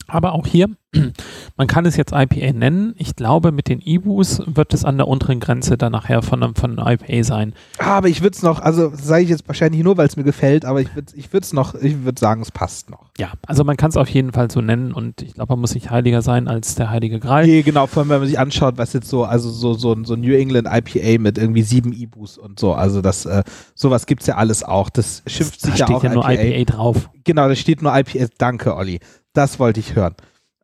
Aber 0.08 0.32
auch 0.32 0.48
hier, 0.48 0.72
man 1.58 1.68
kann 1.68 1.86
es 1.86 1.96
jetzt 1.96 2.12
IPA 2.12 2.52
nennen. 2.54 2.96
Ich 2.98 3.16
glaube, 3.16 3.52
mit 3.52 3.70
den 3.70 3.80
Ibus 3.80 4.42
wird 4.46 4.74
es 4.74 4.84
an 4.84 4.98
der 4.98 5.08
unteren 5.08 5.40
Grenze 5.40 5.78
dann 5.78 5.94
nachher 5.94 6.22
von 6.22 6.44
einem, 6.44 6.56
von 6.56 6.78
einem 6.78 7.00
IPA 7.00 7.24
sein. 7.24 7.54
Ah, 7.78 7.98
aber 7.98 8.10
ich 8.10 8.22
würde 8.22 8.36
es 8.36 8.44
noch, 8.44 8.60
also 8.60 8.92
sage 8.94 9.24
ich 9.24 9.30
jetzt 9.30 9.48
wahrscheinlich 9.48 9.84
nur, 9.84 9.96
weil 9.98 10.08
es 10.08 10.18
mir 10.18 10.24
gefällt, 10.24 10.66
aber 10.66 10.82
ich 10.82 10.94
würde 10.94 11.14
ich 11.16 11.30
es 11.34 11.54
noch, 11.54 11.76
ich 11.76 12.04
würde 12.04 12.20
sagen, 12.20 12.42
es 12.42 12.52
passt 12.52 12.90
noch. 12.90 13.06
Ja, 13.18 13.32
also 13.48 13.64
man 13.64 13.78
kann 13.78 13.90
es 13.90 13.98
auf 13.98 14.10
jeden 14.10 14.34
Fall 14.34 14.52
so 14.52 14.60
nennen 14.60 14.92
und 14.92 15.22
ich 15.22 15.34
glaube, 15.34 15.54
man 15.54 15.62
muss 15.62 15.74
nicht 15.74 15.90
heiliger 15.92 16.22
sein 16.22 16.50
als 16.50 16.76
der 16.76 16.90
heilige 16.90 17.20
Gral. 17.20 17.46
Nee, 17.46 17.62
genau, 17.62 17.88
vor 17.88 18.02
allem, 18.02 18.10
wenn 18.10 18.20
man 18.20 18.28
sich 18.28 18.40
anschaut, 18.40 18.78
was 18.78 18.92
jetzt 18.92 19.08
so, 19.08 19.24
also 19.24 19.50
so, 19.50 19.74
so, 19.74 19.96
so 20.04 20.16
New 20.16 20.34
England 20.34 20.68
IPA 20.70 21.22
mit 21.22 21.38
irgendwie 21.38 21.64
sieben 21.64 21.94
Ibus 21.94 22.38
und 22.38 22.60
so, 22.60 22.74
also 22.74 23.02
das, 23.02 23.26
äh, 23.26 23.44
sowas 23.76 24.06
gibt 24.06 24.22
es 24.22 24.28
ja 24.28 24.36
alles 24.36 24.64
auch. 24.64 24.90
Das 24.90 25.24
schimpft 25.26 25.62
sich 25.62 25.74
da 25.74 25.78
ja 25.78 25.86
steht 25.86 25.96
auch 25.96 26.04
ja 26.04 26.14
nur 26.14 26.30
IPA 26.30 26.72
drauf. 26.72 27.10
Genau, 27.24 27.48
da 27.48 27.56
steht 27.56 27.82
nur 27.82 27.98
IPA. 27.98 28.28
Danke, 28.38 28.76
Olli. 28.76 29.00
Das 29.34 29.60
wollte 29.60 29.80
ich 29.80 29.96
hören. 29.96 30.16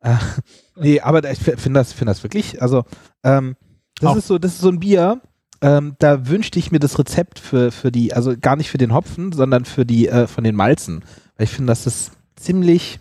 Äh, 0.02 0.14
nee, 0.76 1.00
aber 1.00 1.28
ich 1.30 1.38
finde 1.38 1.80
das, 1.80 1.92
find 1.92 2.08
das 2.08 2.22
wirklich, 2.22 2.62
also 2.62 2.84
ähm, 3.24 3.56
das 4.00 4.10
Auch. 4.10 4.16
ist 4.16 4.26
so, 4.28 4.38
das 4.38 4.52
ist 4.52 4.60
so 4.60 4.68
ein 4.68 4.78
Bier, 4.80 5.20
ähm, 5.60 5.96
da 5.98 6.28
wünschte 6.28 6.58
ich 6.58 6.70
mir 6.70 6.78
das 6.78 6.98
Rezept 6.98 7.38
für, 7.40 7.72
für 7.72 7.90
die, 7.90 8.14
also 8.14 8.34
gar 8.40 8.54
nicht 8.56 8.70
für 8.70 8.78
den 8.78 8.94
Hopfen, 8.94 9.32
sondern 9.32 9.64
für 9.64 9.84
die, 9.84 10.08
äh, 10.08 10.26
von 10.28 10.44
den 10.44 10.54
Malzen. 10.54 11.04
Weil 11.36 11.44
ich 11.44 11.50
finde, 11.50 11.70
das 11.72 11.86
ist 11.86 12.12
ziemlich, 12.36 13.00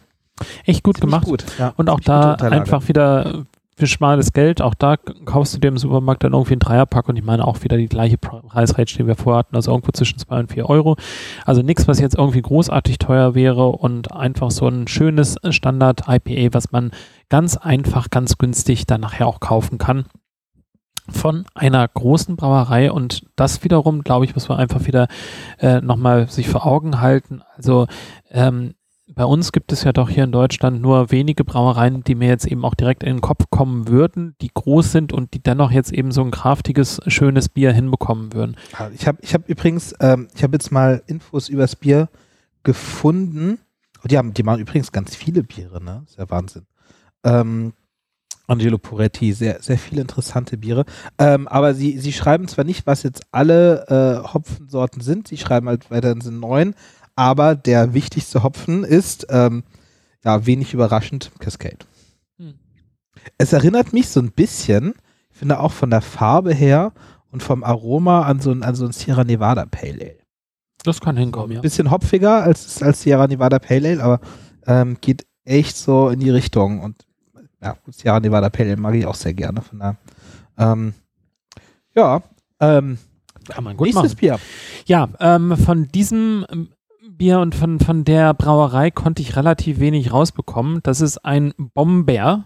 Echt 0.65 0.83
gut 0.83 0.97
ziemlich 0.97 1.11
gemacht. 1.11 1.25
gut. 1.25 1.45
Ja, 1.59 1.73
Und 1.77 1.89
auch 1.89 1.99
da 1.99 2.33
einfach 2.33 2.87
wieder 2.87 3.45
für 3.77 3.85
schmales 3.85 4.33
Geld. 4.33 4.59
Auch 4.59 4.73
da 4.73 4.97
kaufst 4.97 5.53
du 5.53 5.59
dir 5.59 5.67
im 5.67 5.77
Supermarkt 5.77 6.23
dann 6.23 6.33
irgendwie 6.33 6.53
einen 6.53 6.59
Dreierpack 6.59 7.07
und 7.09 7.15
ich 7.15 7.23
meine 7.23 7.45
auch 7.45 7.63
wieder 7.63 7.77
die 7.77 7.87
gleiche 7.87 8.17
Preisrange, 8.17 8.87
die 8.87 9.05
wir 9.05 9.15
vorher 9.15 9.39
hatten, 9.39 9.55
also 9.55 9.71
irgendwo 9.71 9.91
zwischen 9.91 10.17
2 10.17 10.39
und 10.39 10.51
4 10.51 10.67
Euro. 10.67 10.97
Also 11.45 11.61
nichts, 11.61 11.87
was 11.87 11.99
jetzt 11.99 12.15
irgendwie 12.15 12.41
großartig 12.41 12.97
teuer 12.97 13.35
wäre 13.35 13.67
und 13.67 14.11
einfach 14.11 14.49
so 14.49 14.67
ein 14.67 14.87
schönes 14.87 15.35
Standard-IPA, 15.47 16.55
was 16.55 16.71
man 16.71 16.89
ganz 17.29 17.55
einfach, 17.55 18.09
ganz 18.09 18.39
günstig 18.39 18.87
dann 18.87 19.01
nachher 19.01 19.27
auch 19.27 19.39
kaufen 19.39 19.77
kann. 19.77 20.05
Von 21.09 21.45
einer 21.53 21.87
großen 21.87 22.35
Brauerei 22.35 22.91
und 22.91 23.27
das 23.35 23.63
wiederum, 23.63 24.03
glaube 24.03 24.25
ich, 24.25 24.33
muss 24.33 24.49
man 24.49 24.57
einfach 24.57 24.87
wieder 24.87 25.07
äh, 25.59 25.81
nochmal 25.81 26.27
sich 26.29 26.49
vor 26.49 26.65
Augen 26.65 26.99
halten. 26.99 27.43
Also 27.55 27.85
ähm, 28.31 28.73
bei 29.15 29.23
uns 29.23 29.51
gibt 29.51 29.71
es 29.71 29.83
ja 29.83 29.93
doch 29.93 30.09
hier 30.09 30.25
in 30.25 30.31
Deutschland 30.31 30.81
nur 30.81 31.11
wenige 31.11 31.43
Brauereien, 31.43 32.03
die 32.03 32.15
mir 32.15 32.27
jetzt 32.27 32.45
eben 32.45 32.65
auch 32.65 32.75
direkt 32.75 33.03
in 33.03 33.15
den 33.15 33.21
Kopf 33.21 33.45
kommen 33.49 33.87
würden, 33.87 34.35
die 34.41 34.51
groß 34.53 34.91
sind 34.91 35.13
und 35.13 35.33
die 35.33 35.39
dennoch 35.39 35.71
jetzt 35.71 35.93
eben 35.93 36.11
so 36.11 36.21
ein 36.21 36.31
kraftiges, 36.31 36.99
schönes 37.07 37.47
Bier 37.49 37.71
hinbekommen 37.71 38.33
würden. 38.33 38.57
Ja, 38.77 38.89
Ich 38.93 39.07
habe 39.07 39.17
ich 39.21 39.33
hab 39.33 39.47
übrigens, 39.47 39.95
ähm, 39.99 40.27
ich 40.35 40.43
habe 40.43 40.53
jetzt 40.53 40.71
mal 40.71 41.01
Infos 41.07 41.47
übers 41.49 41.75
Bier 41.75 42.09
gefunden. 42.63 43.59
Und 44.03 44.11
die, 44.11 44.17
haben, 44.17 44.33
die 44.33 44.43
machen 44.43 44.61
übrigens 44.61 44.91
ganz 44.91 45.15
viele 45.15 45.41
Biere, 45.41 45.83
ne? 45.83 46.03
Ist 46.05 46.17
ja 46.17 46.29
Wahnsinn. 46.29 46.67
Ähm, 47.23 47.73
Angelo 48.47 48.77
Poretti, 48.77 49.33
sehr, 49.33 49.61
sehr 49.61 49.77
viele 49.77 50.01
interessante 50.01 50.57
Biere. 50.57 50.85
Ähm, 51.17 51.47
aber 51.47 51.73
sie, 51.73 51.97
sie 51.99 52.13
schreiben 52.13 52.47
zwar 52.47 52.63
nicht, 52.63 52.87
was 52.87 53.03
jetzt 53.03 53.23
alle 53.31 53.85
äh, 53.87 54.33
Hopfensorten 54.33 55.01
sind, 55.01 55.27
sie 55.27 55.37
schreiben 55.37 55.67
halt 55.67 55.91
weiterhin 55.91 56.21
sind 56.21 56.39
neun, 56.39 56.73
aber 57.17 57.55
der 57.55 57.93
wichtigste 57.95 58.43
Hopfen 58.43 58.83
ist, 58.83 59.25
ähm, 59.29 59.63
ja, 60.23 60.45
wenig 60.45 60.73
überraschend, 60.73 61.31
Cascade. 61.39 61.79
Hm. 62.37 62.53
Es 63.37 63.51
erinnert 63.53 63.91
mich 63.91 64.07
so 64.07 64.19
ein 64.19 64.31
bisschen, 64.31 64.93
ich 65.31 65.37
finde 65.37 65.59
auch 65.59 65.73
von 65.73 65.89
der 65.89 66.01
Farbe 66.01 66.53
her 66.53 66.93
und 67.31 67.41
vom 67.41 67.63
Aroma 67.63 68.21
an 68.21 68.39
so 68.39 68.51
ein, 68.51 68.61
an 68.61 68.75
so 68.75 68.85
ein 68.85 68.91
Sierra 68.91 69.23
Nevada 69.23 69.65
Pale 69.65 69.93
Ale. 69.93 70.17
Das 70.83 71.01
kann 71.01 71.17
hinkommen, 71.17 71.51
Ein 71.51 71.55
ja. 71.55 71.61
bisschen 71.61 71.89
hopfiger 71.89 72.43
als, 72.43 72.81
als 72.83 73.01
Sierra 73.01 73.27
Nevada 73.27 73.57
Pale 73.57 73.89
Ale, 73.89 74.03
aber 74.03 74.19
ähm, 74.67 74.97
geht 75.01 75.25
echt 75.43 75.75
so 75.75 76.09
in 76.09 76.19
die 76.19 76.29
Richtung. 76.29 76.81
Und 76.81 77.03
ja, 77.61 77.75
gut, 77.83 77.95
Sierra 77.95 78.19
Nevada 78.19 78.49
Pale 78.49 78.69
Ale 78.69 78.79
mag 78.79 78.93
ich 78.93 79.07
auch 79.07 79.15
sehr 79.15 79.33
gerne. 79.33 79.63
Von 79.63 79.79
daher, 79.79 79.97
ähm, 80.59 80.93
ja, 81.95 82.21
ähm, 82.59 82.99
Kann 83.47 83.63
man 83.63 83.75
gut 83.75 83.85
nächstes 83.85 84.13
machen. 84.13 84.19
Bier. 84.19 84.39
Ja, 84.85 85.09
ähm, 85.19 85.57
von 85.57 85.87
diesem 85.87 86.45
Bier 87.17 87.39
und 87.39 87.55
von, 87.55 87.79
von 87.79 88.03
der 88.03 88.33
Brauerei 88.33 88.91
konnte 88.91 89.21
ich 89.21 89.35
relativ 89.35 89.79
wenig 89.79 90.13
rausbekommen. 90.13 90.81
Das 90.83 91.01
ist 91.01 91.25
ein 91.25 91.53
Bomber. 91.57 92.45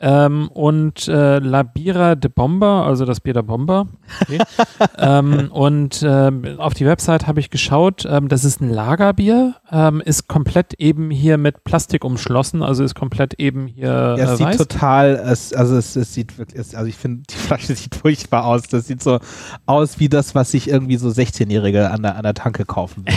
Ähm, 0.00 0.48
und 0.52 1.06
äh, 1.08 1.38
La 1.38 1.62
Bira 1.62 2.14
de 2.16 2.30
Bomber, 2.30 2.84
also 2.84 3.04
das 3.04 3.20
Bier 3.20 3.32
der 3.32 3.42
Bomber. 3.42 3.86
Okay. 4.22 4.38
ähm, 4.98 5.50
und 5.52 6.04
ähm, 6.06 6.58
auf 6.58 6.74
die 6.74 6.84
Website 6.84 7.26
habe 7.26 7.40
ich 7.40 7.48
geschaut, 7.48 8.04
ähm, 8.06 8.28
das 8.28 8.44
ist 8.44 8.60
ein 8.60 8.70
Lagerbier, 8.70 9.54
ähm, 9.70 10.00
ist 10.00 10.28
komplett 10.28 10.74
eben 10.74 11.10
hier 11.10 11.38
mit 11.38 11.62
Plastik 11.62 12.04
umschlossen, 12.04 12.62
also 12.62 12.82
ist 12.82 12.94
komplett 12.94 13.34
eben 13.40 13.68
hier 13.68 13.86
Ja, 13.86 14.14
es 14.16 14.30
äh, 14.30 14.36
sieht 14.36 14.46
weiß. 14.46 14.56
total, 14.56 15.14
es, 15.14 15.52
also 15.52 15.76
es, 15.76 15.94
es 15.94 16.12
sieht 16.12 16.38
wirklich, 16.38 16.60
es, 16.60 16.74
also 16.74 16.88
ich 16.88 16.96
finde, 16.96 17.22
die 17.30 17.36
Flasche 17.36 17.74
sieht 17.76 17.94
furchtbar 17.94 18.46
aus. 18.46 18.62
Das 18.62 18.88
sieht 18.88 19.02
so 19.02 19.20
aus 19.64 20.00
wie 20.00 20.08
das, 20.08 20.34
was 20.34 20.50
sich 20.50 20.68
irgendwie 20.68 20.96
so 20.96 21.08
16-Jährige 21.08 21.90
an 21.90 22.02
der, 22.02 22.16
an 22.16 22.24
der 22.24 22.34
Tanke 22.34 22.64
kaufen. 22.64 23.04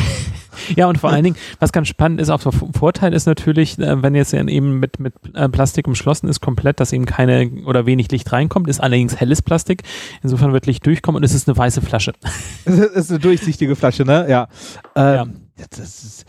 Ja, 0.75 0.87
und 0.87 0.97
vor 0.97 1.11
allen 1.11 1.23
Dingen, 1.23 1.35
was 1.59 1.71
ganz 1.71 1.87
spannend 1.87 2.19
ist, 2.19 2.29
auch 2.29 2.41
der 2.41 2.51
Vorteil 2.51 3.13
ist 3.13 3.25
natürlich, 3.25 3.77
äh, 3.79 4.01
wenn 4.01 4.15
jetzt 4.15 4.33
eben 4.33 4.79
mit, 4.79 4.99
mit 4.99 5.13
äh, 5.33 5.47
Plastik 5.49 5.87
umschlossen 5.87 6.27
ist, 6.27 6.41
komplett, 6.41 6.66
dass 6.75 6.93
eben 6.93 7.05
keine 7.05 7.49
oder 7.65 7.85
wenig 7.85 8.11
Licht 8.11 8.31
reinkommt, 8.31 8.67
ist 8.67 8.81
allerdings 8.81 9.15
helles 9.15 9.41
Plastik. 9.41 9.83
Insofern 10.21 10.53
wird 10.53 10.65
Licht 10.65 10.85
durchkommen 10.85 11.17
und 11.17 11.23
es 11.23 11.33
ist 11.33 11.47
eine 11.47 11.57
weiße 11.57 11.81
Flasche. 11.81 12.13
Es 12.65 12.77
ist 12.77 13.11
eine 13.11 13.19
durchsichtige 13.19 13.75
Flasche, 13.75 14.03
ne? 14.03 14.25
Ja. 14.29 14.47
Ähm, 14.95 15.15
ja. 15.15 15.65
Das 15.69 16.03
ist, 16.03 16.25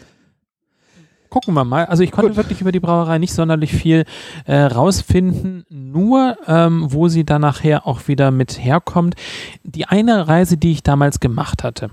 Gucken 1.29 1.53
wir 1.55 1.65
mal. 1.65 1.85
Also 1.85 2.03
ich 2.03 2.11
konnte 2.11 2.31
Gut. 2.31 2.37
wirklich 2.37 2.61
über 2.61 2.73
die 2.73 2.81
Brauerei 2.81 3.19
nicht 3.19 3.35
sonderlich 3.35 3.73
viel 3.73 4.05
äh, 4.47 4.57
rausfinden, 4.57 5.67
nur 5.69 6.39
ähm, 6.47 6.87
wo 6.89 7.09
sie 7.09 7.25
dann 7.25 7.43
nachher 7.43 7.87
auch 7.87 8.09
wieder 8.09 8.31
mit 8.31 8.59
herkommt. 8.65 9.15
Die 9.63 9.85
eine 9.85 10.27
Reise, 10.27 10.57
die 10.57 10.73
ich 10.73 10.83
damals 10.83 11.21
gemacht 11.21 11.65
hatte, 11.65 11.91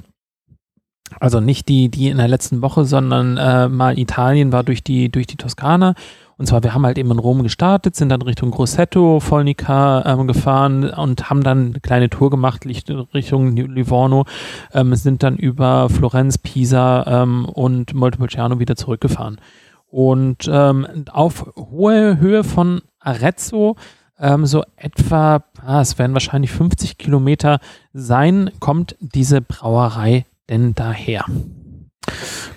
also 1.19 1.39
nicht 1.39 1.67
die, 1.67 1.89
die 1.89 2.09
in 2.09 2.17
der 2.17 2.27
letzten 2.27 2.61
Woche, 2.61 2.85
sondern 2.85 3.37
äh, 3.37 3.69
mal 3.69 3.99
Italien 3.99 4.51
war 4.51 4.63
durch 4.63 4.83
die, 4.83 5.09
durch 5.09 5.27
die 5.27 5.37
Toskana. 5.37 5.95
Und 6.37 6.47
zwar, 6.47 6.63
wir 6.63 6.73
haben 6.73 6.85
halt 6.85 6.97
eben 6.97 7.11
in 7.11 7.19
Rom 7.19 7.43
gestartet, 7.43 7.95
sind 7.95 8.09
dann 8.09 8.21
Richtung 8.21 8.51
Grosseto, 8.51 9.19
Folnica 9.19 10.03
ähm, 10.05 10.27
gefahren 10.27 10.89
und 10.89 11.29
haben 11.29 11.43
dann 11.43 11.67
eine 11.67 11.79
kleine 11.79 12.09
Tour 12.09 12.29
gemacht 12.29 12.65
Richtung 12.65 13.55
Livorno, 13.55 14.25
ähm, 14.73 14.93
sind 14.95 15.23
dann 15.23 15.37
über 15.37 15.89
Florenz, 15.89 16.37
Pisa 16.37 17.23
ähm, 17.23 17.45
und 17.45 17.93
Montepulciano 17.93 18.59
wieder 18.59 18.75
zurückgefahren. 18.75 19.39
Und 19.87 20.49
ähm, 20.51 21.05
auf 21.09 21.53
hohe 21.55 22.19
Höhe 22.19 22.43
von 22.43 22.81
Arezzo, 22.99 23.77
ähm, 24.19 24.45
so 24.45 24.63
etwa, 24.75 25.43
ah, 25.65 25.81
es 25.81 25.97
werden 25.97 26.13
wahrscheinlich 26.13 26.51
50 26.51 26.97
Kilometer 26.97 27.59
sein, 27.93 28.51
kommt 28.59 28.97
diese 28.99 29.41
Brauerei 29.41 30.25
denn 30.49 30.73
daher? 30.75 31.25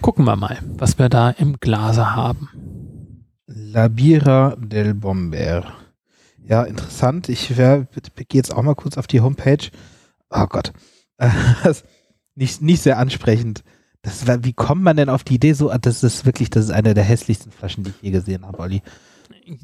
Gucken 0.01 0.25
wir 0.25 0.37
mal, 0.37 0.59
was 0.77 0.99
wir 0.99 1.09
da 1.09 1.31
im 1.31 1.59
Glase 1.61 2.15
haben. 2.15 2.68
La 3.51 3.89
Bira 3.89 4.57
del 4.59 4.95
Bomber. 4.95 5.73
Ja, 6.47 6.63
interessant. 6.65 7.29
Ich 7.29 7.49
gehe 7.49 7.87
jetzt 8.33 8.55
auch 8.55 8.63
mal 8.63 8.75
kurz 8.75 8.99
auf 8.99 9.07
die 9.07 9.21
Homepage. 9.21 9.71
Oh 10.31 10.47
Gott. 10.47 10.73
Nicht, 12.35 12.63
nicht 12.63 12.83
sehr 12.83 12.99
ansprechend. 12.99 13.65
Das, 14.03 14.29
war- 14.29 14.45
wie 14.45 14.53
kommt 14.53 14.83
man 14.83 14.97
denn 14.97 15.09
auf 15.09 15.25
die 15.25 15.35
Idee 15.35 15.55
so? 15.55 15.71
ah, 15.73 15.79
Das 15.79 16.05
ist 16.05 16.25
wirklich, 16.25 16.51
das 16.51 16.67
ist 16.67 16.71
eine 16.71 16.95
der 16.95 17.03
hässlichsten 17.03 17.51
Flaschen, 17.51 17.83
die 17.83 17.91
ich 17.91 18.01
je 18.03 18.11
gesehen 18.13 18.47
habe, 18.47 18.61
Olli. 18.61 18.81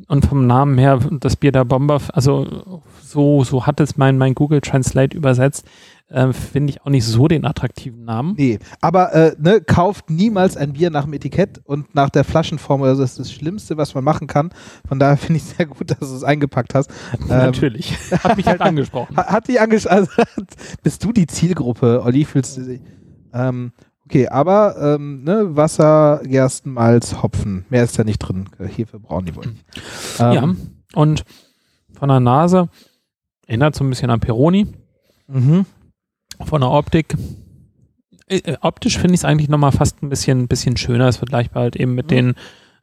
Und 0.08 0.26
vom 0.26 0.48
Namen 0.48 0.76
her, 0.76 0.98
das 1.20 1.36
Bier 1.36 1.52
der 1.52 1.64
Bomber, 1.64 2.00
also 2.12 2.80
so, 3.00 3.44
so 3.44 3.64
hat 3.66 3.78
es 3.78 3.96
mein, 3.96 4.18
mein 4.18 4.34
Google 4.34 4.60
Translate 4.60 5.16
übersetzt, 5.16 5.64
äh, 6.08 6.32
finde 6.32 6.70
ich 6.70 6.82
auch 6.82 6.90
nicht 6.90 7.04
so 7.04 7.28
den 7.28 7.44
attraktiven 7.46 8.04
Namen. 8.04 8.34
Nee, 8.36 8.58
aber 8.80 9.12
äh, 9.14 9.34
ne, 9.38 9.60
kauft 9.60 10.10
niemals 10.10 10.56
ein 10.56 10.74
Bier 10.74 10.90
nach 10.90 11.04
dem 11.04 11.14
Etikett 11.14 11.60
und 11.64 11.94
nach 11.94 12.10
der 12.10 12.24
Flaschenform 12.24 12.82
oder 12.82 12.94
so. 12.94 13.02
Das 13.02 13.12
ist 13.12 13.18
das 13.20 13.32
Schlimmste, 13.32 13.76
was 13.78 13.94
man 13.94 14.04
machen 14.04 14.26
kann. 14.26 14.50
Von 14.86 14.98
daher 14.98 15.16
finde 15.16 15.38
ich 15.38 15.44
sehr 15.44 15.66
gut, 15.66 15.90
dass 15.90 15.98
du 16.00 16.14
es 16.16 16.24
eingepackt 16.24 16.74
hast. 16.74 16.90
Ähm, 17.22 17.28
Natürlich. 17.28 17.96
Hat 18.24 18.36
mich 18.36 18.46
halt 18.46 18.60
angesprochen. 18.60 19.16
Ha- 19.16 19.26
Hat 19.32 19.48
die 19.48 19.58
angesch 19.58 19.86
also, 19.86 20.10
bist 20.82 21.02
du 21.04 21.12
die 21.12 21.26
Zielgruppe, 21.26 22.02
Olli? 22.04 22.24
Fühlst 22.26 22.58
du 22.58 22.62
dich? 22.62 22.80
Ähm, 23.32 23.72
okay, 24.04 24.28
aber 24.28 24.76
ähm, 24.96 25.24
ne, 25.24 25.56
Wasser, 25.56 26.20
Gerstenmalz, 26.24 27.22
Hopfen. 27.22 27.64
Mehr 27.70 27.82
ist 27.84 27.98
da 27.98 28.04
nicht 28.04 28.18
drin. 28.18 28.48
Hefe 28.58 29.00
brauchen 29.00 29.24
die 29.26 29.34
wohl. 29.36 29.46
Ähm, 30.18 30.32
ja. 30.32 30.54
Und 30.94 31.24
von 31.98 32.08
der 32.10 32.20
Nase 32.20 32.68
erinnert 33.46 33.74
so 33.74 33.84
ein 33.84 33.90
bisschen 33.90 34.10
an 34.10 34.20
Peroni. 34.20 34.66
Mhm. 35.26 35.64
Von 36.44 36.60
der 36.60 36.70
Optik. 36.70 37.14
Äh, 38.26 38.38
äh, 38.38 38.56
optisch 38.60 38.98
finde 38.98 39.14
ich 39.14 39.20
es 39.20 39.24
eigentlich 39.24 39.48
nochmal 39.48 39.72
fast 39.72 40.02
ein 40.02 40.08
bisschen, 40.08 40.48
bisschen 40.48 40.76
schöner. 40.76 41.08
Es 41.08 41.18
vergleichbar 41.18 41.64
halt 41.64 41.76
eben 41.76 41.94
mit 41.94 42.06
Mhm. 42.06 42.08
den 42.08 42.34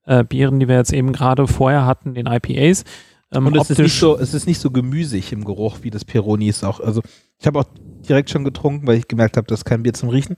äh, 0.06 0.24
Bieren, 0.24 0.60
die 0.60 0.68
wir 0.68 0.76
jetzt 0.76 0.94
eben 0.94 1.14
gerade 1.14 1.48
vorher 1.48 1.86
hatten, 1.86 2.14
den 2.14 2.28
IPAs. 2.28 2.84
Ähm, 3.32 3.48
und 3.48 3.56
es 3.56 3.70
ist, 3.70 3.80
nicht 3.80 4.00
so, 4.00 4.18
es 4.18 4.34
ist 4.34 4.48
nicht 4.48 4.60
so 4.60 4.72
gemüsig 4.72 5.32
im 5.32 5.46
Geruch 5.46 5.80
wie 5.84 5.90
das 5.90 6.06
Peroni 6.06 6.48
ist 6.48 6.64
auch. 6.64 6.80
Also 6.80 7.02
ich 7.40 7.48
habe 7.48 7.60
auch 7.60 7.66
direkt 8.08 8.30
schon 8.30 8.44
getrunken, 8.44 8.88
weil 8.88 8.98
ich 8.98 9.08
gemerkt 9.08 9.38
habe, 9.38 9.48
das 9.48 9.62
ist 9.62 9.66
kein 9.66 9.84
Bier 9.84 9.94
zum 9.94 10.10
Riechen. 10.10 10.38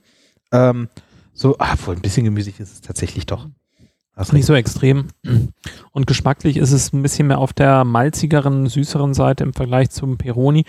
Ähm, 0.52 0.88
so, 1.32 1.56
ah, 1.58 1.74
wohl 1.84 1.96
ein 1.96 2.02
bisschen 2.02 2.24
gemüsig 2.24 2.60
ist 2.60 2.72
es 2.72 2.80
tatsächlich 2.80 3.26
doch. 3.26 3.48
Das 4.14 4.32
nicht 4.32 4.46
so 4.46 4.54
extrem. 4.54 5.08
Und 5.90 6.06
geschmacklich 6.06 6.56
ist 6.56 6.70
es 6.70 6.92
ein 6.92 7.02
bisschen 7.02 7.26
mehr 7.26 7.38
auf 7.38 7.52
der 7.52 7.82
malzigeren, 7.84 8.68
süßeren 8.68 9.12
Seite 9.12 9.42
im 9.42 9.52
Vergleich 9.52 9.90
zum 9.90 10.18
Peroni. 10.18 10.64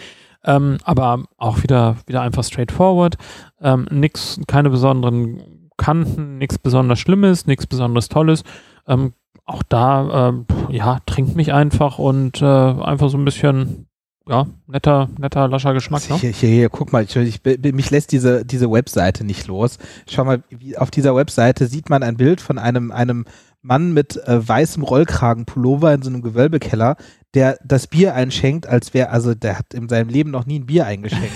Ähm, 0.46 0.78
aber 0.84 1.24
auch 1.38 1.64
wieder, 1.64 1.98
wieder 2.06 2.22
einfach 2.22 2.44
straightforward. 2.44 3.18
Ähm, 3.62 3.88
nix, 3.92 4.40
keine 4.48 4.70
besonderen 4.70 5.72
Kanten, 5.78 6.38
nichts 6.38 6.58
besonders 6.58 7.00
Schlimmes, 7.00 7.48
nichts 7.48 7.68
besonders 7.68 8.10
Tolles. 8.10 8.44
Ähm, 8.88 9.14
auch 9.46 9.64
da, 9.64 10.30
äh, 10.30 10.74
ja, 10.74 11.00
trinkt 11.06 11.36
mich 11.36 11.54
einfach 11.54 12.00
und 12.00 12.42
äh, 12.42 12.46
einfach 12.46 13.10
so 13.10 13.18
ein 13.18 13.26
bisschen, 13.26 13.88
ja, 14.28 14.48
netter, 14.68 15.10
netter, 15.20 15.48
lascher 15.48 15.74
Geschmack. 15.74 16.10
Ne? 16.10 16.18
Hier, 16.18 16.32
hier, 16.32 16.50
hier, 16.50 16.70
guck 16.70 16.92
mal, 16.92 17.04
ich, 17.04 17.16
ich, 17.16 17.42
mich 17.74 17.92
lässt 17.92 18.12
diese, 18.12 18.44
diese 18.46 18.72
Webseite 18.72 19.24
nicht 19.24 19.46
los. 19.48 19.78
Schau 20.10 20.24
mal, 20.24 20.44
auf 20.78 20.90
dieser 20.90 21.16
Webseite 21.16 21.68
sieht 21.68 21.90
man 21.90 22.02
ein 22.02 22.18
Bild 22.18 22.42
von 22.42 22.58
einem, 22.58 22.92
einem 22.92 23.26
Mann 23.66 23.94
mit 23.94 24.16
äh, 24.28 24.48
weißem 24.48 24.84
Rollkragenpullover 24.84 25.94
in 25.94 26.02
so 26.02 26.10
einem 26.10 26.22
Gewölbekeller, 26.22 26.98
der 27.34 27.58
das 27.66 27.88
Bier 27.88 28.14
einschenkt, 28.14 28.68
als 28.68 28.94
wäre, 28.94 29.10
also 29.10 29.34
der 29.34 29.58
hat 29.58 29.74
in 29.74 29.90
seinem 29.90 30.10
Leben 30.10 30.32
noch 30.32 30.46
nie 30.46 30.60
ein 30.60 30.68
Bier 30.68 30.86
eingeschenkt. 30.86 31.34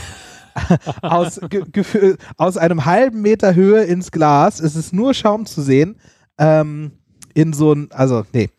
aus, 1.01 1.39
aus 2.37 2.57
einem 2.57 2.85
halben 2.85 3.21
Meter 3.21 3.55
Höhe 3.55 3.83
ins 3.83 4.11
Glas, 4.11 4.59
es 4.59 4.75
ist 4.75 4.93
nur 4.93 5.13
Schaum 5.13 5.45
zu 5.45 5.61
sehen. 5.61 5.97
Ähm, 6.37 6.91
in 7.33 7.53
so 7.53 7.73
ein, 7.73 7.91
also 7.91 8.23
nee. 8.33 8.49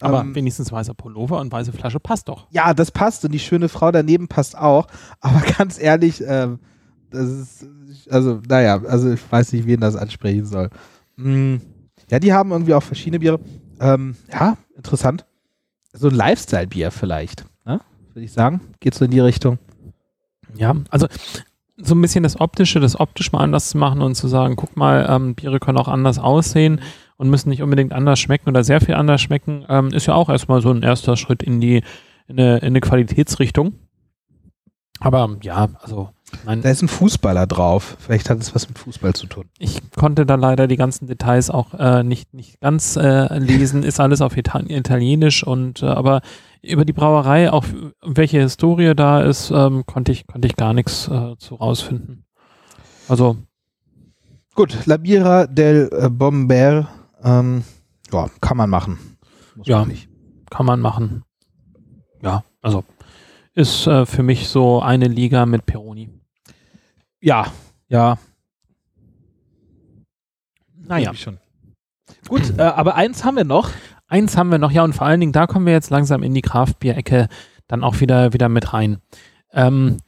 Aber 0.00 0.20
ähm, 0.20 0.34
wenigstens 0.34 0.72
weißer 0.72 0.94
Pullover 0.94 1.40
und 1.40 1.52
weiße 1.52 1.72
Flasche 1.72 2.00
passt 2.00 2.28
doch. 2.28 2.48
Ja, 2.50 2.74
das 2.74 2.90
passt 2.90 3.24
und 3.24 3.32
die 3.32 3.38
schöne 3.38 3.68
Frau 3.68 3.92
daneben 3.92 4.26
passt 4.26 4.58
auch. 4.58 4.88
Aber 5.20 5.40
ganz 5.58 5.80
ehrlich, 5.80 6.22
ähm, 6.26 6.58
das 7.10 7.28
ist, 7.28 7.66
also 8.10 8.40
naja, 8.48 8.82
also 8.82 9.12
ich 9.12 9.20
weiß 9.30 9.52
nicht, 9.52 9.66
wen 9.66 9.80
das 9.80 9.96
ansprechen 9.96 10.44
soll. 10.44 10.70
Hm, 11.16 11.60
ja, 12.12 12.18
die 12.18 12.34
haben 12.34 12.52
irgendwie 12.52 12.74
auch 12.74 12.82
verschiedene 12.82 13.20
Biere. 13.20 13.40
Ähm, 13.80 14.16
ja, 14.30 14.58
interessant. 14.76 15.24
So 15.94 16.08
ein 16.08 16.14
Lifestyle-Bier 16.14 16.90
vielleicht, 16.90 17.46
ne? 17.64 17.80
würde 18.12 18.24
ich 18.24 18.32
sagen. 18.32 18.60
Geht 18.80 18.94
so 18.94 19.06
in 19.06 19.10
die 19.10 19.20
Richtung. 19.20 19.58
Ja, 20.54 20.74
also 20.90 21.06
so 21.78 21.94
ein 21.94 22.02
bisschen 22.02 22.22
das 22.22 22.38
Optische, 22.38 22.80
das 22.80 23.00
optisch 23.00 23.32
mal 23.32 23.40
anders 23.40 23.70
zu 23.70 23.78
machen 23.78 24.02
und 24.02 24.14
zu 24.14 24.28
sagen, 24.28 24.56
guck 24.56 24.76
mal, 24.76 25.06
ähm, 25.08 25.34
Biere 25.34 25.58
können 25.58 25.78
auch 25.78 25.88
anders 25.88 26.18
aussehen 26.18 26.82
und 27.16 27.30
müssen 27.30 27.48
nicht 27.48 27.62
unbedingt 27.62 27.94
anders 27.94 28.20
schmecken 28.20 28.50
oder 28.50 28.62
sehr 28.62 28.82
viel 28.82 28.94
anders 28.94 29.22
schmecken, 29.22 29.64
ähm, 29.70 29.88
ist 29.88 30.04
ja 30.04 30.12
auch 30.12 30.28
erstmal 30.28 30.60
so 30.60 30.70
ein 30.70 30.82
erster 30.82 31.16
Schritt 31.16 31.42
in 31.42 31.62
die 31.62 31.82
in 32.28 32.38
eine, 32.38 32.58
in 32.58 32.66
eine 32.66 32.80
Qualitätsrichtung. 32.80 33.72
Aber 35.00 35.38
ja, 35.42 35.70
also 35.80 36.10
Nein. 36.44 36.62
Da 36.62 36.70
ist 36.70 36.82
ein 36.82 36.88
Fußballer 36.88 37.46
drauf. 37.46 37.96
Vielleicht 38.00 38.30
hat 38.30 38.38
es 38.38 38.54
was 38.54 38.68
mit 38.68 38.78
Fußball 38.78 39.12
zu 39.14 39.26
tun. 39.26 39.44
Ich 39.58 39.80
konnte 39.96 40.26
da 40.26 40.34
leider 40.34 40.66
die 40.66 40.76
ganzen 40.76 41.06
Details 41.06 41.50
auch 41.50 41.74
äh, 41.74 42.02
nicht, 42.02 42.34
nicht 42.34 42.60
ganz 42.60 42.96
äh, 42.96 43.38
lesen. 43.38 43.82
Ist 43.82 44.00
alles 44.00 44.20
auf 44.20 44.36
Ital 44.36 44.70
Italienisch 44.70 45.44
und 45.44 45.82
äh, 45.82 45.86
aber 45.86 46.20
über 46.62 46.84
die 46.84 46.92
Brauerei, 46.92 47.52
auch 47.52 47.64
welche 48.02 48.40
Historie 48.40 48.94
da 48.94 49.22
ist, 49.22 49.50
ähm, 49.50 49.84
konnte 49.86 50.12
ich, 50.12 50.26
konnte 50.26 50.46
ich 50.46 50.56
gar 50.56 50.74
nichts 50.74 51.08
äh, 51.08 51.36
zu 51.38 51.56
rausfinden. 51.56 52.24
Also. 53.08 53.36
Gut, 54.54 54.86
La 54.86 54.96
Bira 54.96 55.46
del 55.46 55.90
äh, 55.92 56.08
Bomber, 56.08 56.88
ähm, 57.24 57.64
ja, 58.12 58.28
kann 58.40 58.56
man 58.56 58.70
machen. 58.70 58.98
Muss 59.56 59.66
ja, 59.66 59.84
man 59.84 59.96
kann 60.50 60.66
man 60.66 60.80
machen. 60.80 61.24
Ja, 62.22 62.44
also 62.60 62.84
ist 63.54 63.86
äh, 63.86 64.06
für 64.06 64.22
mich 64.22 64.48
so 64.48 64.80
eine 64.80 65.08
Liga 65.08 65.46
mit 65.46 65.66
Peroni. 65.66 66.10
Ja, 67.22 67.46
ja. 67.88 68.18
Naja. 70.74 71.14
Schon. 71.14 71.38
Gut, 72.28 72.58
äh, 72.58 72.62
aber 72.62 72.96
eins 72.96 73.24
haben 73.24 73.36
wir 73.36 73.44
noch. 73.44 73.70
Eins 74.08 74.36
haben 74.36 74.50
wir 74.50 74.58
noch, 74.58 74.72
ja, 74.72 74.82
und 74.82 74.92
vor 74.92 75.06
allen 75.06 75.20
Dingen, 75.20 75.32
da 75.32 75.46
kommen 75.46 75.64
wir 75.64 75.72
jetzt 75.72 75.90
langsam 75.90 76.22
in 76.22 76.34
die 76.34 76.42
Kraftbier-Ecke 76.42 77.28
dann 77.68 77.84
auch 77.84 78.00
wieder, 78.00 78.32
wieder 78.32 78.48
mit 78.48 78.72
rein. 78.72 78.98
Ähm, 79.52 79.98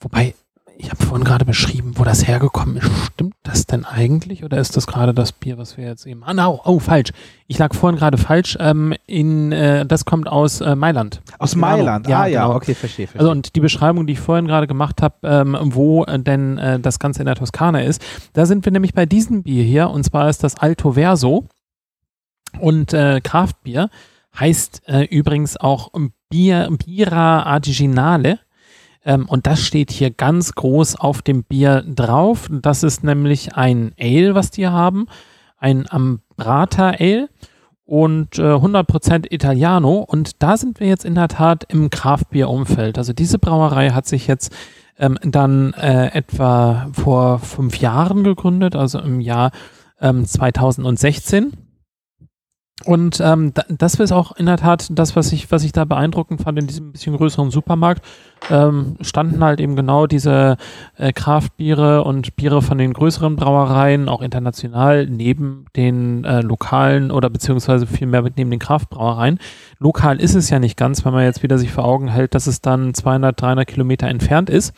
wobei, 0.00 0.34
ich 0.76 0.90
habe 0.90 1.04
vorhin 1.04 1.24
gerade 1.24 1.44
beschrieben, 1.44 1.92
wo 1.96 2.04
das 2.04 2.26
hergekommen 2.26 2.76
ist. 2.76 2.90
Stimmt 3.12 3.34
das 3.42 3.66
denn 3.66 3.84
eigentlich 3.84 4.44
oder 4.44 4.58
ist 4.58 4.76
das 4.76 4.86
gerade 4.86 5.14
das 5.14 5.32
Bier, 5.32 5.58
was 5.58 5.76
wir 5.76 5.84
jetzt 5.84 6.06
eben. 6.06 6.22
Ah, 6.24 6.34
no, 6.34 6.60
oh, 6.64 6.78
falsch. 6.78 7.12
Ich 7.46 7.58
lag 7.58 7.74
vorhin 7.74 7.98
gerade 7.98 8.18
falsch. 8.18 8.56
Ähm, 8.60 8.94
in, 9.06 9.52
äh, 9.52 9.86
das 9.86 10.04
kommt 10.04 10.28
aus 10.28 10.60
äh, 10.60 10.74
Mailand. 10.74 11.22
Aus 11.38 11.54
Mailand, 11.54 12.08
ja, 12.08 12.22
ah, 12.22 12.26
ja, 12.26 12.42
genau. 12.44 12.56
okay, 12.56 12.74
verstehe, 12.74 13.06
verstehe. 13.06 13.20
Also 13.20 13.30
und 13.30 13.54
die 13.54 13.60
Beschreibung, 13.60 14.06
die 14.06 14.14
ich 14.14 14.20
vorhin 14.20 14.46
gerade 14.46 14.66
gemacht 14.66 15.02
habe, 15.02 15.14
ähm, 15.22 15.56
wo 15.62 16.04
äh, 16.04 16.18
denn 16.18 16.58
äh, 16.58 16.80
das 16.80 16.98
Ganze 16.98 17.20
in 17.20 17.26
der 17.26 17.36
Toskana 17.36 17.82
ist, 17.82 18.04
da 18.32 18.46
sind 18.46 18.64
wir 18.64 18.72
nämlich 18.72 18.94
bei 18.94 19.06
diesem 19.06 19.42
Bier 19.42 19.64
hier 19.64 19.90
und 19.90 20.04
zwar 20.04 20.28
ist 20.28 20.42
das 20.42 20.56
Alto 20.56 20.92
Verso 20.92 21.46
und 22.60 22.92
äh, 22.92 23.20
Kraftbier 23.22 23.90
heißt 24.38 24.82
äh, 24.86 25.04
übrigens 25.04 25.56
auch 25.56 25.90
Bier, 26.28 26.68
Bira 26.84 27.44
Artiginale. 27.44 28.40
Ähm, 29.04 29.26
und 29.28 29.46
das 29.46 29.60
steht 29.60 29.90
hier 29.90 30.10
ganz 30.10 30.54
groß 30.54 30.96
auf 30.96 31.22
dem 31.22 31.44
Bier 31.44 31.82
drauf. 31.82 32.48
Das 32.50 32.82
ist 32.82 33.04
nämlich 33.04 33.54
ein 33.54 33.92
Ale, 34.00 34.34
was 34.34 34.50
die 34.50 34.66
haben. 34.66 35.06
Ein 35.58 35.86
Ambrata 35.90 36.90
Ale 36.98 37.28
und 37.86 38.38
äh, 38.38 38.42
100% 38.42 39.26
Italiano. 39.30 39.98
Und 39.98 40.42
da 40.42 40.56
sind 40.56 40.80
wir 40.80 40.86
jetzt 40.86 41.04
in 41.04 41.14
der 41.14 41.28
Tat 41.28 41.64
im 41.68 41.90
Kraftbier-Umfeld. 41.90 42.98
Also 42.98 43.12
diese 43.12 43.38
Brauerei 43.38 43.90
hat 43.90 44.06
sich 44.06 44.26
jetzt 44.26 44.54
ähm, 44.98 45.18
dann 45.22 45.74
äh, 45.74 46.06
etwa 46.12 46.88
vor 46.92 47.40
fünf 47.40 47.78
Jahren 47.78 48.24
gegründet, 48.24 48.76
also 48.76 49.00
im 49.00 49.20
Jahr 49.20 49.50
ähm, 50.00 50.24
2016. 50.24 51.52
Und 52.82 53.20
ähm, 53.20 53.52
das 53.68 53.94
ist 53.94 54.12
auch 54.12 54.32
in 54.36 54.46
der 54.46 54.56
Tat 54.56 54.88
das, 54.90 55.14
was 55.14 55.32
ich, 55.32 55.50
was 55.52 55.62
ich 55.62 55.70
da 55.70 55.84
beeindruckend 55.84 56.42
fand 56.42 56.58
in 56.58 56.66
diesem 56.66 56.90
bisschen 56.92 57.16
größeren 57.16 57.50
Supermarkt. 57.50 58.04
Ähm, 58.50 58.96
standen 59.00 59.42
halt 59.42 59.60
eben 59.60 59.76
genau 59.76 60.06
diese 60.06 60.56
äh, 60.96 61.12
Kraftbiere 61.12 62.02
und 62.02 62.34
Biere 62.34 62.62
von 62.62 62.76
den 62.76 62.92
größeren 62.92 63.36
Brauereien, 63.36 64.08
auch 64.08 64.20
international, 64.20 65.06
neben 65.06 65.66
den 65.76 66.24
äh, 66.24 66.40
lokalen 66.40 67.10
oder 67.12 67.30
beziehungsweise 67.30 67.86
vielmehr 67.86 68.22
neben 68.36 68.50
den 68.50 68.58
Kraftbrauereien. 68.58 69.38
Lokal 69.78 70.20
ist 70.20 70.34
es 70.34 70.50
ja 70.50 70.58
nicht 70.58 70.76
ganz, 70.76 71.04
wenn 71.04 71.12
man 71.12 71.24
jetzt 71.24 71.44
wieder 71.44 71.58
sich 71.58 71.70
vor 71.70 71.84
Augen 71.84 72.08
hält, 72.08 72.34
dass 72.34 72.48
es 72.48 72.60
dann 72.60 72.92
200, 72.92 73.40
300 73.40 73.66
Kilometer 73.68 74.08
entfernt 74.08 74.50
ist. 74.50 74.74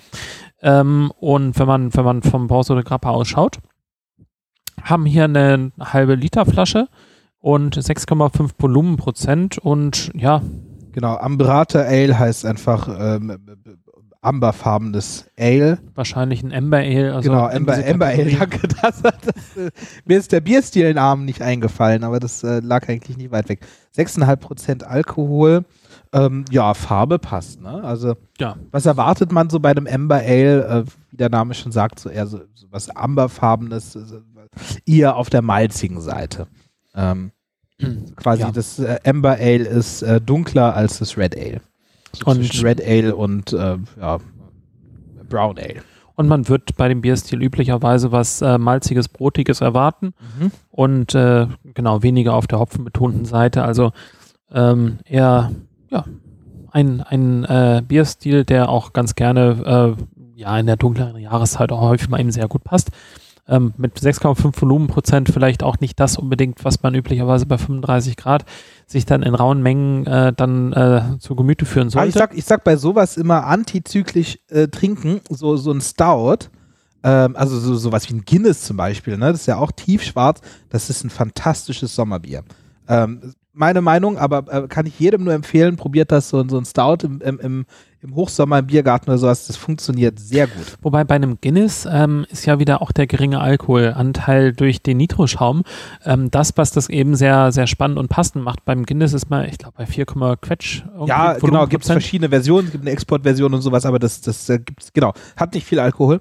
Ähm, 0.61 1.11
und 1.19 1.59
wenn 1.59 1.67
man, 1.67 1.95
wenn 1.95 2.05
man 2.05 2.23
vom 2.23 2.47
Borso 2.47 2.75
de 2.75 2.85
Grappa 2.85 3.09
ausschaut, 3.09 3.59
haben 4.83 5.07
hier 5.07 5.25
eine 5.25 5.73
halbe 5.81 6.15
Liter 6.15 6.45
Flasche 6.45 6.89
und 7.47 7.77
6,5 7.77 8.51
Volumenprozent 8.59 9.59
und 9.59 10.11
ja. 10.17 10.43
Genau, 10.91 11.15
Ambrata 11.15 11.79
Ale 11.79 12.19
heißt 12.19 12.45
einfach 12.45 12.89
ähm, 12.99 13.39
amberfarbenes 14.21 15.27
Ale. 15.39 15.79
Wahrscheinlich 15.95 16.43
ein 16.43 16.53
Amber 16.53 16.79
Ale. 16.79 17.15
Also 17.15 17.31
genau, 17.31 17.47
Amber, 17.47 17.79
Amber 17.87 18.07
Ale, 18.07 18.33
danke. 18.33 18.67
Das, 18.83 19.01
das, 19.01 19.57
äh, 19.57 19.71
mir 20.05 20.19
ist 20.19 20.33
der 20.33 20.41
Bierstilnamen 20.41 21.25
nicht 21.25 21.41
eingefallen, 21.41 22.03
aber 22.03 22.19
das 22.19 22.43
äh, 22.43 22.59
lag 22.59 22.89
eigentlich 22.89 23.17
nicht 23.17 23.31
weit 23.31 23.49
weg. 23.49 23.61
6,5% 23.97 24.83
Alkohol. 24.83 25.65
Ähm, 26.13 26.47
ja, 26.51 26.75
Farbe 26.75 27.21
passt, 27.21 27.61
ne? 27.61 27.85
Also, 27.85 28.17
ja. 28.41 28.57
was 28.73 28.87
erwartet 28.87 29.31
man 29.31 29.51
so 29.51 29.61
bei 29.61 29.71
einem 29.71 29.87
Amber 29.87 30.17
Ale? 30.17 30.67
Äh, 30.67 30.85
wie 31.13 31.17
der 31.17 31.29
Name 31.29 31.55
schon 31.55 31.71
sagt, 31.71 32.01
so 32.01 32.09
eher 32.09 32.27
so, 32.27 32.41
so 32.55 32.67
was 32.73 32.91
Amberfarbenes, 32.91 33.95
äh, 33.95 34.01
eher 34.85 35.15
auf 35.15 35.31
der 35.31 35.43
malzigen 35.43 36.01
Seite. 36.01 36.49
Ähm, 36.97 37.31
Quasi 38.17 38.43
ja. 38.43 38.51
das 38.51 38.79
äh, 38.79 38.99
Amber 39.05 39.33
Ale 39.33 39.65
ist 39.65 40.03
äh, 40.03 40.21
dunkler 40.21 40.75
als 40.75 40.99
das 40.99 41.17
Red 41.17 41.37
Ale. 41.37 41.61
So 42.13 42.27
und 42.27 42.37
zwischen 42.37 42.67
Red 42.67 42.81
Ale 42.83 43.15
und 43.15 43.53
äh, 43.53 43.77
ja, 44.01 44.19
Brown 45.29 45.59
Ale. 45.59 45.83
Und 46.15 46.29
man 46.29 46.49
wird 46.49 46.77
bei 46.77 46.89
dem 46.89 47.03
Bierstil 47.03 47.43
üblicherweise 47.43 48.11
was 48.11 48.41
äh, 48.41 48.57
malziges, 48.57 49.09
brotiges 49.09 49.61
erwarten 49.61 50.15
mhm. 50.39 50.51
und 50.71 51.15
äh, 51.15 51.47
genau 51.75 52.03
weniger 52.03 52.35
auf 52.35 52.47
der 52.47 52.59
hopfenbetonten 52.59 53.27
Seite. 53.27 53.63
Also 53.65 53.93
ähm, 54.51 54.99
eher 55.05 55.53
ja, 55.91 56.07
ein, 56.71 57.03
ein 57.03 57.45
äh, 57.45 57.83
Bierstil, 57.87 58.45
der 58.45 58.71
auch 58.71 58.95
ganz 58.95 59.15
gerne 59.15 59.97
ja 60.35 60.59
in 60.59 60.67
der 60.67 60.77
dunkleren 60.77 61.17
Jahreszeit 61.19 61.73
auch 61.73 61.81
häufig 61.81 62.09
mal 62.09 62.21
eben 62.21 62.31
sehr 62.31 62.49
gut 62.49 62.63
passt 62.63 62.91
ähm, 63.49 63.75
mit 63.77 63.99
6,5 63.99 64.61
Volumenprozent 64.61 65.29
vielleicht 65.29 65.63
auch 65.63 65.79
nicht 65.81 65.99
das 66.01 66.19
unbedingt, 66.19 66.65
was 66.65 66.83
man 66.83 66.95
üblicherweise 66.95 67.47
bei 67.47 67.59
35 67.59 68.17
Grad 68.17 68.45
sich 68.87 69.07
dann 69.07 69.23
in 69.23 69.35
rauen 69.35 69.63
Mengen 69.63 70.07
äh, 70.07 70.33
dann 70.33 70.73
äh, 70.73 71.19
zu 71.19 71.35
Gemüte 71.37 71.65
führen 71.65 71.91
sollte. 71.91 72.09
ich, 72.09 72.15
sag, 72.15 72.37
ich 72.37 72.45
sag 72.45 72.65
bei 72.65 72.77
sowas 72.77 73.17
immer 73.17 73.45
antizyklisch 73.45 74.39
äh, 74.49 74.69
trinken, 74.69 75.21
so, 75.29 75.57
so 75.57 75.73
ein 75.73 75.81
Stout, 75.81 76.49
ähm, 77.03 77.37
also 77.37 77.59
so, 77.59 77.77
sowas 77.77 78.09
wie 78.09 78.15
ein 78.15 78.25
Guinness 78.25 78.63
zum 78.63 78.77
Beispiel, 78.77 79.17
ne? 79.17 79.33
das 79.33 79.43
ist 79.43 79.47
ja 79.47 79.59
auch 79.59 79.73
tiefschwarz, 79.73 80.41
das 80.69 80.91
ist 80.91 81.05
ein 81.05 81.11
fantastisches 81.11 81.95
Sommerbier. 81.95 82.43
Ähm, 82.89 83.35
meine 83.57 83.81
Meinung, 83.81 84.19
aber 84.19 84.45
äh, 84.53 84.69
kann 84.69 84.87
ich 84.87 85.01
jedem 85.01 85.25
nur 85.25 85.33
empfehlen, 85.33 85.77
probiert 85.77 86.13
das 86.13 86.29
so, 86.29 86.47
so 86.47 86.59
ein 86.59 86.65
Stout 86.65 86.99
im, 87.05 87.21
im, 87.23 87.67
im, 88.03 88.15
Hochsommer 88.15 88.61
im 88.61 88.67
Biergarten 88.67 89.11
oder 89.11 89.19
sowas, 89.19 89.47
das 89.47 89.57
funktioniert 89.57 90.21
sehr 90.21 90.47
gut. 90.47 90.77
Wobei 90.83 91.03
bei 91.03 91.17
einem 91.17 91.39
Guinness 91.41 91.89
ähm, 91.91 92.27
ist 92.31 92.47
ja 92.47 92.61
wieder 92.61 92.83
auch 92.83 92.93
der 92.93 93.07
geringe 93.07 93.41
Alkoholanteil 93.41 94.53
durch 94.53 94.83
den 94.83 94.99
Nitroschaum 94.99 95.65
ähm, 96.05 96.31
das, 96.31 96.53
was 96.57 96.71
das 96.71 96.89
eben 96.89 97.17
sehr, 97.17 97.51
sehr 97.51 97.67
spannend 97.67 97.99
und 97.99 98.09
passend 98.09 98.45
macht. 98.45 98.65
Beim 98.65 98.85
Guinness 98.85 99.15
ist 99.15 99.31
man, 99.31 99.47
ich 99.47 99.59
glaube, 99.59 99.75
bei 99.79 99.87
4, 99.87 100.07
Quetsch. 100.41 100.85
Ja, 101.07 101.33
genau, 101.33 101.67
gibt 101.67 101.85
es 101.85 101.91
verschiedene 101.91 102.29
Versionen, 102.29 102.67
es 102.67 102.73
gibt 102.73 102.85
eine 102.85 102.93
Exportversion 102.93 103.55
und 103.55 103.63
sowas, 103.63 103.87
aber 103.87 103.99
das, 103.99 104.21
das 104.21 104.49
äh, 104.51 104.59
gibt's, 104.59 104.93
genau, 104.93 105.15
hat 105.37 105.55
nicht 105.55 105.67
viel 105.67 105.81
Alkohol. 105.81 106.21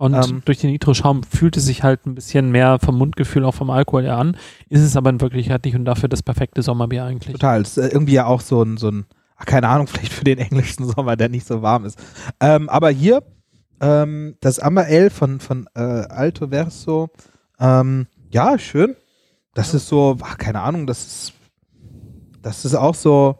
Und 0.00 0.14
ähm, 0.14 0.40
durch 0.46 0.56
den 0.56 0.70
Nitroschaum 0.70 1.22
fühlt 1.24 1.58
es 1.58 1.66
sich 1.66 1.82
halt 1.82 2.06
ein 2.06 2.14
bisschen 2.14 2.50
mehr 2.50 2.78
vom 2.78 2.96
Mundgefühl, 2.96 3.44
auch 3.44 3.54
vom 3.54 3.68
Alkohol 3.68 4.04
her 4.04 4.16
an. 4.16 4.34
Ist 4.70 4.80
es 4.80 4.96
aber 4.96 5.10
in 5.10 5.20
Wirklichkeit 5.20 5.62
nicht 5.66 5.74
und 5.74 5.84
dafür 5.84 6.08
das 6.08 6.22
perfekte 6.22 6.62
Sommerbier 6.62 7.04
eigentlich. 7.04 7.34
Total. 7.34 7.60
Ist 7.60 7.76
irgendwie 7.76 8.14
ja 8.14 8.24
auch 8.24 8.40
so 8.40 8.62
ein, 8.62 8.78
so 8.78 8.88
ein 8.88 9.04
ach, 9.36 9.44
keine 9.44 9.68
Ahnung, 9.68 9.86
vielleicht 9.88 10.14
für 10.14 10.24
den 10.24 10.38
englischen 10.38 10.86
Sommer, 10.86 11.16
der 11.16 11.28
nicht 11.28 11.46
so 11.46 11.60
warm 11.60 11.84
ist. 11.84 11.98
Ähm, 12.40 12.70
aber 12.70 12.88
hier, 12.88 13.22
ähm, 13.82 14.36
das 14.40 14.58
Amber 14.58 14.86
Ale 14.86 15.10
von, 15.10 15.38
von 15.38 15.68
äh, 15.74 15.80
Alto 15.80 16.48
Verso, 16.48 17.10
ähm, 17.58 18.06
ja, 18.30 18.58
schön. 18.58 18.96
Das 19.52 19.72
ja. 19.72 19.76
ist 19.76 19.88
so, 19.88 20.16
ach, 20.22 20.38
keine 20.38 20.62
Ahnung, 20.62 20.86
das 20.86 21.04
ist, 21.06 21.32
das 22.40 22.64
ist 22.64 22.74
auch 22.74 22.94
so, 22.94 23.38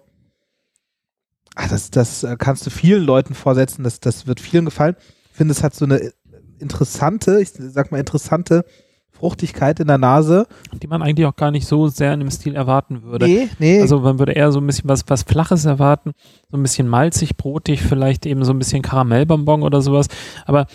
ach, 1.55 1.69
das, 1.69 1.91
das 1.91 2.23
äh, 2.23 2.37
kannst 2.39 2.67
du 2.67 2.71
vielen 2.71 3.03
Leuten 3.03 3.33
vorsetzen, 3.33 3.83
das, 3.83 3.99
das 3.99 4.27
wird 4.27 4.41
vielen 4.41 4.67
gefallen. 4.67 4.95
Ich 5.31 5.39
finde, 5.39 5.53
es 5.53 5.63
hat 5.63 5.75
so 5.75 5.87
eine 5.87 6.13
interessante, 6.61 7.41
ich 7.41 7.51
sag 7.51 7.91
mal 7.91 7.99
interessante 7.99 8.65
Fruchtigkeit 9.21 9.79
in 9.81 9.87
der 9.87 9.99
Nase. 9.99 10.47
Die 10.83 10.87
man 10.87 11.03
eigentlich 11.03 11.27
auch 11.27 11.37
gar 11.37 11.51
nicht 11.51 11.67
so 11.67 11.89
sehr 11.89 12.15
in 12.15 12.21
dem 12.21 12.31
Stil 12.31 12.57
erwarten 12.57 13.03
würde. 13.03 13.27
Nee, 13.27 13.49
nee. 13.59 13.81
Also 13.81 14.01
man 14.01 14.19
würde 14.19 14.33
eher 14.33 14.51
so 14.51 14.61
ein 14.61 14.67
bisschen 14.67 14.89
was, 14.89 15.05
was 15.09 15.25
Flaches 15.25 15.67
erwarten, 15.67 16.13
so 16.51 16.57
ein 16.57 16.63
bisschen 16.63 16.89
malzig, 16.89 17.37
brotig, 17.37 17.83
vielleicht 17.83 18.25
eben 18.25 18.45
so 18.45 18.53
ein 18.53 18.59
bisschen 18.59 18.83
Karamellbonbon 18.83 19.63
oder 19.63 19.83
sowas. 19.83 20.07
Aber 20.47 20.67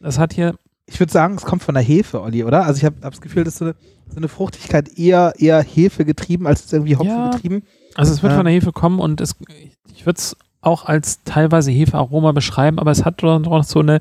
das 0.00 0.18
hat 0.18 0.34
hier. 0.34 0.54
Ich 0.84 1.00
würde 1.00 1.12
sagen, 1.12 1.36
es 1.36 1.44
kommt 1.44 1.62
von 1.62 1.74
der 1.74 1.82
Hefe, 1.82 2.20
Olli, 2.20 2.44
oder? 2.44 2.66
Also 2.66 2.78
ich 2.78 2.84
habe 2.84 2.96
hab 3.02 3.12
das 3.12 3.20
Gefühl, 3.20 3.44
dass 3.44 3.56
so 3.56 3.64
eine, 3.64 3.74
so 4.10 4.16
eine 4.16 4.28
Fruchtigkeit 4.28 4.98
eher, 4.98 5.32
eher 5.38 5.62
Hefe 5.62 6.04
getrieben 6.04 6.46
als 6.46 6.70
irgendwie 6.70 6.96
Hopfen 6.96 7.08
ja, 7.08 7.30
getrieben. 7.30 7.62
Also 7.94 8.12
es 8.12 8.22
wird 8.22 8.32
äh, 8.32 8.36
von 8.36 8.44
der 8.44 8.52
Hefe 8.52 8.72
kommen 8.72 8.98
und 8.98 9.20
es, 9.20 9.36
ich 9.94 10.04
würde 10.04 10.18
es 10.18 10.36
auch 10.60 10.84
als 10.84 11.22
teilweise 11.24 11.70
Hefearoma 11.70 12.32
beschreiben, 12.32 12.78
aber 12.78 12.90
es 12.90 13.04
hat 13.04 13.22
doch 13.22 13.38
noch 13.38 13.64
so 13.64 13.80
eine, 13.80 14.00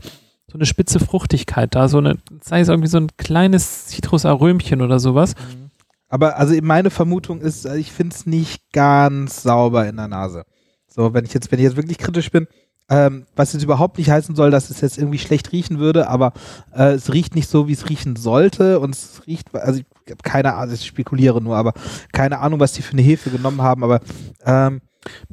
so 0.52 0.58
eine 0.58 0.66
spitze 0.66 1.00
Fruchtigkeit 1.00 1.74
da, 1.76 1.88
so 1.88 2.00
eine, 2.00 2.18
sei 2.42 2.60
es 2.60 2.68
irgendwie 2.68 2.90
so 2.90 2.98
ein 2.98 3.08
kleines 3.16 3.86
Zitrusarömchen 3.88 4.82
oder 4.82 5.00
sowas. 5.00 5.36
Mhm. 5.36 5.72
Aber 6.10 6.38
also 6.38 6.54
meine 6.62 6.90
Vermutung 6.90 7.40
ist, 7.40 7.66
äh, 7.66 7.78
ich 7.78 7.94
finde 7.94 8.14
es 8.14 8.26
nicht 8.26 8.74
ganz 8.74 9.44
sauber 9.44 9.88
in 9.88 9.96
der 9.96 10.10
Nase. 10.10 10.44
So, 10.88 11.14
wenn 11.14 11.24
ich 11.24 11.34
jetzt, 11.34 11.52
wenn 11.52 11.60
ich 11.60 11.64
jetzt 11.64 11.78
wirklich 11.78 11.98
kritisch 11.98 12.32
bin, 12.32 12.48
ähm, 12.90 13.26
was 13.34 13.54
jetzt 13.54 13.64
überhaupt 13.64 13.98
nicht 13.98 14.10
heißen 14.10 14.36
soll, 14.36 14.52
dass 14.52 14.70
es 14.70 14.82
jetzt 14.82 14.98
irgendwie 14.98 15.20
schlecht 15.20 15.54
riechen 15.54 15.80
würde, 15.80 16.10
aber 16.10 16.34
äh, 16.76 16.92
es 16.92 17.14
riecht 17.14 17.34
nicht 17.34 17.50
so, 17.50 17.70
wie 17.70 17.74
es 17.74 17.88
riechen 17.88 18.18
sollte 18.18 18.82
und 18.82 18.94
es 18.94 19.22
riecht, 19.26 19.56
also 19.56 19.80
ich 19.80 19.86
habe 20.12 20.22
keine 20.22 20.56
Ahnung, 20.56 20.76
ich 20.76 20.86
spekuliere 20.86 21.42
nur, 21.42 21.56
aber 21.56 21.72
keine 22.12 22.40
Ahnung, 22.40 22.60
was 22.60 22.74
die 22.74 22.82
für 22.82 22.92
eine 22.92 23.04
Hefe 23.04 23.30
genommen 23.30 23.62
haben, 23.62 23.86
aber 23.86 24.02
ähm, 24.46 24.82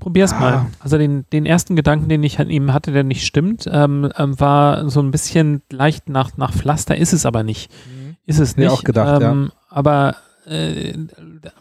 Probier's 0.01 0.33
ah. 0.33 0.41
mal. 0.41 0.67
Also 0.81 0.99
den, 0.99 1.27
den 1.33 1.47
ersten 1.47 1.77
Gedanken, 1.77 2.09
den 2.09 2.23
ich 2.23 2.41
an 2.41 2.51
ihm 2.51 2.73
hatte, 2.73 2.93
der 2.93 3.05
nicht 3.05 3.27
stimmt, 3.27 3.69
ähm, 3.71 4.11
ähm, 4.17 4.39
war 4.41 4.89
so 4.89 5.01
ein 5.01 5.11
bisschen 5.11 5.63
leicht 5.71 6.09
nach, 6.09 6.37
nach 6.37 6.53
Pflaster, 6.53 6.97
ist 6.97 7.13
es 7.13 7.27
aber 7.27 7.43
nicht. 7.43 7.71
Mhm. 7.71 8.17
Ist 8.27 8.39
es 8.39 8.57
nicht. 8.57 8.71
auch 8.71 8.85
gedacht, 8.85 9.23
ähm, 9.23 9.51
ja. 9.51 9.59
Aber 9.69 10.17
äh, 10.49 10.95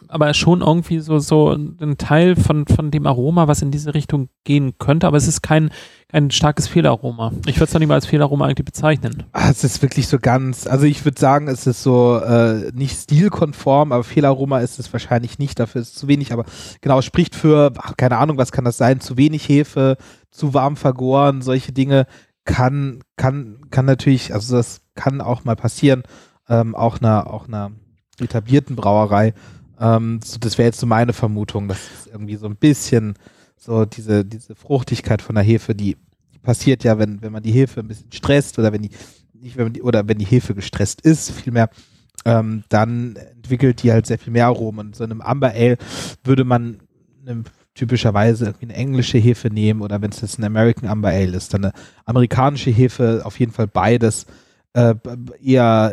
aber 0.08 0.34
schon 0.34 0.62
irgendwie 0.62 1.00
so, 1.00 1.20
so 1.20 1.52
ein 1.52 1.98
Teil 1.98 2.36
von, 2.36 2.66
von 2.66 2.92
dem 2.92 3.06
Aroma, 3.06 3.48
was 3.48 3.62
in 3.62 3.72
diese 3.72 3.94
Richtung 3.94 4.30
gehen 4.44 4.78
könnte, 4.78 5.08
aber 5.08 5.18
es 5.18 5.28
ist 5.28 5.42
kein, 5.42 5.70
kein 6.10 6.32
starkes 6.32 6.68
Fehlaroma. 6.68 7.34
Ich 7.46 7.56
würde 7.58 7.66
es 7.66 7.72
doch 7.72 7.80
nicht 7.80 7.90
mal 7.90 7.96
als 7.96 8.06
Fehlaroma 8.06 8.46
eigentlich 8.46 8.66
bezeichnen. 8.66 9.24
Ah, 9.34 9.50
es 9.50 9.64
ist 9.64 9.82
wirklich 9.82 10.08
so 10.08 10.20
ganz, 10.20 10.68
also 10.68 10.86
ich 10.86 11.04
würde 11.04 11.20
sagen, 11.20 11.48
es 11.48 11.68
ist 11.68 11.84
so 11.84 12.18
äh, 12.18 12.72
nicht 12.74 12.98
stilkonform, 12.98 13.92
aber 13.92 14.04
Fehlaroma 14.04 14.60
ist 14.60 14.80
es 14.80 14.92
wahrscheinlich 14.94 15.40
nicht, 15.40 15.60
dafür 15.60 15.82
ist 15.82 15.90
es 15.90 15.96
zu 15.96 16.08
wenig, 16.08 16.32
aber 16.32 16.46
genau, 16.82 17.02
spricht 17.02 17.36
für, 17.36 17.74
ach, 17.78 17.98
keine 17.98 18.18
Ahnung, 18.18 18.38
was 18.38 18.52
kann 18.52 18.66
das 18.66 18.78
sein, 18.78 19.02
zu 19.02 19.18
wenig 19.18 19.48
Hefe, 19.48 19.98
zu 20.32 20.54
warm 20.54 20.78
vergoren, 20.78 21.42
solche 21.42 21.74
Dinge 21.74 22.06
kann, 22.46 23.02
kann, 23.18 23.60
kann 23.72 23.86
natürlich, 23.86 24.34
also 24.34 24.56
das 24.56 24.82
kann 24.96 25.22
auch 25.22 25.44
mal 25.44 25.56
passieren, 25.56 26.04
ähm, 26.50 26.76
auch 26.76 27.00
einer, 27.00 27.32
auch 27.34 27.48
einer 27.48 27.72
etablierten 28.20 28.76
Brauerei. 28.76 29.34
Ähm, 29.80 30.20
so, 30.24 30.38
das 30.40 30.58
wäre 30.58 30.68
jetzt 30.68 30.80
so 30.80 30.88
meine 30.88 31.14
Vermutung, 31.14 31.68
dass 31.68 31.78
es 31.78 32.08
irgendwie 32.08 32.36
so 32.36 32.48
ein 32.48 32.56
bisschen 32.56 33.16
so 33.58 33.86
diese, 33.86 34.26
diese 34.26 34.56
Fruchtigkeit 34.56 35.22
von 35.22 35.36
der 35.36 35.44
Hefe, 35.44 35.76
die, 35.76 35.98
die 36.34 36.40
passiert 36.40 36.84
ja, 36.84 37.00
wenn, 37.00 37.22
wenn 37.22 37.32
man 37.32 37.44
die 37.44 37.52
Hefe 37.52 37.80
ein 37.80 37.88
bisschen 37.88 38.12
stresst 38.12 38.58
oder 38.60 38.72
wenn 38.72 38.82
die, 38.82 38.92
nicht 39.34 39.58
wenn 39.58 39.74
die, 39.74 39.82
oder 39.82 40.08
wenn 40.08 40.18
die 40.18 40.26
Hefe 40.26 40.56
gestresst 40.56 41.02
ist, 41.02 41.32
vielmehr, 41.32 41.70
ähm, 42.26 42.64
dann 42.70 43.16
entwickelt 43.16 43.84
die 43.84 43.92
halt 43.92 44.06
sehr 44.06 44.20
viel 44.20 44.34
mehr 44.34 44.48
Aromen. 44.48 44.88
Und 44.88 44.96
so 44.96 45.04
einem 45.04 45.22
Amber 45.22 45.52
Ale 45.52 45.78
würde 46.24 46.44
man 46.44 46.80
eine, 47.26 47.44
typischerweise 47.78 48.46
irgendwie 48.46 48.66
eine 48.66 48.74
englische 48.74 49.18
Hefe 49.20 49.50
nehmen 49.50 49.82
oder 49.82 50.02
wenn 50.02 50.12
es 50.12 50.22
jetzt 50.22 50.40
ein 50.40 50.44
American 50.44 50.90
Amber 50.90 51.10
Ale 51.10 51.38
ist, 51.38 51.54
dann 51.54 51.66
eine 51.66 51.74
amerikanische 52.06 52.72
Hefe, 52.72 53.22
auf 53.24 53.40
jeden 53.40 53.52
Fall 53.52 53.68
beides 53.68 54.26
äh, 54.78 54.96
eher 55.44 55.92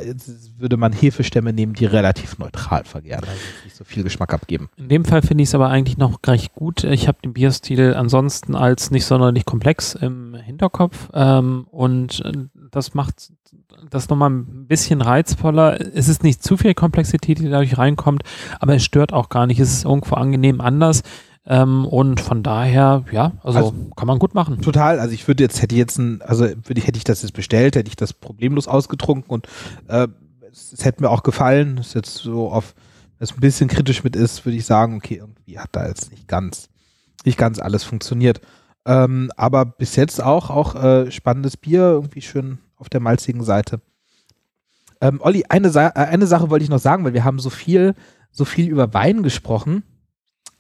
würde 0.59 0.77
man 0.77 0.93
Hefestämme 0.93 1.55
nehmen, 1.55 1.73
die 1.73 1.87
relativ 1.87 2.39
neutral 2.39 2.85
vergären, 2.85 3.25
also 3.25 3.41
nicht 3.65 3.77
so 3.77 3.85
viel 3.85 4.03
Geschmack 4.03 4.35
abgeben. 4.35 4.69
In 4.77 4.89
dem 4.89 5.07
Fall 5.07 5.23
finde 5.23 5.43
ich 5.43 5.49
es 5.49 5.55
aber 5.55 5.71
eigentlich 5.71 5.97
noch 5.97 6.19
recht 6.27 6.53
gut. 6.53 6.85
Ich 6.85 7.09
habe 7.09 7.19
den 7.25 7.33
Bierstil 7.33 7.95
ansonsten 7.95 8.55
als 8.55 8.91
nicht 8.91 9.07
sonderlich 9.07 9.47
komplex 9.47 9.95
im 9.95 10.35
Hinterkopf 10.35 11.09
ähm, 11.15 11.67
und 11.71 12.23
äh, 12.27 12.33
das 12.71 12.93
macht 12.93 13.33
das 13.89 14.11
nochmal 14.11 14.31
ein 14.31 14.67
bisschen 14.67 15.01
reizvoller. 15.01 15.81
Es 15.95 16.09
ist 16.09 16.23
nicht 16.23 16.43
zu 16.43 16.59
viel 16.59 16.75
Komplexität, 16.75 17.39
die 17.39 17.49
dadurch 17.49 17.79
reinkommt, 17.79 18.23
aber 18.61 18.75
es 18.75 18.85
stört 18.85 19.15
auch 19.15 19.31
gar 19.31 19.47
nicht. 19.47 19.61
Es 19.61 19.73
ist 19.73 19.85
irgendwo 19.85 20.17
angenehm 20.17 20.61
anders. 20.61 21.03
Ähm, 21.47 21.85
und 21.85 22.21
von 22.21 22.43
daher, 22.43 23.05
ja, 23.13 23.33
also, 23.43 23.59
also, 23.59 23.75
kann 23.97 24.07
man 24.07 24.19
gut 24.19 24.35
machen. 24.35 24.63
Total. 24.63 24.99
Also 24.99 25.13
ich 25.13 25.29
würde 25.29 25.43
jetzt, 25.43 25.61
hätte 25.61 25.75
jetzt 25.75 25.99
ein, 25.99 26.23
also 26.23 26.45
würde 26.45 26.79
ich, 26.79 26.87
hätte 26.87 26.97
ich 26.97 27.05
das 27.05 27.23
jetzt 27.23 27.33
bestellt, 27.33 27.77
hätte 27.77 27.89
ich 27.89 27.97
das 27.97 28.15
problemlos 28.15 28.67
ausgetrunken 28.67 29.31
und 29.31 29.47
äh, 29.89 30.09
es, 30.51 30.73
es 30.73 30.85
hätte 30.85 31.03
mir 31.03 31.11
auch 31.11 31.23
gefallen. 31.23 31.77
Das 31.77 31.89
ist 31.89 31.95
jetzt 31.95 32.15
so 32.17 32.51
auf, 32.51 32.75
es 33.19 33.33
ein 33.33 33.41
bisschen 33.41 33.69
kritisch 33.69 34.05
mit 34.05 34.17
ist, 34.17 34.45
würde 34.47 34.57
ich 34.57 34.65
sagen, 34.65 34.97
okay, 34.97 35.17
irgendwie 35.17 35.59
hat 35.59 35.71
da 35.73 35.87
jetzt 35.87 36.11
nicht 36.11 36.29
ganz, 36.29 36.71
nicht 37.25 37.37
ganz 37.37 37.59
alles 37.59 37.85
funktioniert. 37.85 38.41
Ähm, 38.87 39.31
aber 39.37 39.67
bis 39.67 39.97
jetzt 39.97 40.23
auch, 40.23 40.51
auch 40.51 40.75
äh, 40.75 41.11
spannendes 41.11 41.57
Bier, 41.57 41.81
irgendwie 41.81 42.23
schön 42.23 42.59
auf 42.77 42.89
der 42.89 43.01
malzigen 43.01 43.43
Seite. 43.43 43.81
Ähm, 45.01 45.21
Olli, 45.23 45.45
eine, 45.49 45.71
Sa 45.71 45.89
äh, 45.89 46.07
eine 46.07 46.27
Sache 46.27 46.49
wollte 46.49 46.65
ich 46.65 46.71
noch 46.71 46.79
sagen, 46.79 47.05
weil 47.05 47.15
wir 47.15 47.25
haben 47.25 47.39
so 47.39 47.51
viel, 47.51 47.95
so 48.31 48.45
viel 48.45 48.69
über 48.69 48.95
Wein 48.95 49.23
gesprochen. 49.23 49.83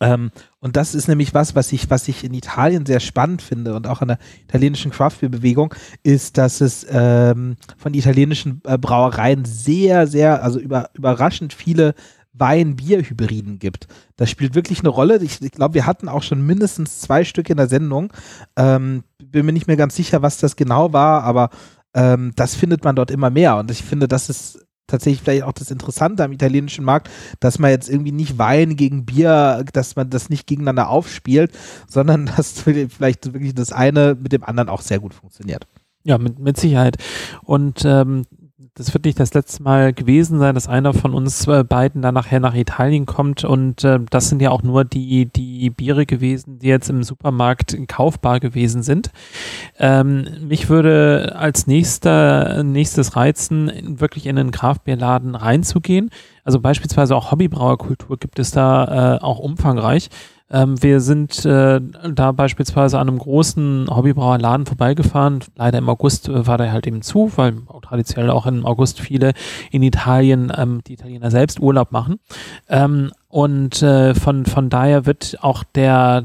Ähm, 0.05 0.31
und 0.61 0.77
das 0.77 0.95
ist 0.95 1.09
nämlich 1.09 1.33
was, 1.33 1.55
was 1.55 1.73
ich, 1.73 1.89
was 1.89 2.09
ich 2.09 2.25
in 2.25 2.35
Italien 2.35 2.85
sehr 2.85 3.01
spannend 3.01 3.41
finde 3.41 3.75
und 3.75 3.87
auch 3.87 4.03
an 4.03 4.09
der 4.09 4.19
italienischen 4.47 4.91
Craftbeer-Bewegung, 4.91 5.75
ist, 6.03 6.37
dass 6.37 6.61
es 6.61 6.87
ähm, 6.91 7.57
von 7.79 7.95
italienischen 7.95 8.61
äh, 8.65 8.77
Brauereien 8.77 9.47
sehr, 9.47 10.07
sehr, 10.07 10.43
also 10.43 10.59
über, 10.59 10.91
überraschend 10.93 11.55
viele 11.55 11.95
Wein-Bier-Hybriden 12.35 13.59
gibt. 13.59 13.87
Das 14.17 14.29
spielt 14.29 14.55
wirklich 14.55 14.81
eine 14.81 14.89
Rolle. 14.91 15.23
Ich, 15.23 15.41
ich 15.41 15.53
glaube, 15.53 15.75
wir 15.75 15.87
hatten 15.87 16.09
auch 16.09 16.23
schon 16.23 16.45
mindestens 16.45 17.01
zwei 17.01 17.25
Stück 17.25 17.49
in 17.49 17.57
der 17.57 17.69
Sendung. 17.69 18.13
Ähm, 18.57 19.05
bin 19.23 19.47
mir 19.47 19.53
nicht 19.53 19.69
mehr 19.69 19.77
ganz 19.77 19.97
sicher, 19.97 20.21
was 20.21 20.39
das 20.39 20.57
genau 20.57 20.93
war, 20.93 21.23
aber 21.23 21.49
ähm, 21.95 22.33
das 22.37 22.57
findet 22.57 22.85
man 22.85 22.97
dort 22.97 23.11
immer 23.11 23.31
mehr. 23.31 23.57
Und 23.57 23.71
ich 23.71 23.83
finde, 23.83 24.09
das 24.09 24.29
ist 24.29 24.67
tatsächlich 24.87 25.23
vielleicht 25.23 25.45
auch 25.45 25.53
das 25.53 25.71
Interessante 25.71 26.25
am 26.25 26.33
italienischen 26.33 26.85
Markt, 26.85 27.11
dass 27.41 27.59
man 27.59 27.71
jetzt 27.71 27.89
irgendwie 27.89 28.13
nicht 28.13 28.39
Wein 28.39 28.77
gegen 28.77 29.05
Bier, 29.05 29.65
dass 29.73 29.97
man 29.97 30.11
das 30.11 30.31
nicht 30.31 30.47
gegeneinander 30.47 30.89
aufspielt, 30.89 31.53
sondern 31.89 32.27
dass 32.27 32.61
vielleicht 32.61 33.33
wirklich 33.33 33.55
das 33.55 33.73
eine 33.73 34.17
mit 34.21 34.33
dem 34.33 34.45
anderen 34.45 34.69
auch 34.69 34.83
sehr 34.83 35.01
gut 35.01 35.15
funktioniert. 35.15 35.67
Ja, 36.05 36.19
mit, 36.19 36.39
mit 36.39 36.59
Sicherheit. 36.59 36.99
Und 37.45 37.83
ähm, 37.87 38.25
das 38.77 38.93
wird 38.93 39.05
nicht 39.05 39.21
das 39.21 39.35
letzte 39.35 39.63
Mal 39.63 39.93
gewesen 39.93 40.41
sein, 40.41 40.55
dass 40.55 40.67
einer 40.67 40.95
von 40.95 41.15
uns 41.15 41.47
äh, 41.47 41.63
beiden 41.63 42.03
dann 42.03 42.15
nachher 42.15 42.41
nach 42.41 42.57
Italien 42.57 43.07
kommt 43.07 43.45
und 43.45 43.85
äh, 43.85 44.01
das 44.11 44.29
sind 44.29 44.43
ja 44.43 44.51
auch 44.51 44.65
nur 44.65 44.85
die, 44.85 45.27
die 45.27 45.71
Biere 45.71 46.07
gewesen, 46.07 46.59
die 46.59 46.67
jetzt 46.67 46.91
im 46.91 47.05
Supermarkt 47.05 47.77
kaufbar 47.87 48.41
gewesen 48.41 48.83
sind. 48.83 49.13
Ähm, 49.79 50.27
mich 50.49 50.69
würde 50.69 51.37
als 51.37 51.69
nächster, 51.69 52.65
nächstes 52.65 53.15
reizen, 53.15 54.01
wirklich 54.01 54.27
in 54.27 54.39
einen 54.39 54.51
Kraftbierladen 54.51 55.37
reinzugehen. 55.37 56.11
Also 56.43 56.59
beispielsweise 56.61 57.15
auch 57.15 57.31
Hobbybrauerkultur 57.31 58.19
gibt 58.19 58.41
es 58.41 58.51
da 58.51 59.17
äh, 59.17 59.21
auch 59.23 59.39
umfangreich. 59.39 60.11
Ähm, 60.51 60.83
wir 60.83 61.01
sind 61.01 61.45
äh, 61.45 61.81
da 61.81 62.33
beispielsweise 62.33 62.99
an 62.99 63.09
einem 63.09 63.19
großen 63.19 63.87
Hobbybrauerladen 63.89 64.67
vorbeigefahren. 64.67 65.41
Leider 65.57 65.79
im 65.79 65.89
August 65.89 66.29
äh, 66.29 66.47
war 66.47 66.59
der 66.59 66.73
halt 66.73 66.87
eben 66.87 67.03
zu, 67.03 67.33
weil 67.37 67.55
traditionell 67.83 68.31
auch 68.31 68.47
im 68.47 68.67
August 68.67 69.01
viele 69.01 69.33
in 69.71 69.83
Italien 69.83 70.53
ähm, 70.57 70.83
die 70.87 70.95
Italiener 70.95 71.31
selbst 71.31 71.61
Urlaub 71.61 71.93
machen. 71.93 72.21
Ähm, 72.69 73.11
und 73.29 73.83
äh, 73.83 74.15
von, 74.15 74.45
von 74.45 74.69
daher 74.69 75.07
wird 75.07 75.39
auch 75.41 75.65
der 75.65 76.25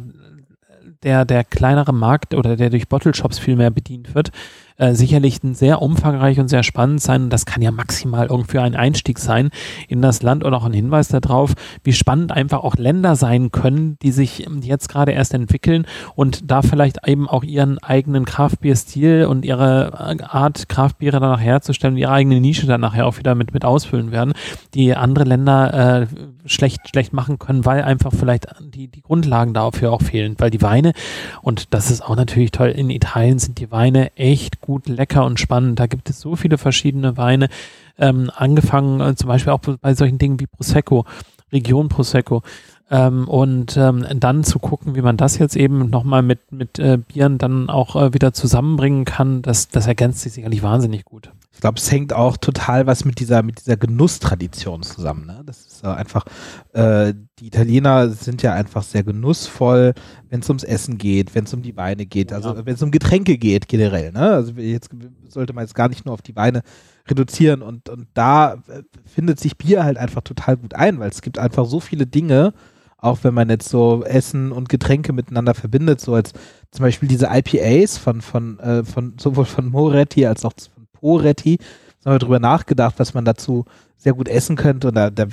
der, 1.04 1.24
der 1.24 1.44
kleinere 1.44 1.94
Markt 1.94 2.34
oder 2.34 2.56
der 2.56 2.70
durch 2.70 2.90
Bottle 2.90 3.14
Shops 3.14 3.40
viel 3.40 3.56
mehr 3.56 3.72
bedient 3.72 4.16
wird, 4.16 4.32
äh, 4.80 4.94
sicherlich 4.96 5.40
sehr 5.52 5.82
umfangreich 5.82 6.40
und 6.40 6.48
sehr 6.48 6.64
spannend 6.64 7.02
sein. 7.02 7.30
das 7.30 7.46
kann 7.46 7.62
ja 7.62 7.72
maximal 7.72 8.28
irgendwie 8.28 8.60
ein 8.60 8.76
Einstieg 8.76 9.20
sein 9.20 9.50
in 9.88 10.02
das 10.02 10.22
Land 10.22 10.44
und 10.44 10.54
auch 10.54 10.64
ein 10.64 10.74
Hinweis 10.74 11.10
darauf, 11.10 11.54
wie 11.84 11.92
spannend 11.94 12.32
einfach 12.32 12.64
auch 12.64 12.76
Länder 12.76 13.16
sein 13.16 13.52
können, 13.52 13.98
die 14.02 14.12
sich 14.12 14.48
jetzt 14.62 14.88
gerade 14.88 15.12
erst 15.12 15.34
entwickeln 15.34 15.86
und 16.16 16.50
da 16.50 16.62
vielleicht 16.62 17.08
eben 17.08 17.28
auch 17.28 17.44
ihren 17.44 17.78
eigenen 17.80 18.24
Kraftbierstil 18.24 19.26
und 19.26 19.44
ihre 19.44 20.18
äh, 20.18 20.24
Art, 20.24 20.70
Kraftbiere 20.70 21.20
danach 21.20 21.42
herzustellen, 21.42 21.98
ihre 21.98 22.14
eigene 22.14 22.40
Nische 22.40 22.66
dann 22.66 22.82
nachher 22.82 23.06
auch 23.06 23.18
wieder 23.18 23.36
mit, 23.36 23.54
mit 23.54 23.66
ausfüllen 23.66 24.12
werden, 24.12 24.34
die 24.74 24.96
andere 24.96 25.26
Länder 25.26 26.04
äh, 26.04 26.08
schlecht, 26.46 26.88
schlecht 26.90 27.12
machen 27.12 27.38
können, 27.38 27.66
weil 27.66 27.84
einfach 27.84 28.14
vielleicht 28.18 28.48
die, 28.62 28.88
die 28.88 29.02
Grundlagen 29.02 29.54
dafür 29.54 29.92
auch 29.92 30.02
fehlen, 30.02 30.36
weil 30.38 30.52
die 30.52 30.62
Weine, 30.62 30.94
und 31.42 31.74
das 31.74 31.92
ist 31.92 32.02
auch 32.02 32.16
natürlich 32.16 32.52
toll, 32.52 32.70
in 32.70 32.90
Italien 32.90 33.40
sind 33.40 33.60
die 33.60 33.72
Weine 33.72 34.16
echt 34.16 34.62
gut 34.62 34.69
gut, 34.70 34.88
lecker 34.88 35.26
und 35.26 35.40
spannend. 35.40 35.80
Da 35.80 35.88
gibt 35.88 36.12
es 36.12 36.20
so 36.20 36.36
viele 36.36 36.60
verschiedene 36.60 37.18
Weine, 37.18 37.50
ähm, 37.98 38.30
angefangen 38.36 39.02
äh, 39.02 39.16
zum 39.16 39.28
Beispiel 39.28 39.52
auch 39.52 39.62
bei 39.62 39.96
solchen 39.96 40.20
Dingen 40.20 40.40
wie 40.40 40.46
Prosecco, 40.46 41.06
Region 41.52 41.90
Prosecco. 41.90 42.44
Ähm, 42.92 43.28
und 43.28 43.78
ähm, 43.78 44.04
dann 44.16 44.44
zu 44.44 44.58
gucken, 44.58 44.96
wie 44.96 45.02
man 45.02 45.16
das 45.16 45.38
jetzt 45.38 45.56
eben 45.56 45.92
nochmal 45.92 46.24
mit, 46.24 46.52
mit 46.52 46.80
äh, 46.80 46.98
Bieren 46.98 47.38
dann 47.38 47.70
auch 47.70 47.96
äh, 47.96 48.14
wieder 48.16 48.34
zusammenbringen 48.34 49.06
kann, 49.06 49.44
das, 49.44 49.70
das 49.70 49.86
ergänzt 49.86 50.22
sich 50.22 50.34
sicherlich 50.34 50.64
wahnsinnig 50.64 51.06
gut. 51.06 51.32
Ich 51.52 51.62
glaube, 51.62 51.78
es 51.78 51.92
hängt 51.92 52.14
auch 52.14 52.38
total 52.38 52.88
was 52.88 53.06
mit 53.06 53.20
dieser, 53.20 53.44
mit 53.44 53.60
dieser 53.60 53.78
Genusstradition 53.78 54.82
zusammen. 54.82 55.28
Ne? 55.28 55.44
Das 55.46 55.60
ist 55.60 55.84
äh, 55.84 55.88
einfach, 55.88 56.26
äh, 56.74 57.14
die 57.38 57.48
Italiener 57.48 58.10
sind 58.10 58.42
ja 58.42 58.54
einfach 58.54 58.82
sehr 58.82 59.04
genussvoll, 59.04 59.94
wenn 60.30 60.40
es 60.40 60.50
ums 60.50 60.64
Essen 60.64 60.98
geht, 60.98 61.36
wenn 61.36 61.44
es 61.44 61.54
um 61.54 61.62
die 61.62 61.78
Weine 61.78 62.08
geht, 62.08 62.34
also 62.34 62.56
ja. 62.56 62.66
wenn 62.66 62.74
es 62.74 62.82
um 62.82 62.90
Getränke 62.90 63.38
geht 63.38 63.68
generell. 63.68 64.12
Ne? 64.14 64.32
Also 64.32 64.54
jetzt 64.54 64.90
sollte 65.28 65.54
man 65.54 65.64
jetzt 65.64 65.76
gar 65.76 65.90
nicht 65.90 66.06
nur 66.06 66.14
auf 66.16 66.24
die 66.24 66.36
Weine 66.36 66.64
reduzieren 67.08 67.62
und, 67.62 67.90
und 67.90 68.08
da 68.16 68.54
äh, 68.68 68.82
findet 69.06 69.40
sich 69.40 69.58
Bier 69.58 69.84
halt 69.84 69.98
einfach 69.98 70.22
total 70.22 70.58
gut 70.58 70.74
ein, 70.74 70.98
weil 71.00 71.10
es 71.10 71.22
gibt 71.22 71.38
einfach 71.38 71.66
so 71.66 71.80
viele 71.80 72.08
Dinge, 72.08 72.54
auch 73.02 73.20
wenn 73.24 73.34
man 73.34 73.50
jetzt 73.50 73.70
so 73.70 74.04
Essen 74.04 74.52
und 74.52 74.70
Getränke 74.70 75.14
miteinander 75.14 75.54
verbindet, 75.54 76.02
so 76.02 76.14
als 76.14 76.34
zum 76.72 76.84
Beispiel 76.84 77.08
diese 77.08 77.30
IPAs 77.32 77.98
von, 77.98 78.22
von, 78.22 78.60
äh, 78.60 78.84
von 78.84 79.14
sowohl 79.20 79.46
von 79.46 79.70
Moretti 79.70 80.26
als 80.26 80.46
auch 80.46 80.54
von 80.74 80.88
Poretti, 80.94 81.58
haben 82.06 82.16
wir 82.16 82.20
drüber 82.20 82.40
nachgedacht, 82.40 82.96
was 82.98 83.14
man 83.14 83.26
dazu 83.26 83.66
sehr 83.98 84.14
gut 84.14 84.30
essen 84.30 84.56
könnte 84.56 84.88
und 84.88 84.96
da, 84.96 85.10
der 85.10 85.28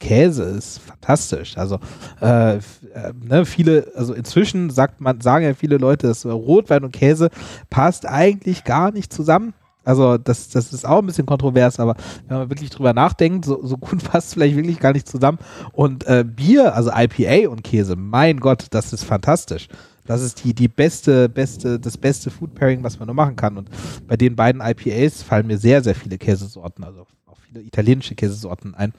Käse 0.00 0.42
ist 0.42 0.78
fantastisch. 0.78 1.56
Also 1.56 1.78
äh, 2.20 2.56
äh, 2.56 2.60
ne, 3.22 3.46
viele, 3.46 3.92
also 3.94 4.14
inzwischen 4.14 4.70
sagt 4.70 5.00
man, 5.00 5.20
sagen 5.20 5.44
ja 5.44 5.54
viele 5.54 5.76
Leute, 5.76 6.08
dass 6.08 6.26
Rotwein 6.26 6.84
und 6.84 6.90
Käse 6.90 7.30
passt 7.70 8.06
eigentlich 8.06 8.64
gar 8.64 8.90
nicht 8.90 9.12
zusammen. 9.12 9.54
Also 9.84 10.18
das, 10.18 10.48
das 10.48 10.72
ist 10.72 10.86
auch 10.86 10.98
ein 10.98 11.06
bisschen 11.06 11.26
kontrovers, 11.26 11.78
aber 11.78 11.94
wenn 12.28 12.38
man 12.38 12.50
wirklich 12.50 12.70
drüber 12.70 12.92
nachdenkt, 12.92 13.44
so, 13.44 13.64
so 13.64 13.76
gut 13.76 14.02
passt 14.10 14.28
es 14.28 14.34
vielleicht 14.34 14.56
wirklich 14.56 14.80
gar 14.80 14.92
nicht 14.92 15.08
zusammen. 15.08 15.38
Und 15.72 16.06
äh, 16.06 16.24
Bier, 16.24 16.74
also 16.74 16.90
IPA 16.92 17.50
und 17.50 17.64
Käse, 17.64 17.96
mein 17.96 18.40
Gott, 18.40 18.66
das 18.70 18.92
ist 18.92 19.04
fantastisch. 19.04 19.68
Das 20.06 20.20
ist 20.20 20.44
die, 20.44 20.54
die 20.54 20.68
beste, 20.68 21.28
beste, 21.28 21.80
das 21.80 21.96
beste 21.96 22.30
Food 22.30 22.54
Pairing, 22.54 22.82
was 22.84 22.98
man 22.98 23.06
nur 23.06 23.14
machen 23.14 23.36
kann. 23.36 23.56
Und 23.56 23.70
bei 24.06 24.16
den 24.16 24.36
beiden 24.36 24.60
IPAs 24.60 25.22
fallen 25.22 25.46
mir 25.46 25.56
sehr, 25.56 25.82
sehr 25.82 25.94
viele 25.94 26.18
Käsesorten, 26.18 26.84
also 26.84 27.06
viele 27.54 27.66
italienische 27.66 28.14
Käsesorten 28.14 28.74
ein, 28.74 28.92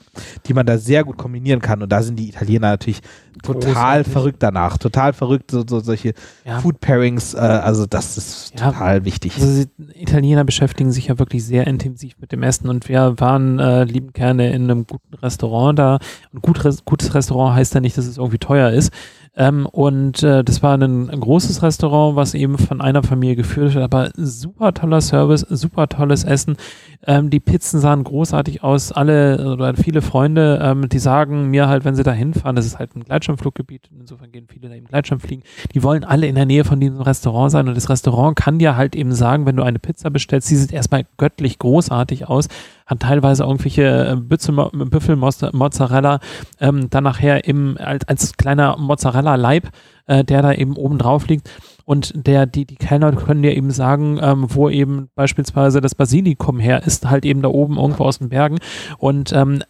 die 0.45 0.53
man 0.53 0.65
da 0.65 0.77
sehr 0.77 1.03
gut 1.03 1.17
kombinieren 1.17 1.61
kann. 1.61 1.81
Und 1.81 1.89
da 1.89 2.01
sind 2.01 2.17
die 2.17 2.29
Italiener 2.29 2.69
natürlich 2.69 3.01
total 3.43 3.63
Großartig. 3.63 4.13
verrückt 4.13 4.43
danach. 4.43 4.77
Total 4.77 5.13
verrückt, 5.13 5.51
so, 5.51 5.63
so 5.67 5.79
solche 5.79 6.13
ja. 6.45 6.59
Food 6.59 6.79
Pairings. 6.79 7.33
Äh, 7.33 7.39
also 7.39 7.85
das 7.85 8.17
ist 8.17 8.53
ja. 8.57 8.71
total 8.71 9.05
wichtig. 9.05 9.35
Also 9.39 9.65
Italiener 9.93 10.43
beschäftigen 10.43 10.91
sich 10.91 11.07
ja 11.07 11.19
wirklich 11.19 11.43
sehr 11.43 11.67
intensiv 11.67 12.15
mit 12.19 12.31
dem 12.31 12.43
Essen. 12.43 12.69
Und 12.69 12.87
wir 12.87 13.15
waren 13.17 13.59
äh, 13.59 13.83
lieben 13.83 14.13
gerne 14.13 14.51
in 14.51 14.63
einem 14.63 14.87
guten 14.87 15.13
Restaurant 15.15 15.77
da. 15.77 15.99
Und 16.31 16.41
gut, 16.41 16.59
gutes 16.85 17.13
Restaurant 17.13 17.55
heißt 17.55 17.73
ja 17.73 17.81
nicht, 17.81 17.97
dass 17.97 18.05
es 18.05 18.17
irgendwie 18.17 18.39
teuer 18.39 18.71
ist. 18.71 18.91
Ähm, 19.37 19.65
und 19.65 20.23
äh, 20.23 20.43
das 20.43 20.63
war 20.63 20.77
ein, 20.77 21.07
großes 21.07 21.61
Restaurant, 21.61 22.15
was 22.15 22.33
eben 22.33 22.57
von 22.57 22.81
einer 22.81 23.03
Familie 23.03 23.35
geführt 23.35 23.73
wird, 23.73 23.83
aber 23.83 24.11
super 24.15 24.73
toller 24.73 25.01
Service, 25.01 25.41
super 25.41 25.87
tolles 25.87 26.23
Essen. 26.23 26.57
Ähm, 27.05 27.29
die 27.29 27.39
Pizzen 27.39 27.79
sahen 27.79 28.03
großartig 28.03 28.63
aus. 28.63 28.91
Alle 28.91 29.51
oder 29.51 29.75
viele 29.75 30.01
Freunde, 30.01 30.59
ähm, 30.61 30.89
die 30.89 30.99
sagen 30.99 31.49
mir 31.49 31.67
halt, 31.67 31.85
wenn 31.85 31.95
sie 31.95 32.03
da 32.03 32.11
hinfahren, 32.11 32.55
das 32.55 32.65
ist 32.65 32.79
halt 32.79 32.95
ein 32.95 33.03
Gleitschirmfluggebiet, 33.03 33.89
insofern 33.99 34.31
gehen 34.31 34.47
viele 34.47 34.69
da 34.69 34.75
eben 34.75 34.87
Gleitschirm 34.87 35.19
fliegen, 35.19 35.43
die 35.73 35.83
wollen 35.83 36.03
alle 36.03 36.27
in 36.27 36.35
der 36.35 36.45
Nähe 36.45 36.63
von 36.63 36.79
diesem 36.79 37.01
Restaurant 37.01 37.51
sein 37.51 37.67
und 37.67 37.75
das 37.75 37.89
Restaurant 37.89 38.35
kann 38.35 38.59
dir 38.59 38.75
halt 38.75 38.95
eben 38.95 39.13
sagen, 39.13 39.45
wenn 39.45 39.57
du 39.57 39.63
eine 39.63 39.79
Pizza 39.79 40.09
bestellst, 40.09 40.49
die 40.49 40.55
sieht 40.55 40.71
erstmal 40.71 41.05
göttlich 41.17 41.59
großartig 41.59 42.27
aus, 42.27 42.47
hat 42.85 42.99
teilweise 42.99 43.43
irgendwelche 43.43 44.11
äh, 44.11 44.15
Büffelmozzarella, 44.15 46.19
ähm, 46.59 46.89
dann 46.89 47.03
nachher 47.03 47.45
im, 47.45 47.77
als, 47.79 48.07
als 48.07 48.37
kleiner 48.37 48.77
Mozzarella-Leib, 49.25 49.69
äh, 50.07 50.23
der 50.23 50.41
da 50.41 50.53
eben 50.53 50.75
oben 50.75 50.97
drauf 50.97 51.27
liegt 51.27 51.49
und 51.85 52.13
der, 52.27 52.45
die, 52.45 52.65
die 52.65 52.75
Kellner 52.75 53.11
können 53.13 53.41
dir 53.43 53.55
eben 53.55 53.71
sagen, 53.71 54.19
ähm, 54.21 54.45
wo 54.49 54.69
eben 54.69 55.09
beispielsweise 55.15 55.81
das 55.81 55.95
Basilikum 55.95 56.59
her 56.59 56.83
ist, 56.85 57.09
halt 57.09 57.25
eben 57.25 57.41
da 57.41 57.49
oben 57.49 57.77
irgendwo 57.77 58.05
aus 58.05 58.19
den 58.19 58.29
Bergen. 58.29 58.57
Und 58.97 59.33
ähm, 59.33 59.63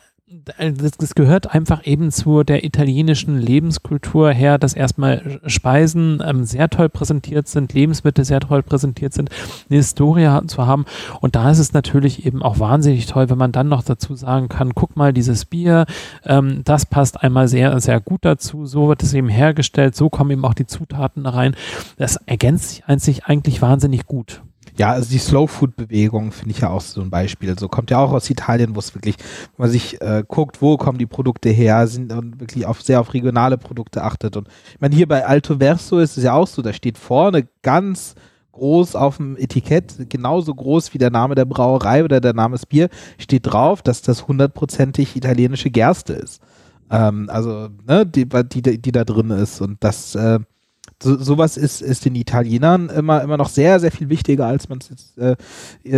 das, 0.97 1.15
gehört 1.15 1.53
einfach 1.53 1.85
eben 1.85 2.11
zu 2.11 2.43
der 2.43 2.63
italienischen 2.63 3.37
Lebenskultur 3.37 4.31
her, 4.31 4.57
dass 4.57 4.73
erstmal 4.73 5.39
Speisen 5.45 6.21
ähm, 6.25 6.45
sehr 6.45 6.69
toll 6.69 6.89
präsentiert 6.89 7.47
sind, 7.47 7.73
Lebensmittel 7.73 8.25
sehr 8.25 8.39
toll 8.39 8.63
präsentiert 8.63 9.13
sind, 9.13 9.29
eine 9.69 9.77
Historie 9.77 10.29
zu 10.47 10.65
haben. 10.65 10.85
Und 11.21 11.35
da 11.35 11.51
ist 11.51 11.59
es 11.59 11.73
natürlich 11.73 12.25
eben 12.25 12.43
auch 12.43 12.59
wahnsinnig 12.59 13.05
toll, 13.05 13.29
wenn 13.29 13.37
man 13.37 13.51
dann 13.51 13.69
noch 13.69 13.83
dazu 13.83 14.15
sagen 14.15 14.49
kann, 14.49 14.75
guck 14.75 14.95
mal, 14.95 15.13
dieses 15.13 15.45
Bier, 15.45 15.85
ähm, 16.25 16.61
das 16.63 16.85
passt 16.85 17.21
einmal 17.21 17.47
sehr, 17.47 17.79
sehr 17.79 17.99
gut 17.99 18.25
dazu, 18.25 18.65
so 18.65 18.87
wird 18.87 19.03
es 19.03 19.13
eben 19.13 19.29
hergestellt, 19.29 19.95
so 19.95 20.09
kommen 20.09 20.31
eben 20.31 20.45
auch 20.45 20.53
die 20.53 20.67
Zutaten 20.67 21.25
rein. 21.25 21.55
Das 21.97 22.17
ergänzt 22.25 22.81
sich 22.97 23.25
eigentlich 23.25 23.61
wahnsinnig 23.61 24.05
gut. 24.05 24.41
Ja, 24.77 24.91
also 24.91 25.09
die 25.09 25.19
Slow 25.19 25.47
Food 25.47 25.75
Bewegung 25.77 26.31
finde 26.31 26.51
ich 26.51 26.59
ja 26.59 26.69
auch 26.69 26.81
so 26.81 27.01
ein 27.01 27.09
Beispiel. 27.09 27.57
So 27.57 27.69
kommt 27.69 27.91
ja 27.91 27.99
auch 27.99 28.11
aus 28.11 28.29
Italien, 28.29 28.75
wo 28.75 28.79
es 28.79 28.93
wirklich, 28.93 29.15
wo 29.55 29.63
man 29.63 29.71
sich 29.71 30.01
äh, 30.01 30.23
guckt, 30.27 30.61
wo 30.61 30.75
kommen 30.75 30.97
die 30.97 31.05
Produkte 31.05 31.49
her, 31.49 31.87
sind 31.87 32.11
und 32.11 32.41
wirklich 32.41 32.65
auf 32.65 32.81
sehr 32.81 32.99
auf 32.99 33.13
regionale 33.13 33.57
Produkte 33.57 34.03
achtet. 34.03 34.35
Und 34.35 34.49
ich 34.73 34.81
meine, 34.81 34.95
hier 34.95 35.07
bei 35.07 35.25
Alto 35.25 35.57
Verso 35.57 35.99
ist 35.99 36.17
es 36.17 36.25
ja 36.25 36.33
auch 36.33 36.47
so, 36.47 36.61
da 36.61 36.73
steht 36.73 36.97
vorne 36.97 37.47
ganz 37.61 38.15
groß 38.51 38.95
auf 38.95 39.17
dem 39.17 39.37
Etikett, 39.37 40.09
genauso 40.09 40.53
groß 40.53 40.93
wie 40.93 40.97
der 40.97 41.11
Name 41.11 41.35
der 41.35 41.45
Brauerei 41.45 42.03
oder 42.03 42.19
der 42.19 42.33
Name 42.33 42.55
des 42.55 42.65
Bier, 42.65 42.89
steht 43.17 43.45
drauf, 43.45 43.81
dass 43.81 44.01
das 44.01 44.27
hundertprozentig 44.27 45.15
italienische 45.15 45.69
Gerste 45.69 46.13
ist. 46.13 46.41
Ähm, 46.89 47.29
also, 47.29 47.69
ne, 47.87 48.05
die, 48.05 48.27
die, 48.27 48.81
die 48.81 48.91
da 48.91 49.03
drin 49.03 49.29
ist. 49.29 49.61
Und 49.61 49.83
das, 49.83 50.15
äh, 50.15 50.39
so, 51.01 51.17
sowas 51.17 51.57
ist, 51.57 51.81
ist 51.81 52.05
den 52.05 52.15
Italienern 52.15 52.89
immer, 52.89 53.21
immer 53.21 53.37
noch 53.37 53.49
sehr, 53.49 53.79
sehr 53.79 53.91
viel 53.91 54.09
wichtiger, 54.09 54.47
als 54.47 54.69
man 54.69 54.79
es 54.79 54.89
jetzt 54.89 55.17
äh, 55.17 55.35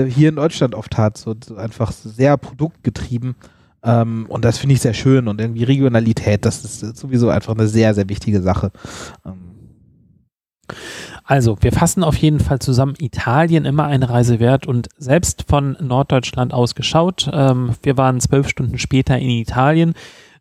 hier 0.10 0.30
in 0.30 0.36
Deutschland 0.36 0.76
oft 0.76 0.98
hat. 0.98 1.18
So, 1.18 1.36
so 1.44 1.56
einfach 1.56 1.92
sehr 1.92 2.38
produktgetrieben. 2.38 3.36
Ähm, 3.84 4.26
und 4.28 4.44
das 4.44 4.58
finde 4.58 4.74
ich 4.74 4.82
sehr 4.82 4.94
schön. 4.94 5.28
Und 5.28 5.40
irgendwie 5.40 5.64
Regionalität, 5.64 6.46
das 6.46 6.64
ist 6.66 6.98
sowieso 6.98 7.30
einfach 7.30 7.54
eine 7.54 7.68
sehr, 7.68 7.94
sehr 7.94 8.10
wichtige 8.10 8.42
Sache. 8.42 8.72
Ähm. 9.26 9.48
Also, 11.24 11.58
wir 11.62 11.72
fassen 11.72 12.04
auf 12.04 12.16
jeden 12.16 12.40
Fall 12.40 12.60
zusammen, 12.60 12.96
Italien 13.00 13.66
immer 13.66 13.86
eine 13.86 14.10
Reise 14.10 14.40
wert 14.40 14.66
und 14.66 14.88
selbst 14.98 15.46
von 15.48 15.78
Norddeutschland 15.80 16.54
aus 16.54 16.74
geschaut. 16.74 17.30
Ähm, 17.32 17.72
wir 17.84 17.98
waren 17.98 18.20
zwölf 18.20 18.48
Stunden 18.50 18.78
später 18.78 19.18
in 19.18 19.30
Italien. 19.30 19.94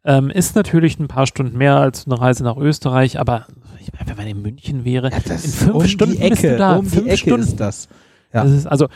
Ähm, 0.04 0.30
ist 0.30 0.54
natürlich 0.54 0.98
ein 1.00 1.08
paar 1.08 1.26
Stunden 1.26 1.58
mehr 1.58 1.76
als 1.76 2.06
eine 2.06 2.20
Reise 2.20 2.44
nach 2.44 2.56
Österreich, 2.56 3.18
aber 3.18 3.46
ich 3.86 3.92
meine, 3.92 4.10
wenn 4.10 4.16
man 4.16 4.26
in 4.26 4.42
München 4.42 4.84
wäre, 4.84 5.10
ja, 5.10 5.16
in 5.16 5.38
fünf 5.38 5.74
um 5.74 5.86
Stunden 5.86 6.20
Ecke, 6.20 6.30
bist 6.30 6.44
du 6.44 6.56
da. 6.58 6.76
Um 6.76 6.86
fünf 6.86 7.16
Stunden 7.16 7.42
ist 7.42 7.60
das. 7.60 7.88
Ja. 8.32 8.44
das 8.44 8.52
ist 8.52 8.66
also 8.66 8.88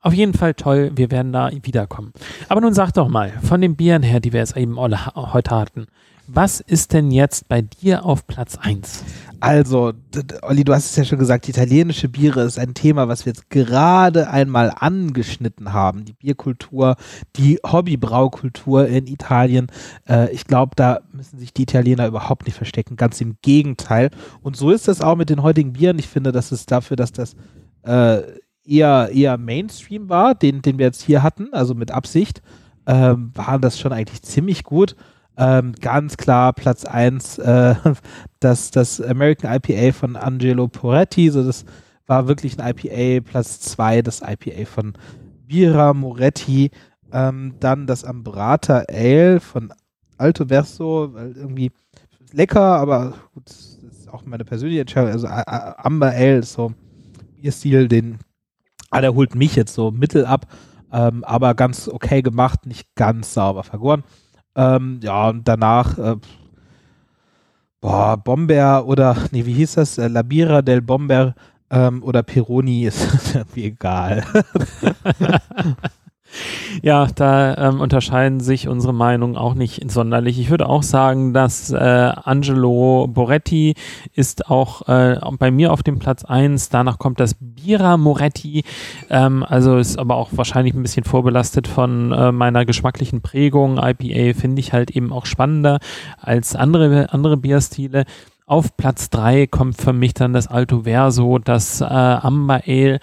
Auf 0.00 0.12
jeden 0.12 0.34
Fall 0.34 0.52
toll, 0.54 0.92
wir 0.94 1.10
werden 1.10 1.32
da 1.32 1.50
wiederkommen. 1.62 2.12
Aber 2.48 2.60
nun 2.60 2.74
sag 2.74 2.92
doch 2.92 3.08
mal, 3.08 3.32
von 3.42 3.60
den 3.62 3.74
Bieren 3.74 4.02
her, 4.02 4.20
die 4.20 4.32
wir 4.34 4.40
jetzt 4.40 4.56
eben 4.56 4.78
alle 4.78 5.06
heute 5.16 5.50
hatten, 5.50 5.86
was 6.26 6.60
ist 6.60 6.92
denn 6.92 7.10
jetzt 7.10 7.48
bei 7.48 7.62
dir 7.62 8.04
auf 8.04 8.26
Platz 8.26 8.56
1? 8.60 9.04
Also, 9.44 9.92
Olli, 10.40 10.64
du 10.64 10.72
hast 10.72 10.86
es 10.86 10.96
ja 10.96 11.04
schon 11.04 11.18
gesagt, 11.18 11.46
italienische 11.50 12.08
Biere 12.08 12.44
ist 12.44 12.58
ein 12.58 12.72
Thema, 12.72 13.08
was 13.08 13.26
wir 13.26 13.32
jetzt 13.34 13.50
gerade 13.50 14.30
einmal 14.30 14.72
angeschnitten 14.74 15.74
haben. 15.74 16.06
Die 16.06 16.14
Bierkultur, 16.14 16.96
die 17.36 17.58
Hobbybraukultur 17.62 18.86
in 18.86 19.06
Italien. 19.06 19.66
Äh, 20.08 20.32
ich 20.32 20.46
glaube, 20.46 20.72
da 20.76 21.00
müssen 21.12 21.38
sich 21.38 21.52
die 21.52 21.64
Italiener 21.64 22.06
überhaupt 22.06 22.46
nicht 22.46 22.56
verstecken. 22.56 22.96
Ganz 22.96 23.20
im 23.20 23.36
Gegenteil. 23.42 24.08
Und 24.40 24.56
so 24.56 24.70
ist 24.70 24.88
das 24.88 25.02
auch 25.02 25.16
mit 25.16 25.28
den 25.28 25.42
heutigen 25.42 25.74
Bieren. 25.74 25.98
Ich 25.98 26.08
finde, 26.08 26.32
das 26.32 26.50
ist 26.50 26.70
dafür, 26.70 26.96
dass 26.96 27.12
das 27.12 27.36
äh, 27.82 28.22
eher, 28.64 29.10
eher 29.12 29.36
Mainstream 29.36 30.08
war, 30.08 30.34
den, 30.34 30.62
den 30.62 30.78
wir 30.78 30.86
jetzt 30.86 31.02
hier 31.02 31.22
hatten, 31.22 31.52
also 31.52 31.74
mit 31.74 31.90
Absicht, 31.90 32.40
ähm, 32.86 33.30
waren 33.34 33.60
das 33.60 33.78
schon 33.78 33.92
eigentlich 33.92 34.22
ziemlich 34.22 34.64
gut. 34.64 34.96
Ähm, 35.36 35.72
ganz 35.80 36.16
klar 36.16 36.52
Platz 36.52 36.84
1, 36.84 37.38
äh, 37.38 37.74
das, 38.40 38.70
das 38.70 39.00
American 39.00 39.52
IPA 39.52 39.92
von 39.92 40.16
Angelo 40.16 40.68
Poretti, 40.68 41.30
so 41.30 41.42
das 41.44 41.64
war 42.06 42.28
wirklich 42.28 42.58
ein 42.58 42.74
IPA. 42.76 43.24
Platz 43.28 43.60
2 43.60 44.02
das 44.02 44.22
IPA 44.22 44.66
von 44.66 44.92
Bira 45.46 45.94
Moretti. 45.94 46.70
Ähm, 47.12 47.54
dann 47.60 47.86
das 47.86 48.04
Ambrata 48.04 48.84
Ale 48.88 49.40
von 49.40 49.72
Alto 50.18 50.46
Verso, 50.46 51.14
weil 51.14 51.36
irgendwie 51.36 51.72
lecker, 52.32 52.60
aber 52.60 53.14
gut, 53.32 53.48
das 53.48 53.78
ist 53.90 54.12
auch 54.12 54.24
meine 54.24 54.44
persönliche 54.44 54.82
Entscheidung. 54.82 55.12
Also 55.12 55.28
Amber 55.28 56.10
Ale 56.10 56.38
ist 56.38 56.52
so 56.52 56.74
ihr 57.40 57.52
Stil, 57.52 57.88
den 57.88 58.18
Ah, 58.94 59.00
der 59.00 59.16
holt 59.16 59.34
mich 59.34 59.56
jetzt 59.56 59.74
so 59.74 59.90
mittel 59.90 60.24
ab, 60.24 60.46
ähm, 60.92 61.24
aber 61.24 61.56
ganz 61.56 61.88
okay 61.88 62.22
gemacht, 62.22 62.64
nicht 62.64 62.94
ganz 62.94 63.34
sauber 63.34 63.64
vergoren. 63.64 64.04
Ähm, 64.56 65.00
ja, 65.02 65.28
und 65.28 65.46
danach, 65.48 65.98
äh, 65.98 66.16
boah, 67.80 68.16
Bomber 68.16 68.86
oder, 68.86 69.16
nee, 69.32 69.44
wie 69.46 69.54
hieß 69.54 69.74
das? 69.74 69.98
Äh, 69.98 70.08
Labira 70.08 70.62
del 70.62 70.80
Bomber 70.82 71.34
ähm, 71.70 72.02
oder 72.02 72.22
Peroni 72.22 72.84
ist 72.86 73.34
irgendwie 73.34 73.64
egal. 73.64 74.24
Ja, 76.82 77.08
da 77.14 77.56
ähm, 77.56 77.80
unterscheiden 77.80 78.40
sich 78.40 78.68
unsere 78.68 78.92
Meinungen 78.92 79.36
auch 79.36 79.54
nicht 79.54 79.90
sonderlich. 79.90 80.38
Ich 80.38 80.50
würde 80.50 80.68
auch 80.68 80.82
sagen, 80.82 81.32
dass 81.32 81.70
äh, 81.70 81.76
Angelo 81.76 83.06
Boretti 83.08 83.74
ist 84.12 84.50
auch 84.50 84.88
äh, 84.88 85.18
bei 85.38 85.50
mir 85.50 85.72
auf 85.72 85.82
dem 85.82 85.98
Platz 85.98 86.24
1. 86.24 86.68
Danach 86.68 86.98
kommt 86.98 87.20
das 87.20 87.34
Bira 87.38 87.96
Moretti. 87.96 88.64
Ähm, 89.10 89.44
also 89.46 89.78
ist 89.78 89.98
aber 89.98 90.16
auch 90.16 90.30
wahrscheinlich 90.32 90.74
ein 90.74 90.82
bisschen 90.82 91.04
vorbelastet 91.04 91.68
von 91.68 92.12
äh, 92.12 92.32
meiner 92.32 92.64
geschmacklichen 92.64 93.20
Prägung. 93.20 93.78
IPA 93.78 94.38
finde 94.38 94.60
ich 94.60 94.72
halt 94.72 94.90
eben 94.90 95.12
auch 95.12 95.26
spannender 95.26 95.78
als 96.20 96.56
andere, 96.56 97.12
andere 97.12 97.36
Bierstile. 97.36 98.04
Auf 98.46 98.76
Platz 98.76 99.08
3 99.08 99.46
kommt 99.46 99.80
für 99.80 99.94
mich 99.94 100.12
dann 100.12 100.34
das 100.34 100.48
Alto 100.48 100.82
Verso, 100.82 101.38
das 101.38 101.80
äh, 101.80 101.84
Amber 101.84 102.60
Ale 102.66 102.98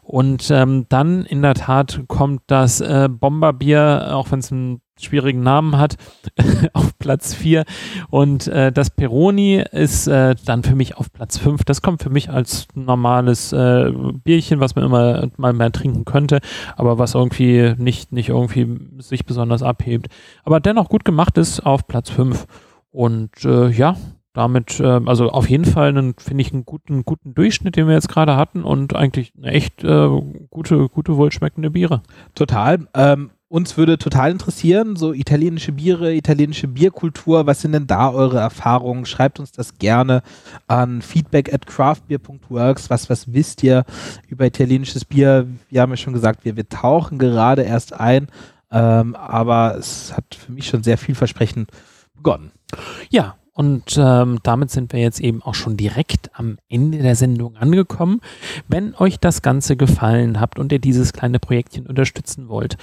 und 0.00 0.50
ähm, 0.50 0.86
dann 0.88 1.26
in 1.26 1.42
der 1.42 1.52
Tat 1.52 2.04
kommt 2.08 2.40
das 2.46 2.80
äh, 2.80 3.06
Bomberbier, 3.10 4.12
auch 4.12 4.30
wenn 4.30 4.38
es 4.38 4.50
einen 4.50 4.80
schwierigen 4.98 5.42
Namen 5.42 5.76
hat, 5.76 5.96
auf 6.72 6.98
Platz 6.98 7.34
4 7.34 7.66
und 8.08 8.46
äh, 8.46 8.72
das 8.72 8.88
Peroni 8.88 9.62
ist 9.70 10.06
äh, 10.06 10.34
dann 10.46 10.62
für 10.62 10.74
mich 10.74 10.96
auf 10.96 11.12
Platz 11.12 11.36
5. 11.36 11.64
Das 11.64 11.82
kommt 11.82 12.02
für 12.02 12.08
mich 12.08 12.30
als 12.30 12.66
normales 12.74 13.52
äh, 13.52 13.92
Bierchen, 14.24 14.60
was 14.60 14.76
man 14.76 14.84
immer 14.86 15.28
mal 15.36 15.52
mehr 15.52 15.72
trinken 15.72 16.06
könnte, 16.06 16.40
aber 16.74 16.98
was 16.98 17.14
irgendwie 17.14 17.74
nicht, 17.76 18.12
nicht 18.12 18.30
irgendwie 18.30 18.78
sich 19.02 19.26
besonders 19.26 19.62
abhebt. 19.62 20.08
Aber 20.42 20.58
dennoch 20.58 20.88
gut 20.88 21.04
gemacht 21.04 21.36
ist 21.36 21.60
auf 21.66 21.86
Platz 21.86 22.08
5. 22.08 22.46
Und 22.90 23.44
äh, 23.44 23.68
ja, 23.68 23.96
damit, 24.36 24.80
äh, 24.80 25.00
also 25.06 25.30
auf 25.30 25.48
jeden 25.48 25.64
Fall, 25.64 25.92
finde 26.18 26.42
ich, 26.42 26.52
einen 26.52 26.66
guten, 26.66 27.04
guten 27.04 27.34
Durchschnitt, 27.34 27.76
den 27.76 27.86
wir 27.86 27.94
jetzt 27.94 28.10
gerade 28.10 28.36
hatten 28.36 28.64
und 28.64 28.94
eigentlich 28.94 29.32
eine 29.36 29.50
echt 29.50 29.82
äh, 29.82 30.08
gute, 30.50 30.88
gute, 30.90 31.16
wohlschmeckende 31.16 31.70
Biere. 31.70 32.02
Total. 32.34 32.86
Ähm, 32.94 33.30
uns 33.48 33.78
würde 33.78 33.96
total 33.96 34.32
interessieren, 34.32 34.96
so 34.96 35.14
italienische 35.14 35.72
Biere, 35.72 36.14
italienische 36.14 36.68
Bierkultur, 36.68 37.46
was 37.46 37.62
sind 37.62 37.72
denn 37.72 37.86
da 37.86 38.10
eure 38.10 38.38
Erfahrungen? 38.38 39.06
Schreibt 39.06 39.40
uns 39.40 39.52
das 39.52 39.78
gerne 39.78 40.22
an 40.66 41.00
feedback 41.00 41.54
at 41.54 41.66
craftbeer.works. 41.66 42.90
Was, 42.90 43.08
was 43.08 43.32
wisst 43.32 43.62
ihr 43.62 43.84
über 44.28 44.44
italienisches 44.44 45.06
Bier? 45.06 45.46
Wir 45.70 45.80
haben 45.80 45.90
ja 45.90 45.96
schon 45.96 46.12
gesagt, 46.12 46.44
wir, 46.44 46.56
wir 46.56 46.68
tauchen 46.68 47.18
gerade 47.18 47.62
erst 47.62 47.94
ein, 47.94 48.26
ähm, 48.70 49.14
aber 49.14 49.76
es 49.78 50.14
hat 50.14 50.34
für 50.34 50.52
mich 50.52 50.66
schon 50.66 50.82
sehr 50.82 50.98
vielversprechend 50.98 51.70
begonnen. 52.14 52.50
Ja, 53.08 53.36
und 53.56 53.96
ähm, 53.96 54.38
damit 54.42 54.70
sind 54.70 54.92
wir 54.92 55.00
jetzt 55.00 55.18
eben 55.18 55.42
auch 55.42 55.54
schon 55.54 55.78
direkt 55.78 56.28
am 56.34 56.58
Ende 56.68 56.98
der 56.98 57.16
Sendung 57.16 57.56
angekommen. 57.56 58.20
Wenn 58.68 58.94
euch 58.94 59.18
das 59.18 59.40
Ganze 59.40 59.76
gefallen 59.78 60.40
habt 60.40 60.58
und 60.58 60.72
ihr 60.72 60.78
dieses 60.78 61.14
kleine 61.14 61.38
Projektchen 61.38 61.86
unterstützen 61.86 62.50
wollt, 62.50 62.76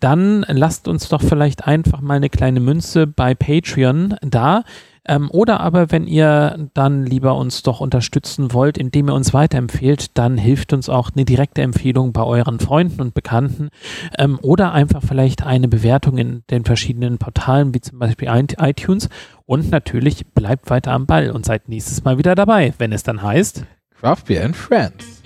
dann 0.00 0.46
lasst 0.48 0.88
uns 0.88 1.10
doch 1.10 1.20
vielleicht 1.20 1.66
einfach 1.66 2.00
mal 2.00 2.14
eine 2.14 2.30
kleine 2.30 2.60
Münze 2.60 3.06
bei 3.06 3.34
Patreon 3.34 4.16
da. 4.22 4.64
Ähm, 5.06 5.30
oder 5.30 5.60
aber, 5.60 5.90
wenn 5.90 6.06
ihr 6.06 6.68
dann 6.74 7.04
lieber 7.04 7.36
uns 7.36 7.62
doch 7.62 7.80
unterstützen 7.80 8.52
wollt, 8.52 8.78
indem 8.78 9.08
ihr 9.08 9.14
uns 9.14 9.34
weiterempfehlt, 9.34 10.16
dann 10.16 10.38
hilft 10.38 10.72
uns 10.72 10.88
auch 10.88 11.10
eine 11.14 11.24
direkte 11.24 11.62
Empfehlung 11.62 12.12
bei 12.12 12.22
euren 12.22 12.60
Freunden 12.60 13.00
und 13.00 13.14
Bekannten 13.14 13.68
ähm, 14.18 14.38
oder 14.40 14.72
einfach 14.72 15.02
vielleicht 15.02 15.44
eine 15.44 15.68
Bewertung 15.68 16.18
in 16.18 16.42
den 16.50 16.64
verschiedenen 16.64 17.18
Portalen, 17.18 17.74
wie 17.74 17.80
zum 17.80 17.98
Beispiel 17.98 18.28
iTunes. 18.28 19.08
Und 19.46 19.70
natürlich 19.70 20.26
bleibt 20.28 20.70
weiter 20.70 20.92
am 20.92 21.06
Ball 21.06 21.30
und 21.30 21.44
seid 21.44 21.68
nächstes 21.68 22.04
Mal 22.04 22.18
wieder 22.18 22.34
dabei, 22.34 22.72
wenn 22.78 22.92
es 22.92 23.02
dann 23.02 23.22
heißt 23.22 23.64
Craft 24.00 24.24
Beer 24.26 24.44
and 24.44 24.56
Friends. 24.56 25.23